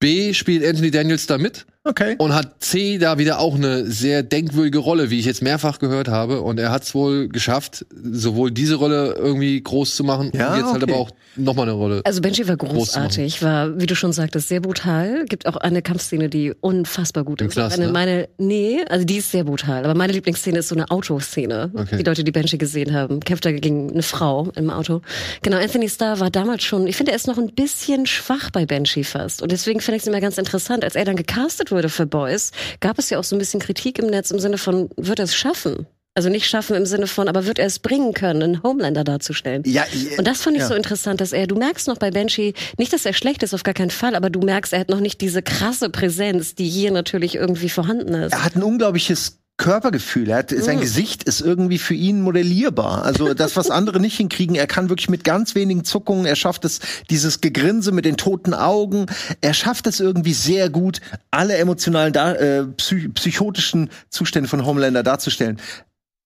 [0.00, 2.14] B, spielt Anthony Daniels da mit Okay.
[2.16, 6.08] und hat C da wieder auch eine sehr denkwürdige Rolle, wie ich jetzt mehrfach gehört
[6.08, 6.40] habe.
[6.40, 10.58] Und er hat es wohl geschafft, sowohl diese Rolle irgendwie groß zu machen Ja, und
[10.60, 10.92] jetzt halt okay.
[10.92, 12.00] aber auch nochmal eine Rolle.
[12.04, 15.26] Also Benji war Groß großartig, war, wie du schon sagtest, sehr brutal.
[15.26, 17.54] Gibt auch eine Kampfszene, die unfassbar gut Im ist.
[17.54, 17.92] Knast, eine, ne?
[17.92, 19.84] meine, nee, also die ist sehr brutal.
[19.84, 21.70] Aber meine Lieblingsszene ist so eine Autoszene.
[21.74, 21.98] Okay.
[21.98, 25.02] Die Leute, die Benji gesehen haben, kämpft da gegen eine Frau im Auto.
[25.42, 28.64] Genau, Anthony Starr war damals schon, ich finde, er ist noch ein bisschen schwach bei
[28.64, 29.42] Benji fast.
[29.42, 30.82] Und deswegen finde ich es immer ganz interessant.
[30.82, 32.50] Als er dann gecastet wurde für Boys,
[32.80, 35.24] gab es ja auch so ein bisschen Kritik im Netz im Sinne von, wird er
[35.24, 35.86] es schaffen?
[36.16, 39.62] Also nicht schaffen im Sinne von, aber wird er es bringen können, einen Homelander darzustellen?
[39.66, 40.68] Ja, ich- Und das fand ich ja.
[40.68, 43.64] so interessant, dass er, du merkst noch bei Banshee, nicht, dass er schlecht ist, auf
[43.64, 46.92] gar keinen Fall, aber du merkst, er hat noch nicht diese krasse Präsenz, die hier
[46.92, 48.32] natürlich irgendwie vorhanden ist.
[48.32, 50.28] er hat ein unglaubliches Körpergefühl.
[50.28, 50.80] Er hat, sein Mm.
[50.80, 53.04] Gesicht ist irgendwie für ihn modellierbar.
[53.04, 56.64] Also das, was andere nicht hinkriegen, er kann wirklich mit ganz wenigen Zuckungen, er schafft
[56.64, 59.06] es, dieses Gegrinse mit den toten Augen,
[59.40, 61.00] er schafft es irgendwie sehr gut,
[61.30, 65.60] alle emotionalen, äh, psych psychotischen Zustände von Homelander darzustellen.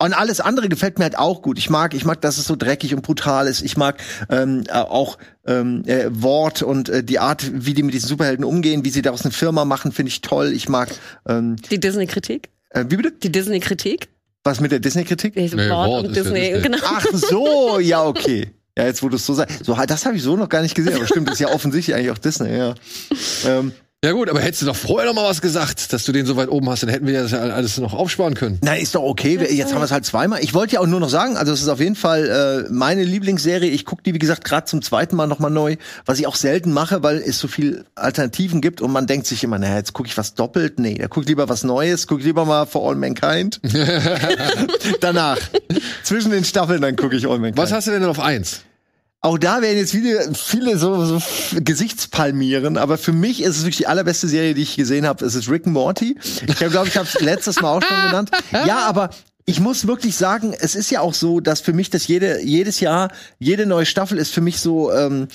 [0.00, 1.58] Und alles andere gefällt mir halt auch gut.
[1.58, 3.62] Ich mag, ich mag, dass es so dreckig und brutal ist.
[3.62, 4.00] Ich mag
[4.30, 8.44] ähm, äh, auch ähm, äh, Wort und äh, die Art, wie die mit diesen Superhelden
[8.44, 10.52] umgehen, wie sie daraus eine Firma machen, finde ich toll.
[10.52, 10.88] Ich mag,
[11.26, 12.48] ähm, Die Disney-Kritik?
[12.80, 13.12] Äh, wie bitte?
[13.12, 14.08] Die Disney-Kritik?
[14.44, 15.36] Was mit der Disney-Kritik?
[15.36, 16.62] Nee, Nee, Wort Wort und Disney, Disney.
[16.62, 16.78] genau.
[16.82, 18.48] Ach so, ja, okay.
[18.76, 19.64] Ja, jetzt wo du es so sagst.
[19.64, 22.10] So, das habe ich so noch gar nicht gesehen, aber stimmt, ist ja offensichtlich eigentlich
[22.12, 22.74] auch Disney, ja.
[23.44, 23.72] Ähm,
[24.04, 26.36] Ja gut, aber hättest du doch vorher noch mal was gesagt, dass du den so
[26.36, 28.60] weit oben hast, dann hätten wir das ja alles noch aufsparen können.
[28.62, 29.40] Na, ist doch okay.
[29.40, 30.38] Wir- Jetzt haben wir es halt zweimal.
[30.40, 33.02] Ich wollte ja auch nur noch sagen, also es ist auf jeden Fall äh, meine
[33.02, 33.68] Lieblingsserie.
[33.68, 35.74] Ich gucke die, wie gesagt, gerade zum zweiten Mal nochmal neu,
[36.06, 39.42] was ich auch selten mache, weil es so viel Alternativen gibt und man denkt sich
[39.42, 40.78] immer, naja, jetzt gucke ich was doppelt.
[40.78, 43.60] Nee, da guck ich lieber was Neues, guck lieber mal For All Mankind.
[45.00, 45.38] Danach.
[46.04, 47.56] Zwischen den Staffeln, dann gucke ich All Mankind.
[47.58, 48.60] Was hast du denn auf eins?
[49.20, 51.20] Auch da werden jetzt viele, viele so, so
[51.60, 55.24] Gesichtspalmieren, aber für mich ist es wirklich die allerbeste Serie, die ich gesehen habe.
[55.24, 56.16] Es ist Rick and Morty.
[56.46, 58.30] Ich glaube, ich habe es letztes Mal auch schon genannt.
[58.52, 59.10] Ja, aber
[59.44, 62.78] ich muss wirklich sagen, es ist ja auch so, dass für mich das jede, jedes
[62.78, 63.10] Jahr,
[63.40, 65.26] jede neue Staffel ist für mich so, ähm,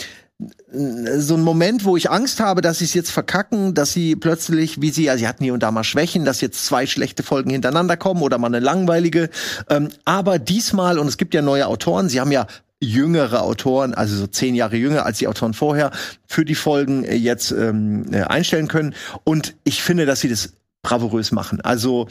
[0.72, 4.82] so ein Moment, wo ich Angst habe, dass sie es jetzt verkacken, dass sie plötzlich,
[4.82, 7.50] wie sie, ja, sie hatten hier und da mal Schwächen, dass jetzt zwei schlechte Folgen
[7.50, 9.30] hintereinander kommen oder mal eine langweilige.
[9.70, 12.48] Ähm, aber diesmal, und es gibt ja neue Autoren, sie haben ja
[12.84, 15.92] jüngere Autoren, also so zehn Jahre jünger als die Autoren vorher,
[16.28, 18.96] für die Folgen äh, jetzt ähm, äh, einstellen können.
[19.24, 21.62] Und ich finde, dass sie das bravourös machen.
[21.62, 22.08] Also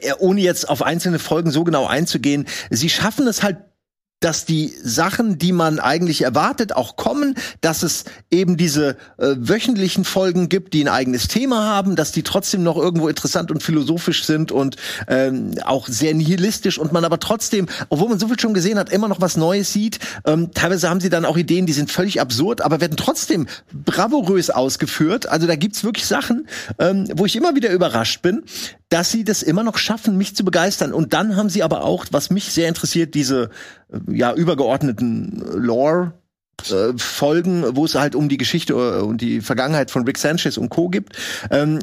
[0.00, 3.58] äh, ohne jetzt auf einzelne Folgen so genau einzugehen, sie schaffen es halt
[4.24, 10.04] dass die Sachen, die man eigentlich erwartet, auch kommen, dass es eben diese äh, wöchentlichen
[10.04, 14.24] Folgen gibt, die ein eigenes Thema haben, dass die trotzdem noch irgendwo interessant und philosophisch
[14.24, 14.76] sind und
[15.08, 18.90] ähm, auch sehr nihilistisch und man aber trotzdem, obwohl man so viel schon gesehen hat,
[18.90, 19.98] immer noch was Neues sieht.
[20.26, 24.48] Ähm, teilweise haben sie dann auch Ideen, die sind völlig absurd, aber werden trotzdem bravourös
[24.48, 25.28] ausgeführt.
[25.28, 26.48] Also da gibt's wirklich Sachen,
[26.78, 28.44] ähm, wo ich immer wieder überrascht bin,
[28.94, 30.92] dass sie das immer noch schaffen, mich zu begeistern.
[30.92, 33.50] Und dann haben sie aber auch, was mich sehr interessiert, diese
[33.92, 36.12] äh, ja übergeordneten Lore.
[36.70, 40.56] Äh, Folgen, wo es halt um die Geschichte äh, und die Vergangenheit von Rick Sanchez
[40.56, 40.88] und Co.
[40.90, 41.16] gibt.
[41.50, 41.80] Ähm,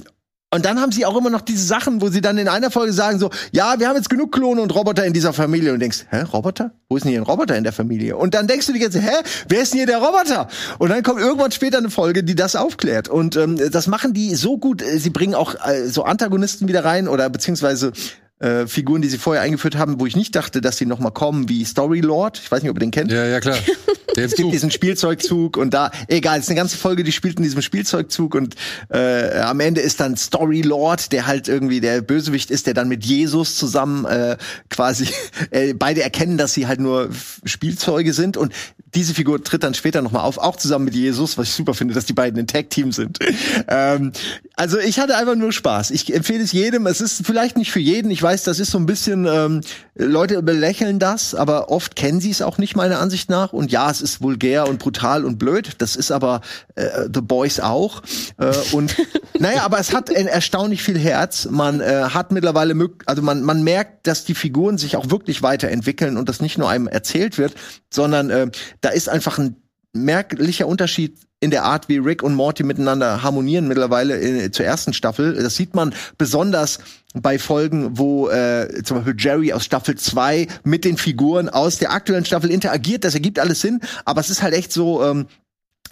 [0.53, 2.91] und dann haben sie auch immer noch diese Sachen, wo sie dann in einer Folge
[2.91, 5.71] sagen so, ja, wir haben jetzt genug Klone und Roboter in dieser Familie.
[5.71, 6.71] Und denkst, hä, Roboter?
[6.89, 8.17] Wo ist denn hier ein Roboter in der Familie?
[8.17, 9.11] Und dann denkst du dir jetzt, hä,
[9.47, 10.49] wer ist denn hier der Roboter?
[10.77, 13.07] Und dann kommt irgendwann später eine Folge, die das aufklärt.
[13.07, 14.83] Und ähm, das machen die so gut.
[14.97, 17.93] Sie bringen auch äh, so Antagonisten wieder rein oder beziehungsweise
[18.41, 21.11] äh, Figuren, die sie vorher eingeführt haben, wo ich nicht dachte, dass sie noch mal
[21.11, 22.39] kommen, wie Story Lord.
[22.43, 23.11] Ich weiß nicht, ob ihr den kennt.
[23.11, 23.57] Ja, ja, klar.
[24.15, 24.51] Der Es gibt Zug.
[24.51, 28.35] diesen Spielzeugzug und da, egal, es ist eine ganze Folge, die spielt in diesem Spielzeugzug
[28.35, 28.55] und
[28.89, 32.89] äh, am Ende ist dann Story Lord, der halt irgendwie der Bösewicht ist, der dann
[32.89, 34.37] mit Jesus zusammen äh,
[34.69, 35.07] quasi
[35.51, 37.09] äh, beide erkennen, dass sie halt nur
[37.45, 38.53] Spielzeuge sind und
[38.93, 41.93] diese Figur tritt dann später nochmal auf, auch zusammen mit Jesus, was ich super finde,
[41.93, 43.19] dass die beiden ein Tag-Team sind.
[43.69, 44.11] ähm,
[44.55, 45.91] also ich hatte einfach nur Spaß.
[45.91, 46.85] Ich empfehle es jedem.
[46.87, 48.11] Es ist vielleicht nicht für jeden.
[48.11, 49.61] Ich weiß, das ist so ein bisschen, ähm,
[49.95, 53.53] Leute belächeln das, aber oft kennen sie es auch nicht, meiner Ansicht nach.
[53.53, 55.71] Und ja, es ist vulgär und brutal und blöd.
[55.79, 56.41] Das ist aber
[56.75, 58.01] äh, The Boys auch.
[58.37, 58.95] Äh, und
[59.39, 61.47] naja, aber es hat ein erstaunlich viel Herz.
[61.49, 66.17] Man äh, hat mittlerweile, also man, man merkt, dass die Figuren sich auch wirklich weiterentwickeln
[66.17, 67.53] und das nicht nur einem erzählt wird,
[67.89, 69.60] sondern äh, da ist einfach ein
[69.93, 74.93] merklicher Unterschied in der Art, wie Rick und Morty miteinander harmonieren mittlerweile in, zur ersten
[74.93, 75.33] Staffel.
[75.33, 76.79] Das sieht man besonders
[77.13, 81.91] bei Folgen, wo äh, zum Beispiel Jerry aus Staffel 2 mit den Figuren aus der
[81.91, 83.03] aktuellen Staffel interagiert.
[83.03, 85.25] Das ergibt alles Sinn, aber es ist halt echt so, ähm,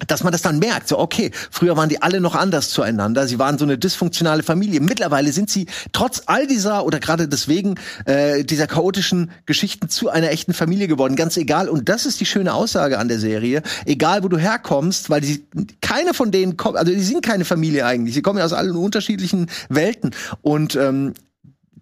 [0.08, 3.40] dass man das dann merkt, so okay, früher waren die alle noch anders zueinander, sie
[3.40, 4.80] waren so eine dysfunktionale Familie.
[4.82, 7.76] Mittlerweile sind sie trotz all dieser oder gerade deswegen
[8.06, 11.70] äh, dieser chaotischen Geschichten zu einer echten Familie geworden, ganz egal.
[11.70, 15.46] Und das ist die schöne Aussage an der Serie, egal wo du herkommst, weil die
[15.82, 18.76] keine von denen kommt, also die sind keine Familie eigentlich, sie kommen ja aus allen
[18.76, 21.14] unterschiedlichen Welten und ähm,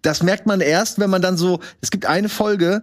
[0.02, 2.82] das merkt man erst, wenn man dann so, es gibt eine Folge,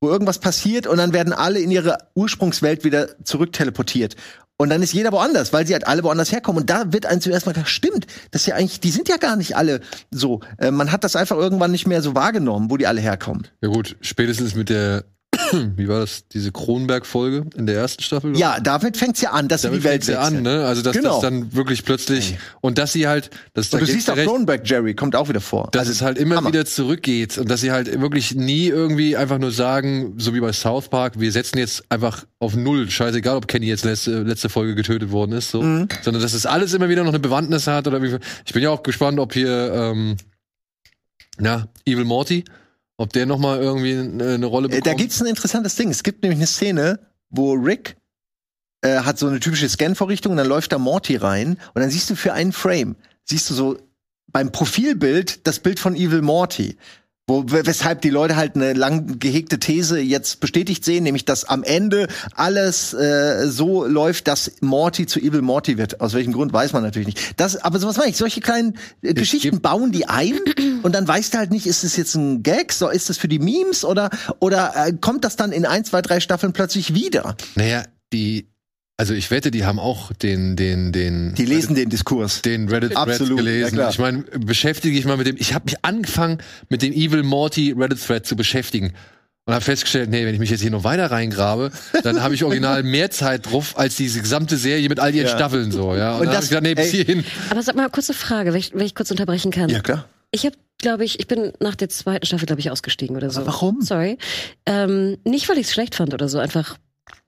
[0.00, 4.16] wo irgendwas passiert und dann werden alle in ihre Ursprungswelt wieder zurückteleportiert.
[4.58, 6.62] Und dann ist jeder woanders, weil sie halt alle woanders herkommen.
[6.62, 9.18] Und da wird einem zuerst mal gedacht, stimmt, das ist ja eigentlich, die sind ja
[9.18, 9.80] gar nicht alle
[10.10, 10.40] so.
[10.58, 13.46] Äh, man hat das einfach irgendwann nicht mehr so wahrgenommen, wo die alle herkommen.
[13.60, 15.04] Ja gut, spätestens mit der,
[15.76, 18.36] wie war das, diese Kronberg-Folge in der ersten Staffel?
[18.36, 20.64] Ja, damit fängt's ja an, dass sie Damit die Welt ja an, ne?
[20.66, 21.12] Also dass Genau.
[21.14, 24.94] das dann wirklich plötzlich und dass sie halt, das da du siehst auch Cronenberg Jerry,
[24.94, 25.68] kommt auch wieder vor.
[25.72, 26.48] dass es halt immer Hammer.
[26.48, 30.52] wieder zurückgeht und dass sie halt wirklich nie irgendwie einfach nur sagen, so wie bei
[30.52, 34.74] South Park, wir setzen jetzt einfach auf null, scheißegal, ob Kenny jetzt letzte, letzte Folge
[34.74, 35.88] getötet worden ist, so, Mhm.
[36.02, 38.70] sondern dass es alles immer wieder noch eine Bewandtnis hat oder wie, ich bin ja
[38.70, 40.16] auch gespannt, ob hier, ähm,
[41.38, 42.44] na, Evil Morty,
[42.96, 44.86] ob der noch mal irgendwie eine, Rolle Äh, bekommt.
[44.86, 45.90] Da gibt's ein interessantes Ding.
[45.90, 46.98] Es gibt nämlich eine Szene,
[47.30, 47.96] wo Rick
[48.82, 52.10] äh, hat so eine typische Scan-Vorrichtung und dann läuft da Morty rein und dann siehst
[52.10, 53.78] du für einen Frame, siehst du so
[54.28, 56.76] beim Profilbild das Bild von Evil Morty.
[57.28, 61.64] Wo, weshalb die Leute halt eine lang gehegte These jetzt bestätigt sehen, nämlich dass am
[61.64, 66.00] Ende alles äh, so läuft, dass Morty zu Evil Morty wird.
[66.00, 67.40] Aus welchem Grund weiß man natürlich nicht.
[67.40, 68.16] Das, aber sowas meine ich.
[68.16, 70.38] Solche kleinen äh, Geschichten bauen die ein
[70.84, 73.26] und dann weißt du halt nicht, ist es jetzt ein Gag, so ist es für
[73.26, 77.36] die Memes oder oder äh, kommt das dann in ein, zwei, drei Staffeln plötzlich wieder?
[77.56, 77.82] Naja,
[78.12, 78.46] die
[78.98, 81.34] Also ich wette, die haben auch den, den, den.
[81.34, 82.40] Die lesen den Diskurs.
[82.40, 83.74] den Reddit Thread Absolut, ja gelesen.
[83.74, 83.90] klar.
[83.90, 85.36] ich meine, beschäftige ich mal mit dem.
[85.38, 86.38] Ich habe mich angefangen,
[86.70, 88.94] mit dem Evil Morty Reddit Thread zu beschäftigen
[89.44, 91.72] und habe festgestellt, nee, wenn ich mich jetzt hier noch weiter reingrabe,
[92.04, 95.36] dann habe ich original mehr Zeit drauf als diese gesamte Serie mit all ihren Ja.
[95.36, 95.94] Staffeln so.
[95.94, 96.14] Ja.
[96.14, 97.22] Und, Und dann das- ich gesagt, nee, bis hierhin.
[97.50, 99.68] Aber sag mal, kurze Frage, wenn ich, wenn ich kurz unterbrechen kann.
[99.68, 100.08] Ja, klar.
[100.30, 103.40] Ich habe, glaube ich, ich bin nach der zweiten Staffel, glaube ich, ausgestiegen oder so.
[103.42, 103.82] Aber warum?
[103.82, 104.16] Sorry.
[104.64, 106.78] Ähm, nicht, weil ich es schlecht fand oder so, einfach.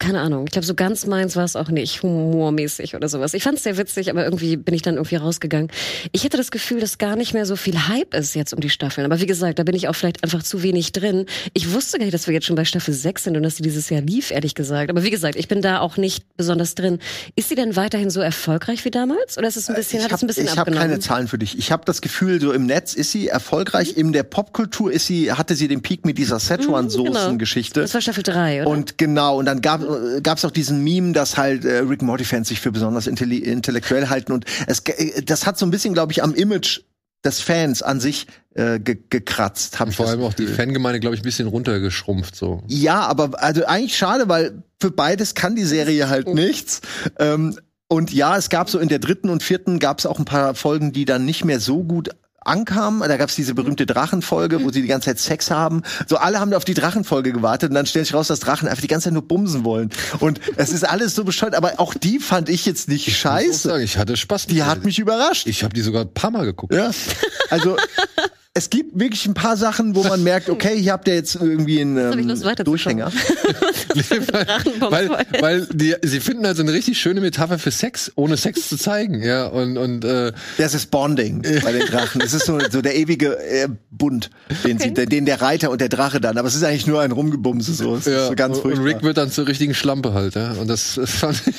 [0.01, 0.45] Keine Ahnung.
[0.47, 3.35] Ich glaube, so ganz meins war es auch nicht, humormäßig oder sowas.
[3.35, 5.71] Ich fand es sehr witzig, aber irgendwie bin ich dann irgendwie rausgegangen.
[6.13, 8.71] Ich hatte das Gefühl, dass gar nicht mehr so viel Hype ist jetzt um die
[8.71, 9.05] Staffeln.
[9.05, 11.27] Aber wie gesagt, da bin ich auch vielleicht einfach zu wenig drin.
[11.53, 13.63] Ich wusste gar nicht, dass wir jetzt schon bei Staffel 6 sind und dass sie
[13.63, 14.91] dieses Jahr lief, ehrlich gesagt.
[14.91, 16.99] Aber wie gesagt, ich bin da auch nicht besonders drin.
[17.35, 19.37] Ist sie denn weiterhin so erfolgreich wie damals?
[19.39, 20.89] Oder ist es ein bisschen, hat es Äh, ich ein bisschen ich habe abgenommen?
[20.91, 21.59] keine Zahlen für dich.
[21.59, 23.97] Ich habe das Gefühl, so im Netz ist sie erfolgreich.
[23.97, 27.81] In der Popkultur ist sie, hatte sie den Peak mit dieser Szechuan-Soßen-Geschichte.
[27.81, 28.71] Das war Staffel 3, oder?
[28.71, 32.61] Und genau, und dann gab es auch diesen Meme, dass halt äh, Rick Morty-Fans sich
[32.61, 34.33] für besonders intelli intellektuell halten.
[34.33, 36.81] Und es, äh, das hat so ein bisschen, glaube ich, am Image
[37.25, 39.81] des Fans an sich äh, ge gekratzt.
[39.81, 40.47] Hab Vor allem auch die.
[40.47, 42.63] Fangemeinde, glaube ich, ein bisschen runtergeschrumpft so.
[42.69, 46.81] Ja, aber also eigentlich schade, weil für beides kann die Serie halt nichts.
[47.19, 47.59] Ähm,
[47.89, 50.55] und ja, es gab so in der dritten und vierten gab es auch ein paar
[50.55, 52.11] Folgen, die dann nicht mehr so gut
[52.49, 53.01] ankamen.
[53.09, 55.83] Da gab es diese berühmte Drachenfolge, wo sie die ganze Zeit Sex haben.
[56.07, 58.81] So alle haben auf die Drachenfolge gewartet und dann stellt sich raus, dass Drachen einfach
[58.83, 59.91] die ganze Zeit nur bumsen wollen.
[60.21, 63.21] Und es ist alles so bescheuert, aber auch die fand ich jetzt nicht Ich muss
[63.21, 63.69] scheiße.
[63.69, 64.47] sagen, ich hatte Spaß.
[64.47, 65.47] Die hat mich überrascht.
[65.47, 66.75] Ich habe die sogar ein paar Mal geguckt.
[66.75, 66.91] Ja.
[67.51, 67.77] Also
[68.59, 71.81] es gibt wirklich ein paar Sachen, wo man merkt, okay, hier habt ihr jetzt irgendwie
[71.81, 72.65] einen ähm.
[72.65, 73.13] Durchhänger.
[74.81, 75.11] Weil,
[75.41, 79.23] weil die, sie finden also eine richtig schöne Metapher für Sex, ohne Sex zu zeigen,
[79.23, 82.21] ja und und äh, Das ist Bonding bei den Drachen.
[82.21, 84.31] Es ist so, so der ewige äh, Bund,
[84.65, 86.39] den, sie, den der Reiter und der Drache dann.
[86.39, 87.97] Aber es ist eigentlich nur ein Rumgebumse so.
[87.97, 88.85] Es ja, ist so ganz und furchtbar.
[88.85, 91.55] Rick wird dann zur richtigen Schlampe halt, ja und das, das fand ich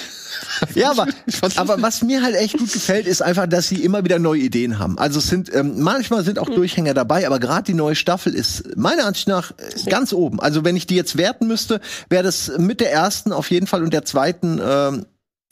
[0.75, 1.07] ja, aber,
[1.55, 4.79] aber was mir halt echt gut gefällt, ist einfach, dass sie immer wieder neue Ideen
[4.79, 4.97] haben.
[4.97, 8.75] Also es sind ähm, manchmal sind auch Durchhänger dabei, aber gerade die neue Staffel ist
[8.77, 10.39] meiner Ansicht nach äh, ganz oben.
[10.39, 13.83] Also wenn ich die jetzt werten müsste, wäre das mit der ersten auf jeden Fall
[13.83, 14.59] und der zweiten.
[14.63, 15.05] Ähm,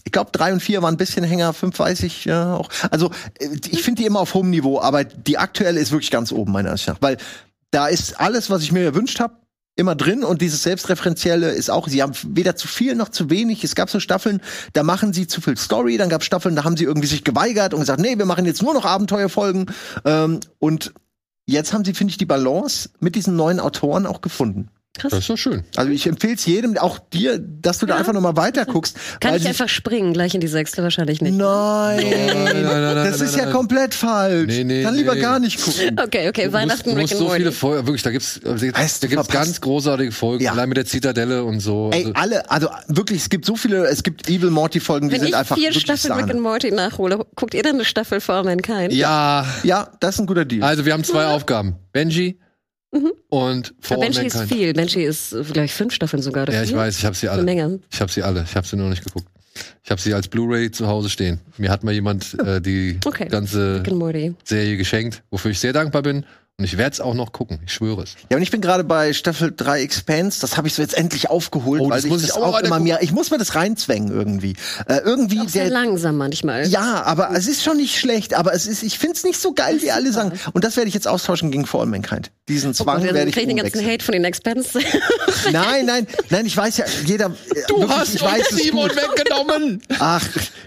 [0.03, 2.69] ich glaube, drei und vier waren ein bisschen Hänger, fünf weiß ich ja auch.
[2.91, 6.31] Also äh, ich finde die immer auf hohem Niveau, aber die aktuelle ist wirklich ganz
[6.31, 7.17] oben meiner Ansicht nach, weil
[7.71, 9.35] da ist alles, was ich mir gewünscht habe,
[9.77, 13.63] immer drin und dieses Selbstreferenzielle ist auch, sie haben weder zu viel noch zu wenig.
[13.63, 14.41] Es gab so Staffeln,
[14.73, 17.73] da machen sie zu viel Story, dann gab Staffeln, da haben sie irgendwie sich geweigert
[17.73, 19.67] und gesagt, nee, wir machen jetzt nur noch Abenteuerfolgen.
[20.03, 20.93] Ähm, und
[21.45, 24.69] jetzt haben sie, finde ich, die Balance mit diesen neuen Autoren auch gefunden.
[25.03, 25.63] Das ist doch schön.
[25.75, 27.99] Also ich empfehle es jedem, auch dir, dass du da Ja.
[27.99, 28.97] einfach noch mal weiter guckst.
[29.19, 31.35] Kann weil ich einfach springen, gleich in die sechste wahrscheinlich nicht.
[31.35, 33.53] Nein, nein, nein, das nein, ist ja nein.
[33.53, 34.47] komplett falsch.
[34.47, 35.21] Nee, nee, Kann lieber nee.
[35.21, 35.99] gar nicht gucken.
[36.01, 37.37] Okay, okay, Du musst, Weihnachten du Rick musst and so Morty.
[37.39, 40.51] viele Folgen, wirklich, da gibt's, da Weißt du, gibt's ganz großartige Folgen, Ja.
[40.53, 41.89] allein mit der Zitadelle und so.
[41.93, 45.13] Ey, Also, alle, also wirklich, es gibt so viele, es gibt Evil Morty Folgen, die
[45.13, 46.33] Wenn sind ich einfach vier wirklich Staffeln Rick Sahne.
[46.33, 48.93] and Morty nachhole, guckt ihr dann eine Staffel vor Mankind?
[48.93, 50.63] ja, Ja, das ist ein guter Deal.
[50.63, 51.75] also wir haben zwei Aufgaben.
[51.93, 52.39] Benji
[52.99, 53.11] Mhm.
[53.29, 54.73] und For Benji ist viel.
[54.73, 56.43] Benji ist gleich fünf Staffeln sogar.
[56.43, 57.43] Oder Ja, ich weiß, ich habe sie alle.
[57.43, 57.79] Menge.
[57.91, 58.43] Ich habe sie alle.
[58.47, 59.27] Ich habe sie nur noch nicht geguckt.
[59.83, 61.39] Ich habe sie als Blu-ray zu Hause stehen.
[61.57, 63.27] Mir hat mal jemand äh, die Okay.
[63.27, 63.81] ganze.
[64.43, 66.25] Serie geschenkt, wofür ich sehr dankbar bin.
[66.59, 67.59] Und ich werde es auch noch gucken.
[67.67, 68.15] Ich schwöre es.
[68.31, 71.29] Ja, und ich bin gerade bei Staffel 3 Expanse, das habe ich so jetzt endlich
[71.29, 73.37] aufgeholt, Oh, weil das ich muss das ich auch auch immer mehr, ich muss mir
[73.37, 74.55] das reinzwängen irgendwie.
[74.87, 76.65] Äh, irgendwie Auch sehr der, langsam manchmal.
[76.67, 79.83] ja, aber es ist schon nicht schlecht, aber es ist, ich find's nicht so geil,
[79.83, 80.31] wie alle sagen.
[80.51, 82.31] Und das werde ich jetzt austauschen gegen For All Mankind.
[82.49, 83.85] Diesen Zwang Und werde ich krieg ich den ganzen.
[83.85, 84.79] Hate von den Expense.
[85.51, 88.95] Nein, nein, nein, ich weiß ja, jeder, äh, wirklich, ich weiß es gut.
[88.95, 89.81] weggenommen.
[89.99, 90.25] Ach,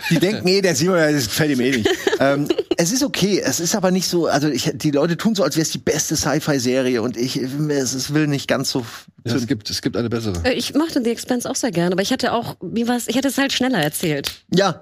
[0.09, 1.89] die denken eh, der Simon, das gefällt ihm eh nicht.
[2.21, 2.47] ähm,
[2.77, 5.57] es ist okay, es ist aber nicht so, also ich, die Leute tun so, als
[5.57, 8.85] wäre es die beste Sci-Fi-Serie und ich, es, es will nicht ganz so.
[9.27, 10.35] Ja, es gibt, es gibt eine bessere.
[10.45, 13.17] Äh, ich mochte The Expense auch sehr gerne, aber ich hatte auch, wie war's, ich
[13.17, 14.33] hätte es halt schneller erzählt.
[14.55, 14.81] Ja.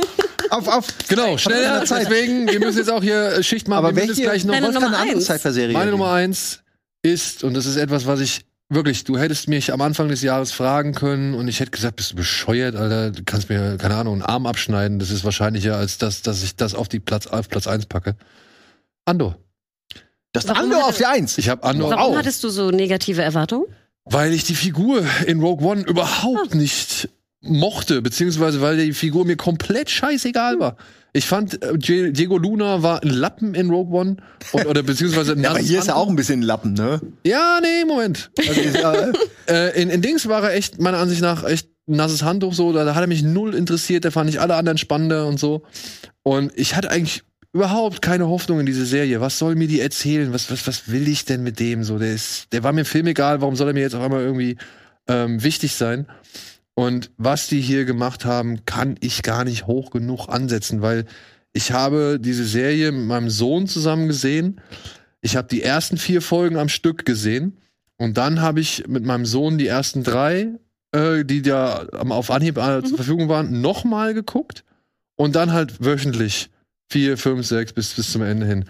[0.50, 0.86] auf, auf.
[1.08, 1.80] Genau, schneller.
[1.80, 3.78] Deswegen, wir müssen jetzt auch hier äh, Schicht machen.
[3.78, 5.20] Aber wir müssen welche, jetzt gleich noch was eine.
[5.20, 5.72] Sci-Fi-Serie?
[5.72, 6.60] Meine Nummer eins
[7.02, 10.52] ist, und das ist etwas, was ich wirklich, du hättest mich am Anfang des Jahres
[10.52, 14.14] fragen können und ich hätte gesagt, bist du bescheuert, Alter, du kannst mir, keine Ahnung,
[14.14, 14.98] einen Arm abschneiden.
[14.98, 18.16] Das ist wahrscheinlicher, als das, dass ich das auf die Platz, auf Platz eins packe.
[19.04, 19.36] Andor.
[20.32, 21.38] Das Warum andere hatte- auf der Eins.
[21.38, 23.66] Ich habe Andor Warum auch, hattest du so negative Erwartungen?
[24.04, 27.08] weil ich die Figur in Rogue One überhaupt nicht
[27.42, 30.76] mochte, beziehungsweise weil die Figur mir komplett scheißegal war.
[31.12, 34.16] Ich fand, äh, Die- Diego Luna war ein Lappen in Rogue One
[34.52, 37.00] und, oder beziehungsweise ein Ja, aber hier ist er auch ein bisschen ein Lappen, ne?
[37.24, 38.30] Ja, nee, Moment.
[38.38, 39.12] Also, ist, äh,
[39.48, 42.72] Äh, in, in Dings war er echt, meiner Ansicht nach, echt ein nasses Handtuch so.
[42.72, 44.04] Da, da hat er mich null interessiert.
[44.04, 45.62] Da fand ich alle anderen spannender und so.
[46.22, 49.20] Und ich hatte eigentlich überhaupt keine Hoffnung in diese Serie.
[49.20, 50.32] Was soll mir die erzählen?
[50.32, 51.84] Was, was, was will ich denn mit dem?
[51.84, 53.40] So, der ist, der war mir im Film egal.
[53.40, 54.56] Warum soll er mir jetzt auf einmal irgendwie
[55.08, 56.06] ähm, wichtig sein?
[56.74, 61.04] Und was die hier gemacht haben, kann ich gar nicht hoch genug ansetzen, weil
[61.52, 64.60] ich habe diese Serie mit meinem Sohn zusammen gesehen.
[65.20, 67.58] Ich habe die ersten vier Folgen am Stück gesehen.
[67.96, 70.52] Und dann habe ich mit meinem Sohn die ersten drei,
[70.92, 74.64] äh, die da auf Anhieb äh, zur Verfügung waren, nochmal geguckt.
[75.16, 76.48] Und dann halt wöchentlich
[76.90, 78.64] vier, fünf, sechs bis, bis zum Ende hin.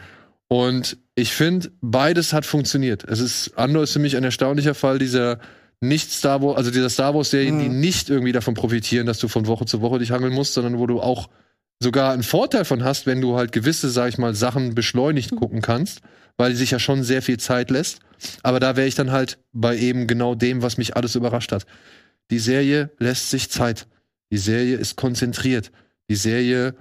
[0.49, 3.05] Und ich finde, beides hat funktioniert.
[3.05, 5.39] Es ist, Andor ist für mich ein erstaunlicher Fall dieser
[5.81, 7.81] nicht Star Wars, also dieser Star Wars Serien, die Mhm.
[7.81, 10.87] nicht irgendwie davon profitieren, dass du von Woche zu Woche dich hangeln musst, sondern wo
[10.87, 11.31] du auch
[11.83, 15.63] sogar einen Vorteil von hast, wenn du halt gewisse, sag ich mal, Sachen beschleunigt gucken
[15.63, 16.01] kannst,
[16.37, 18.01] weil die sich ja schon sehr viel Zeit lässt.
[18.43, 21.65] Aber da wäre ich dann halt bei eben genau dem, was mich alles überrascht hat.
[22.31, 23.87] Die Serie lässt sich Zeit.
[24.31, 25.73] Die Serie ist konzentriert.
[26.11, 26.75] Die Serie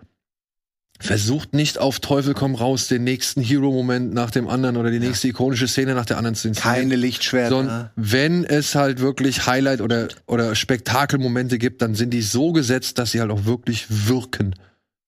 [1.00, 5.30] versucht nicht auf Teufel komm raus den nächsten Hero-Moment nach dem anderen oder die nächste
[5.30, 6.90] ikonische Szene nach der anderen zu inszenieren.
[6.90, 7.50] Keine Lichtschwerter.
[7.50, 13.00] Sondern wenn es halt wirklich Highlight oder, oder Spektakelmomente gibt, dann sind die so gesetzt,
[13.00, 14.56] dass sie halt auch wirklich wirken.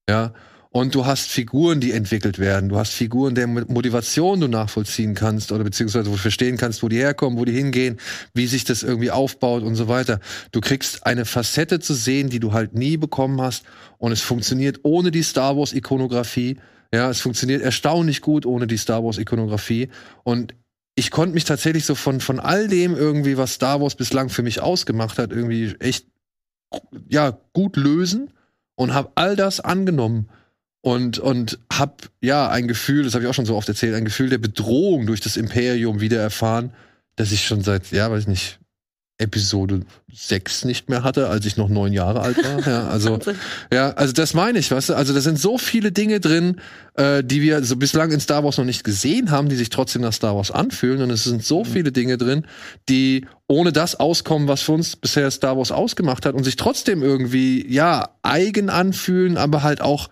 [0.09, 0.33] Ja.
[0.73, 2.69] Und du hast Figuren, die entwickelt werden.
[2.69, 6.87] Du hast Figuren, der Motivation du nachvollziehen kannst oder beziehungsweise wo du verstehen kannst, wo
[6.87, 7.99] die herkommen, wo die hingehen,
[8.33, 10.21] wie sich das irgendwie aufbaut und so weiter.
[10.53, 13.65] Du kriegst eine Facette zu sehen, die du halt nie bekommen hast.
[13.97, 16.57] Und es funktioniert ohne die Star Wars Ikonografie.
[16.93, 19.89] Ja, es funktioniert erstaunlich gut ohne die Star Wars Ikonografie.
[20.23, 20.55] Und
[20.95, 24.41] ich konnte mich tatsächlich so von, von all dem irgendwie, was Star Wars bislang für
[24.41, 26.07] mich ausgemacht hat, irgendwie echt,
[27.09, 28.31] ja, gut lösen
[28.75, 30.29] und habe all das angenommen
[30.81, 34.05] und, und hab, ja, ein Gefühl, das habe ich auch schon so oft erzählt, ein
[34.05, 36.73] Gefühl der Bedrohung durch das Imperium wieder erfahren,
[37.15, 38.59] das ich schon seit, ja, weiß nicht,
[39.21, 39.81] Episode
[40.11, 42.67] 6 nicht mehr hatte, als ich noch neun Jahre alt war.
[42.67, 43.19] Ja, also,
[43.71, 44.93] ja, also das meine ich, weißt du?
[44.95, 46.59] Also da sind so viele Dinge drin,
[46.95, 50.01] äh, die wir so bislang in Star Wars noch nicht gesehen haben, die sich trotzdem
[50.01, 51.01] nach Star Wars anfühlen.
[51.03, 52.45] Und es sind so viele Dinge drin,
[52.89, 57.03] die ohne das auskommen, was für uns bisher Star Wars ausgemacht hat und sich trotzdem
[57.03, 60.09] irgendwie, ja, eigen anfühlen, aber halt auch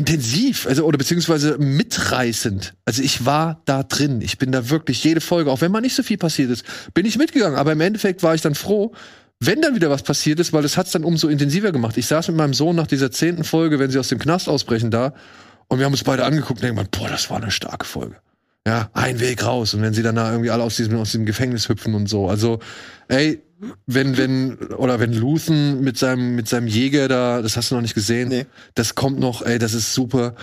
[0.00, 2.72] intensiv, also oder beziehungsweise mitreißend.
[2.86, 4.22] Also ich war da drin.
[4.22, 6.64] Ich bin da wirklich jede Folge, auch wenn mal nicht so viel passiert ist,
[6.94, 7.58] bin ich mitgegangen.
[7.58, 8.92] Aber im Endeffekt war ich dann froh,
[9.40, 11.98] wenn dann wieder was passiert ist, weil es hat's dann umso intensiver gemacht.
[11.98, 14.90] Ich saß mit meinem Sohn nach dieser zehnten Folge, wenn sie aus dem Knast ausbrechen,
[14.90, 15.12] da
[15.68, 18.16] und wir haben uns beide angeguckt und denken, boah, das war eine starke Folge.
[18.66, 19.74] Ja, ein Weg raus.
[19.74, 22.28] Und wenn sie dann da irgendwie alle aus diesem, aus diesem Gefängnis hüpfen und so.
[22.28, 22.60] Also,
[23.08, 23.40] ey,
[23.86, 27.82] wenn, wenn, oder wenn Luthen mit seinem, mit seinem Jäger da, das hast du noch
[27.82, 28.46] nicht gesehen, Nee.
[28.74, 30.34] das kommt noch, ey, das ist super.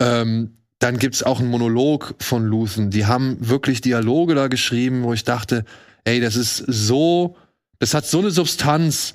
[0.00, 2.90] Ähm, dann gibt's auch einen Monolog von Luthen.
[2.90, 5.64] Die haben wirklich Dialoge da geschrieben, wo ich dachte,
[6.04, 7.36] ey, das ist so,
[7.78, 9.14] das hat so eine Substanz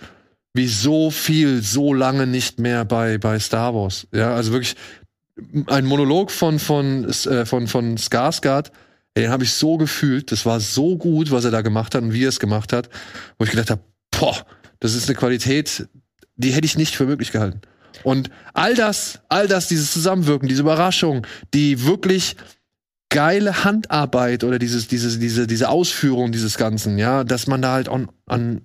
[0.53, 4.07] wie so viel, so lange nicht mehr bei, bei Star Wars.
[4.13, 4.75] Ja, also wirklich
[5.67, 8.71] ein Monolog von, von, äh, von, von Skarsgård,
[9.17, 10.31] den habe ich so gefühlt.
[10.31, 12.89] Das war so gut, was er da gemacht hat und wie er es gemacht hat,
[13.37, 13.81] wo ich gedacht habe,
[14.11, 14.45] boah,
[14.79, 15.87] das ist eine Qualität,
[16.35, 17.61] die hätte ich nicht für möglich gehalten.
[18.03, 22.35] Und all das, all das, dieses Zusammenwirken, diese Überraschung, die wirklich
[23.09, 27.87] geile Handarbeit oder dieses, diese, diese, diese Ausführung dieses Ganzen, ja, dass man da halt
[27.87, 28.61] an, an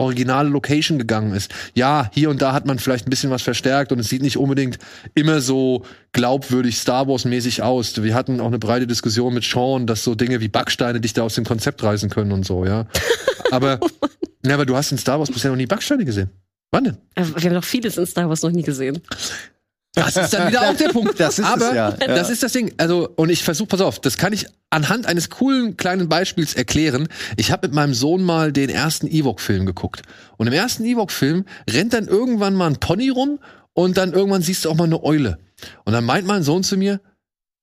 [0.00, 1.52] originale Location gegangen ist.
[1.74, 4.38] Ja, hier und da hat man vielleicht ein bisschen was verstärkt und es sieht nicht
[4.38, 4.78] unbedingt
[5.14, 8.02] immer so glaubwürdig Star Wars mäßig aus.
[8.02, 11.22] Wir hatten auch eine breite Diskussion mit Sean, dass so Dinge wie Backsteine dich da
[11.22, 12.86] aus dem Konzept reißen können und so, ja.
[13.50, 13.80] Aber,
[14.44, 16.30] ja, aber du hast in Star Wars bisher noch nie Backsteine gesehen.
[16.70, 16.98] Wann denn?
[17.16, 19.02] Aber Wir haben doch vieles in Star Wars noch nie gesehen.
[19.94, 21.14] Das ist dann wieder auch der Punkt.
[21.18, 22.06] Das ist es Aber ja, ja.
[22.06, 22.72] das ist das Ding.
[22.76, 27.08] Also, und ich versuche, pass auf, das kann ich anhand eines coolen kleinen Beispiels erklären.
[27.36, 30.02] Ich habe mit meinem Sohn mal den ersten Ewok-Film geguckt.
[30.36, 33.40] Und im ersten Ewok-Film rennt dann irgendwann mal ein Pony rum
[33.72, 35.38] und dann irgendwann siehst du auch mal eine Eule.
[35.84, 37.00] Und dann meint mein Sohn zu mir,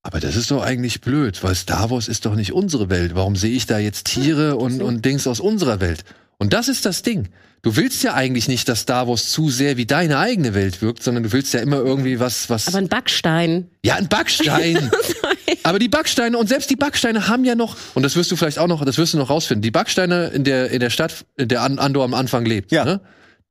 [0.03, 3.15] aber das ist doch eigentlich blöd, weil Star Wars ist doch nicht unsere Welt.
[3.15, 6.03] Warum sehe ich da jetzt Tiere und, und Dings aus unserer Welt?
[6.37, 7.29] Und das ist das Ding.
[7.67, 11.03] Du willst ja eigentlich nicht, dass Star Wars zu sehr wie deine eigene Welt wirkt,
[11.03, 12.69] sondern du willst ja immer irgendwie was, was.
[12.69, 13.67] Aber ein Backstein.
[13.83, 14.89] ja, ein Backstein.
[15.63, 18.57] Aber die Backsteine und selbst die Backsteine haben ja noch, und das wirst du vielleicht
[18.57, 21.49] auch noch, das wirst du noch rausfinden, die Backsteine in der, in der Stadt, in
[21.49, 22.85] der An- Andor am Anfang lebt, Ja.
[22.85, 23.01] ne?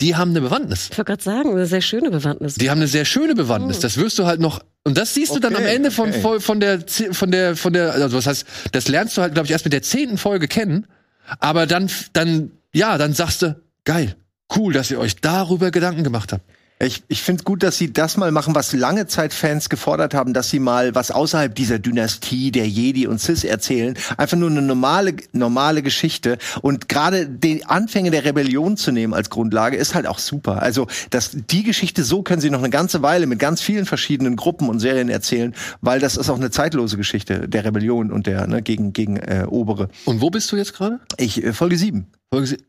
[0.01, 0.89] die haben eine Bewandtnis.
[0.93, 2.55] Ich wollte gerade sagen, eine sehr schöne Bewandtnis.
[2.55, 3.81] Die haben eine sehr schöne Bewandtnis.
[3.81, 6.41] Das wirst du halt noch, und das siehst du dann am Okay, Ende von, okay.
[6.41, 6.81] von, der,
[7.13, 9.75] von der, von der, also was heißt, das lernst du halt, glaube ich, erst mit
[9.75, 10.87] der zehnten Folge kennen.
[11.39, 13.57] Aber dann, dann, ja, dann sagst du,
[13.87, 14.17] geil,
[14.55, 16.45] cool, dass ihr euch darüber Gedanken gemacht habt.
[16.79, 20.35] Ich, ich finde gut, dass sie das mal machen, was lange Zeit Fans gefordert haben,
[20.35, 23.97] dass sie mal was außerhalb dieser Dynastie der Jedi und Sith erzählen.
[24.19, 26.37] Einfach nur eine normale, normale Geschichte.
[26.61, 30.61] Und gerade die Anfänge der Rebellion zu nehmen als Grundlage ist halt auch super.
[30.61, 34.37] Also, dass die Geschichte, so können sie noch eine ganze Weile mit ganz vielen verschiedenen
[34.37, 38.47] Gruppen und Serien erzählen, weil das ist auch eine zeitlose Geschichte der Rebellion und der,
[38.49, 39.89] ne, gegen, gegen äh, Obere.
[40.05, 41.01] Und wo bist du jetzt gerade?
[41.17, 42.07] Ich, äh, Folge 7.
[42.31, 42.61] Folge sie- Ja.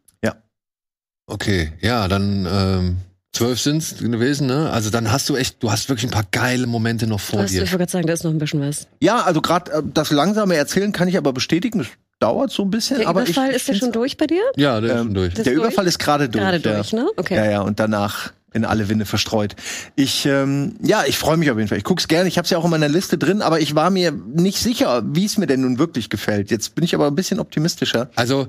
[1.28, 2.98] Okay, ja, dann ähm,
[3.34, 4.70] zwölf sind's gewesen, ne?
[4.72, 7.52] Also dann hast du echt, du hast wirklich ein paar geile Momente noch vor ich
[7.52, 7.60] dir.
[7.62, 8.88] wollte gerade sagen, da ist noch ein bisschen was.
[9.02, 11.82] Ja, also gerade äh, das langsame Erzählen kann ich aber bestätigen.
[11.82, 11.88] Es
[12.20, 13.00] dauert so ein bisschen.
[13.00, 14.42] Der aber Überfall ich, ist ja schon durch bei dir?
[14.56, 15.34] Ja, der ist Ähm, schon durch.
[15.34, 15.66] das- Der durch?
[15.66, 16.42] Überfall ist gerade durch.
[16.44, 16.76] Gerade ja.
[16.76, 17.08] durch, ne?
[17.18, 17.36] Okay.
[17.36, 19.56] Ja, ja, und danach in alle Winde verstreut.
[19.98, 21.78] Ich, ähm, ja, ich freue mich auf jeden Fall.
[21.78, 22.30] Ich guck's gerne.
[22.30, 25.04] Ich habe es ja auch in meiner Liste drin, aber ich war mir nicht sicher,
[25.06, 26.50] wie es mir denn nun wirklich gefällt.
[26.50, 28.10] Jetzt bin ich aber ein bisschen optimistischer.
[28.16, 28.48] Also,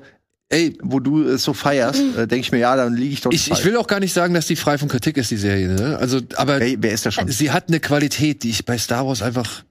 [0.50, 3.32] ey, Wo du es so feierst, äh, denke ich mir, ja, dann liege ich doch
[3.32, 5.68] ich, ich will auch gar nicht sagen, dass die frei von Kritik ist, die Serie,
[5.68, 5.98] ne?
[5.98, 7.28] Also, aber Wer, wer ist da schon?
[7.28, 9.64] sie hat eine Qualität, die ich bei Star Wars einfach.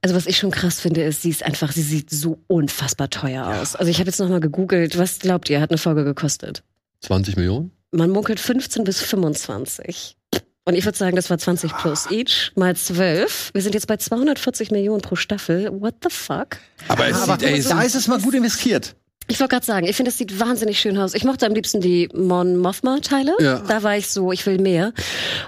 [0.00, 3.46] Also was ich schon krass finde, ist, sie ist einfach, sie sieht so unfassbar teuer
[3.46, 3.76] aus.
[3.76, 6.62] Also ich habe jetzt nochmal gegoogelt, was glaubt ihr, hat eine Folge gekostet?
[7.02, 7.70] 20 Millionen?
[7.90, 10.16] Man munkelt 15 bis 25.
[10.64, 13.50] Und ich würde sagen, das war 20 plus each, mal 12.
[13.54, 15.70] Wir sind jetzt bei 240 Millionen pro Staffel.
[15.80, 16.58] What the fuck?
[16.88, 18.94] Aber es aber sieht, ey, da ist es mal gut investiert.
[19.30, 21.12] Ich wollte gerade sagen, ich finde, es sieht wahnsinnig schön aus.
[21.12, 23.34] Ich mochte am liebsten die Mon Mothma-Teile.
[23.40, 23.58] Ja.
[23.68, 24.94] Da war ich so, ich will mehr.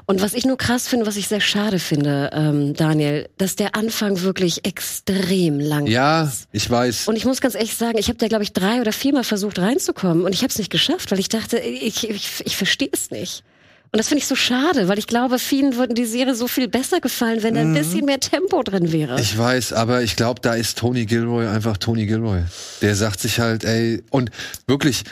[0.05, 3.75] Und was ich nur krass finde, was ich sehr schade finde, ähm, Daniel, dass der
[3.75, 6.47] Anfang wirklich extrem lang ja, ist.
[6.53, 7.09] ich weiß.
[7.09, 9.59] Und ich muss ganz ehrlich sagen, ich habe da, glaube ich, drei oder viermal versucht
[9.59, 13.11] reinzukommen und ich habe es nicht geschafft, weil ich dachte, ich, ich, ich verstehe es
[13.11, 13.45] nicht.
[13.93, 16.69] Und das finde ich so schade, weil ich glaube, vielen würden die Serie so viel
[16.69, 19.21] besser gefallen, wenn da ein bisschen mehr Tempo drin wäre.
[19.21, 22.43] Ich weiß, aber ich glaube, da ist Tony Gilroy einfach Tony Gilroy.
[22.83, 24.31] Der sagt sich halt, ey, und
[24.69, 25.03] wirklich,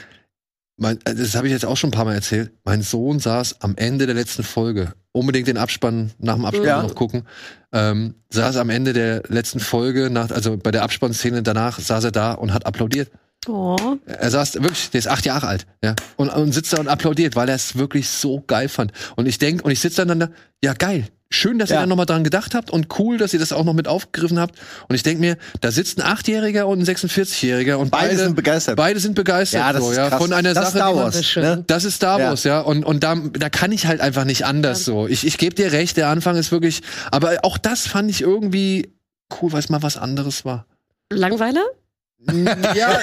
[0.76, 2.52] mein, das habe ich jetzt auch schon ein paar Mal erzählt.
[2.64, 6.82] Mein Sohn saß am Ende der letzten Folge, unbedingt den Abspann, nach dem Abspann Ja.
[6.84, 7.24] noch gucken,
[7.72, 12.12] ähm, saß am Ende der letzten Folge, nach, also bei der Abspannszene danach, saß er
[12.12, 13.10] da und hat applaudiert.
[13.48, 13.96] Oh.
[14.06, 17.36] Er saß wirklich, der ist acht Jahre alt, ja, und, und sitzt da und applaudiert,
[17.36, 18.92] weil er es wirklich so geil fand.
[19.16, 20.28] Und ich denk, und ich sitze dann da,
[20.62, 21.80] ja geil, schön, dass ihr Ja.
[21.80, 24.58] da nochmal dran gedacht habt und cool, dass ihr das auch noch mit aufgegriffen habt.
[24.88, 28.34] Und ich denk mir, da sitzt ein Achtjähriger und ein 46-Jähriger und Beide beide, sind
[28.36, 28.76] begeistert.
[28.76, 30.22] Beide sind begeistert, Ja, das so, ist ja, krass.
[30.22, 31.42] von einer Das ist Sache, Star man- Wars, schön.
[31.42, 31.64] ne?
[31.66, 32.28] das ist Star Ja.
[32.30, 32.60] Wars, ja.
[32.60, 35.06] Und, und da, da kann ich halt einfach nicht anders so.
[35.06, 36.80] Ich, ich gebe dir recht, der Anfang ist wirklich,
[37.10, 38.94] aber auch das fand ich irgendwie
[39.42, 40.64] cool, weil es mal was anderes war.
[41.12, 41.64] Langweiler?
[42.74, 42.98] Ja,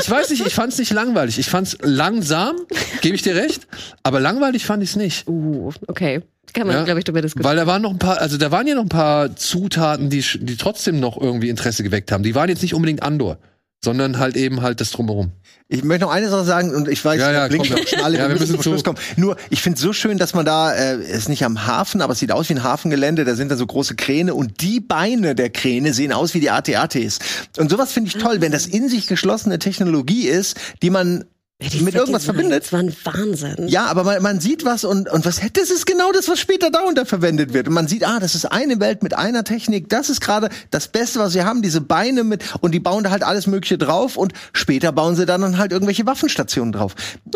[0.00, 1.38] ich weiß nicht, ich fand es nicht langweilig.
[1.38, 2.56] Ich fand es langsam,
[3.00, 3.66] gebe ich dir recht,
[4.02, 5.28] aber langweilig fand ich es nicht.
[5.28, 6.22] Uh, okay.
[6.54, 6.84] Kann man, Ja.
[6.84, 7.48] glaube ich, drüber diskutieren.
[7.48, 10.24] Weil da waren noch ein paar, also da waren ja noch ein paar Zutaten, die,
[10.40, 12.22] die trotzdem noch irgendwie Interesse geweckt haben.
[12.22, 13.38] Die waren jetzt nicht unbedingt Andor,
[13.84, 15.32] sondern halt eben halt das Drumherum.
[15.68, 17.64] Ich möchte noch eine Sache sagen und ich weiß, Ja, ja, komm.
[17.64, 18.98] schon alle, Ja, wir, wir müssen müssen zum Schluss kommen.
[19.16, 22.14] Nur, ich finde es so schön, dass man da, äh, ist nicht am Hafen, aber
[22.14, 25.34] es sieht aus wie ein Hafengelände, da sind da so große Kräne und die Beine
[25.34, 27.18] der Kräne sehen aus wie die AT-ATs.
[27.58, 31.24] Und sowas finde ich toll, wenn das in sich geschlossene Technologie ist, die man
[31.60, 32.72] die mit irgendwas Set-Designs verbindet.
[32.72, 33.66] waren Wahnsinn.
[33.68, 36.70] Ja, aber man, man sieht was und, und was das ist genau das, was später
[36.70, 37.66] darunter verwendet wird.
[37.66, 39.88] Und man sieht, ah, das ist eine Welt mit einer Technik.
[39.88, 43.10] Das ist gerade das Beste, was sie haben, diese Beine mit und die bauen da
[43.10, 46.94] halt alles Mögliche drauf und später bauen sie dann halt irgendwelche Waffenstationen drauf.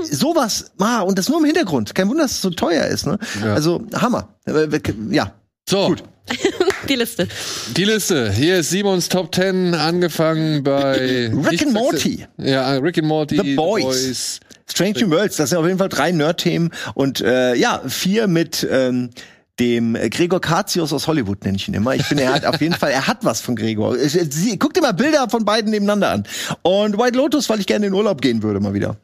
[0.08, 1.94] Sowas, ah, und das nur im Hintergrund.
[1.94, 3.06] Kein Wunder, dass es so teuer ist.
[3.06, 3.18] Ne?
[3.42, 3.54] Ja.
[3.54, 4.28] Also Hammer.
[4.46, 4.68] Äh,
[5.10, 5.32] Ja.
[5.68, 6.04] So, Gut.
[6.88, 7.28] Die Liste.
[7.76, 8.32] die Liste.
[8.32, 12.26] Hier ist Simons Top 10, angefangen bei Rick and Morty.
[12.38, 13.36] Ja, Rick and Morty.
[13.42, 14.40] The Boys.
[14.68, 18.66] Strange New Worlds, das sind auf jeden Fall drei Nerd-Themen und äh, ja, vier mit
[18.70, 19.10] ähm,
[19.60, 21.94] dem Gregor Katius aus Hollywood nenne ich ihn immer.
[21.94, 23.96] Ich finde, er hat auf jeden Fall, er hat was von Gregor.
[23.98, 26.24] Sie, guck dir mal Bilder von beiden nebeneinander an.
[26.62, 28.96] Und White Lotus, weil ich gerne in den Urlaub gehen würde mal wieder.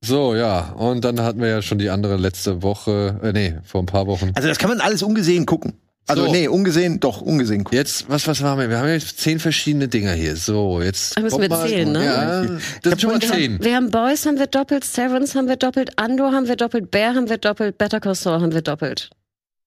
[0.00, 0.72] So, ja.
[0.72, 4.06] Und dann hatten wir ja schon die andere letzte Woche, äh, nee, vor ein paar
[4.06, 4.32] Wochen.
[4.34, 5.74] Also das kann man alles ungesehen gucken.
[6.06, 6.32] Also So.
[6.32, 7.64] nee, ungesehen, doch ungesehen.
[7.70, 8.68] Jetzt, was, was haben wir?
[8.68, 10.36] Wir haben jetzt zehn verschiedene Dinger hier.
[10.36, 11.16] So, jetzt.
[11.16, 12.04] Da müssen wir zählen, ne?
[12.04, 13.62] Ja, das sind schon mal zehn.
[13.64, 17.14] Wir haben Boys haben wir doppelt, Severance haben wir doppelt, Andor haben wir doppelt, Bear
[17.14, 19.08] haben wir doppelt, Better Call Saul haben wir doppelt.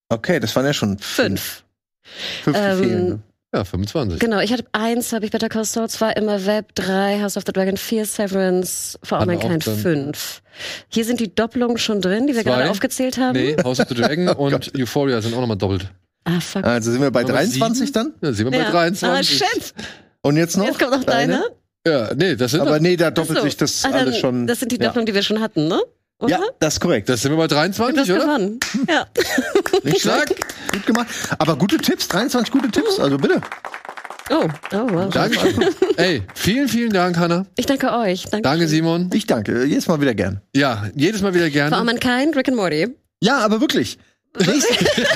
[0.09, 1.63] Okay, das waren ja schon Fünf.
[2.43, 3.09] fünf die Ähm, fehlen.
[3.09, 3.19] ne?
[3.55, 4.19] Ja, 25.
[4.19, 7.43] Genau, ich hatte eins, habe ich Better Call Saul, zwei immer Web, drei House of
[7.47, 10.41] the Dragon, vier Severance, For All Hatten wir auch Mankind, dann- fünf.
[10.89, 12.51] Hier sind die Doppelungen schon drin, die wir Zwei.
[12.51, 13.33] gerade aufgezählt haben.
[13.33, 15.89] Nee, House of the Dragon und Euphoria sind auch nochmal doppelt.
[16.29, 16.63] Ah, fuck.
[16.65, 17.93] Also sind wir bei Aber 23 sieben?
[17.93, 18.13] dann?
[18.21, 18.65] Ja, sind wir Ja.
[18.65, 19.41] bei 23.
[19.43, 19.73] Ah, shit.
[20.21, 20.65] Und jetzt noch?
[20.65, 21.43] Jetzt kommt noch deine.
[21.87, 23.47] Ja, nee, das sind, Aber nee, da doppelt Ach so.
[23.47, 24.45] sich das Ah, dann- alles schon.
[24.45, 24.83] Das sind die ja.
[24.87, 25.79] Doppelungen, die wir schon hatten, ne?
[26.19, 26.31] Oder?
[26.31, 27.07] ja, das ist korrekt.
[27.09, 28.19] das sind wir bei Du 23, hast oder?
[28.19, 28.59] gewonnen.
[28.89, 29.05] Ja.
[29.83, 30.25] Nicht Stark.
[30.27, 30.45] schlecht.
[30.73, 31.07] Gut gemacht.
[31.37, 33.39] Aber gute Tipps, 23 gute Tipps, also bitte.
[34.29, 34.43] Oh,
[34.73, 35.13] oh wow.
[35.13, 35.37] Danke.
[35.95, 37.45] Ey, vielen, vielen Dank, Hanna.
[37.55, 38.23] Ich danke euch.
[38.25, 39.09] Danke, Danke, Simon.
[39.13, 39.63] Ich danke.
[39.63, 40.41] Jedes Mal wieder gern.
[40.53, 41.77] Ja, jedes Mal wieder For gerne.
[41.77, 42.87] All Mankind, Rick and Morty.
[43.21, 43.97] Ja, aber wirklich.
[44.45, 44.69] Nächst,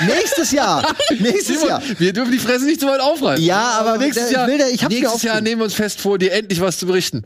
[0.06, 0.86] nächstes Jahr.
[1.10, 1.82] Nächstes Simon, Jahr.
[1.98, 3.44] wir dürfen die Fresse nicht so weit aufreißen.
[3.44, 4.46] Ja, aber nächstes Jahr.
[4.46, 7.22] Bilder, ich hab's nächstes Jahr nehmen wir uns fest vor, dir endlich was zu berichten.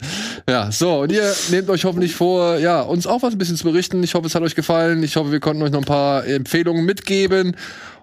[0.49, 3.65] Ja, so, und ihr nehmt euch hoffentlich vor, ja, uns auch was ein bisschen zu
[3.65, 4.03] berichten.
[4.03, 5.03] Ich hoffe, es hat euch gefallen.
[5.03, 7.57] Ich hoffe, wir konnten euch noch ein paar Empfehlungen mitgeben.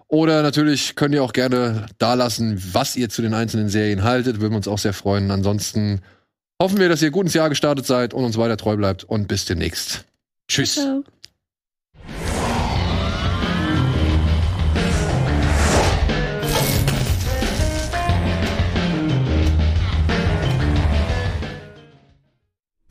[0.07, 4.41] Oder natürlich könnt ihr auch gerne dalassen, was ihr zu den einzelnen Serien haltet.
[4.41, 5.31] Würden wir uns auch sehr freuen.
[5.31, 6.01] Ansonsten
[6.61, 9.03] hoffen wir, dass ihr gut ins Jahr gestartet seid und uns weiter treu bleibt.
[9.03, 10.05] Und bis demnächst.
[10.47, 10.73] Tschüss.
[10.73, 11.03] Ciao.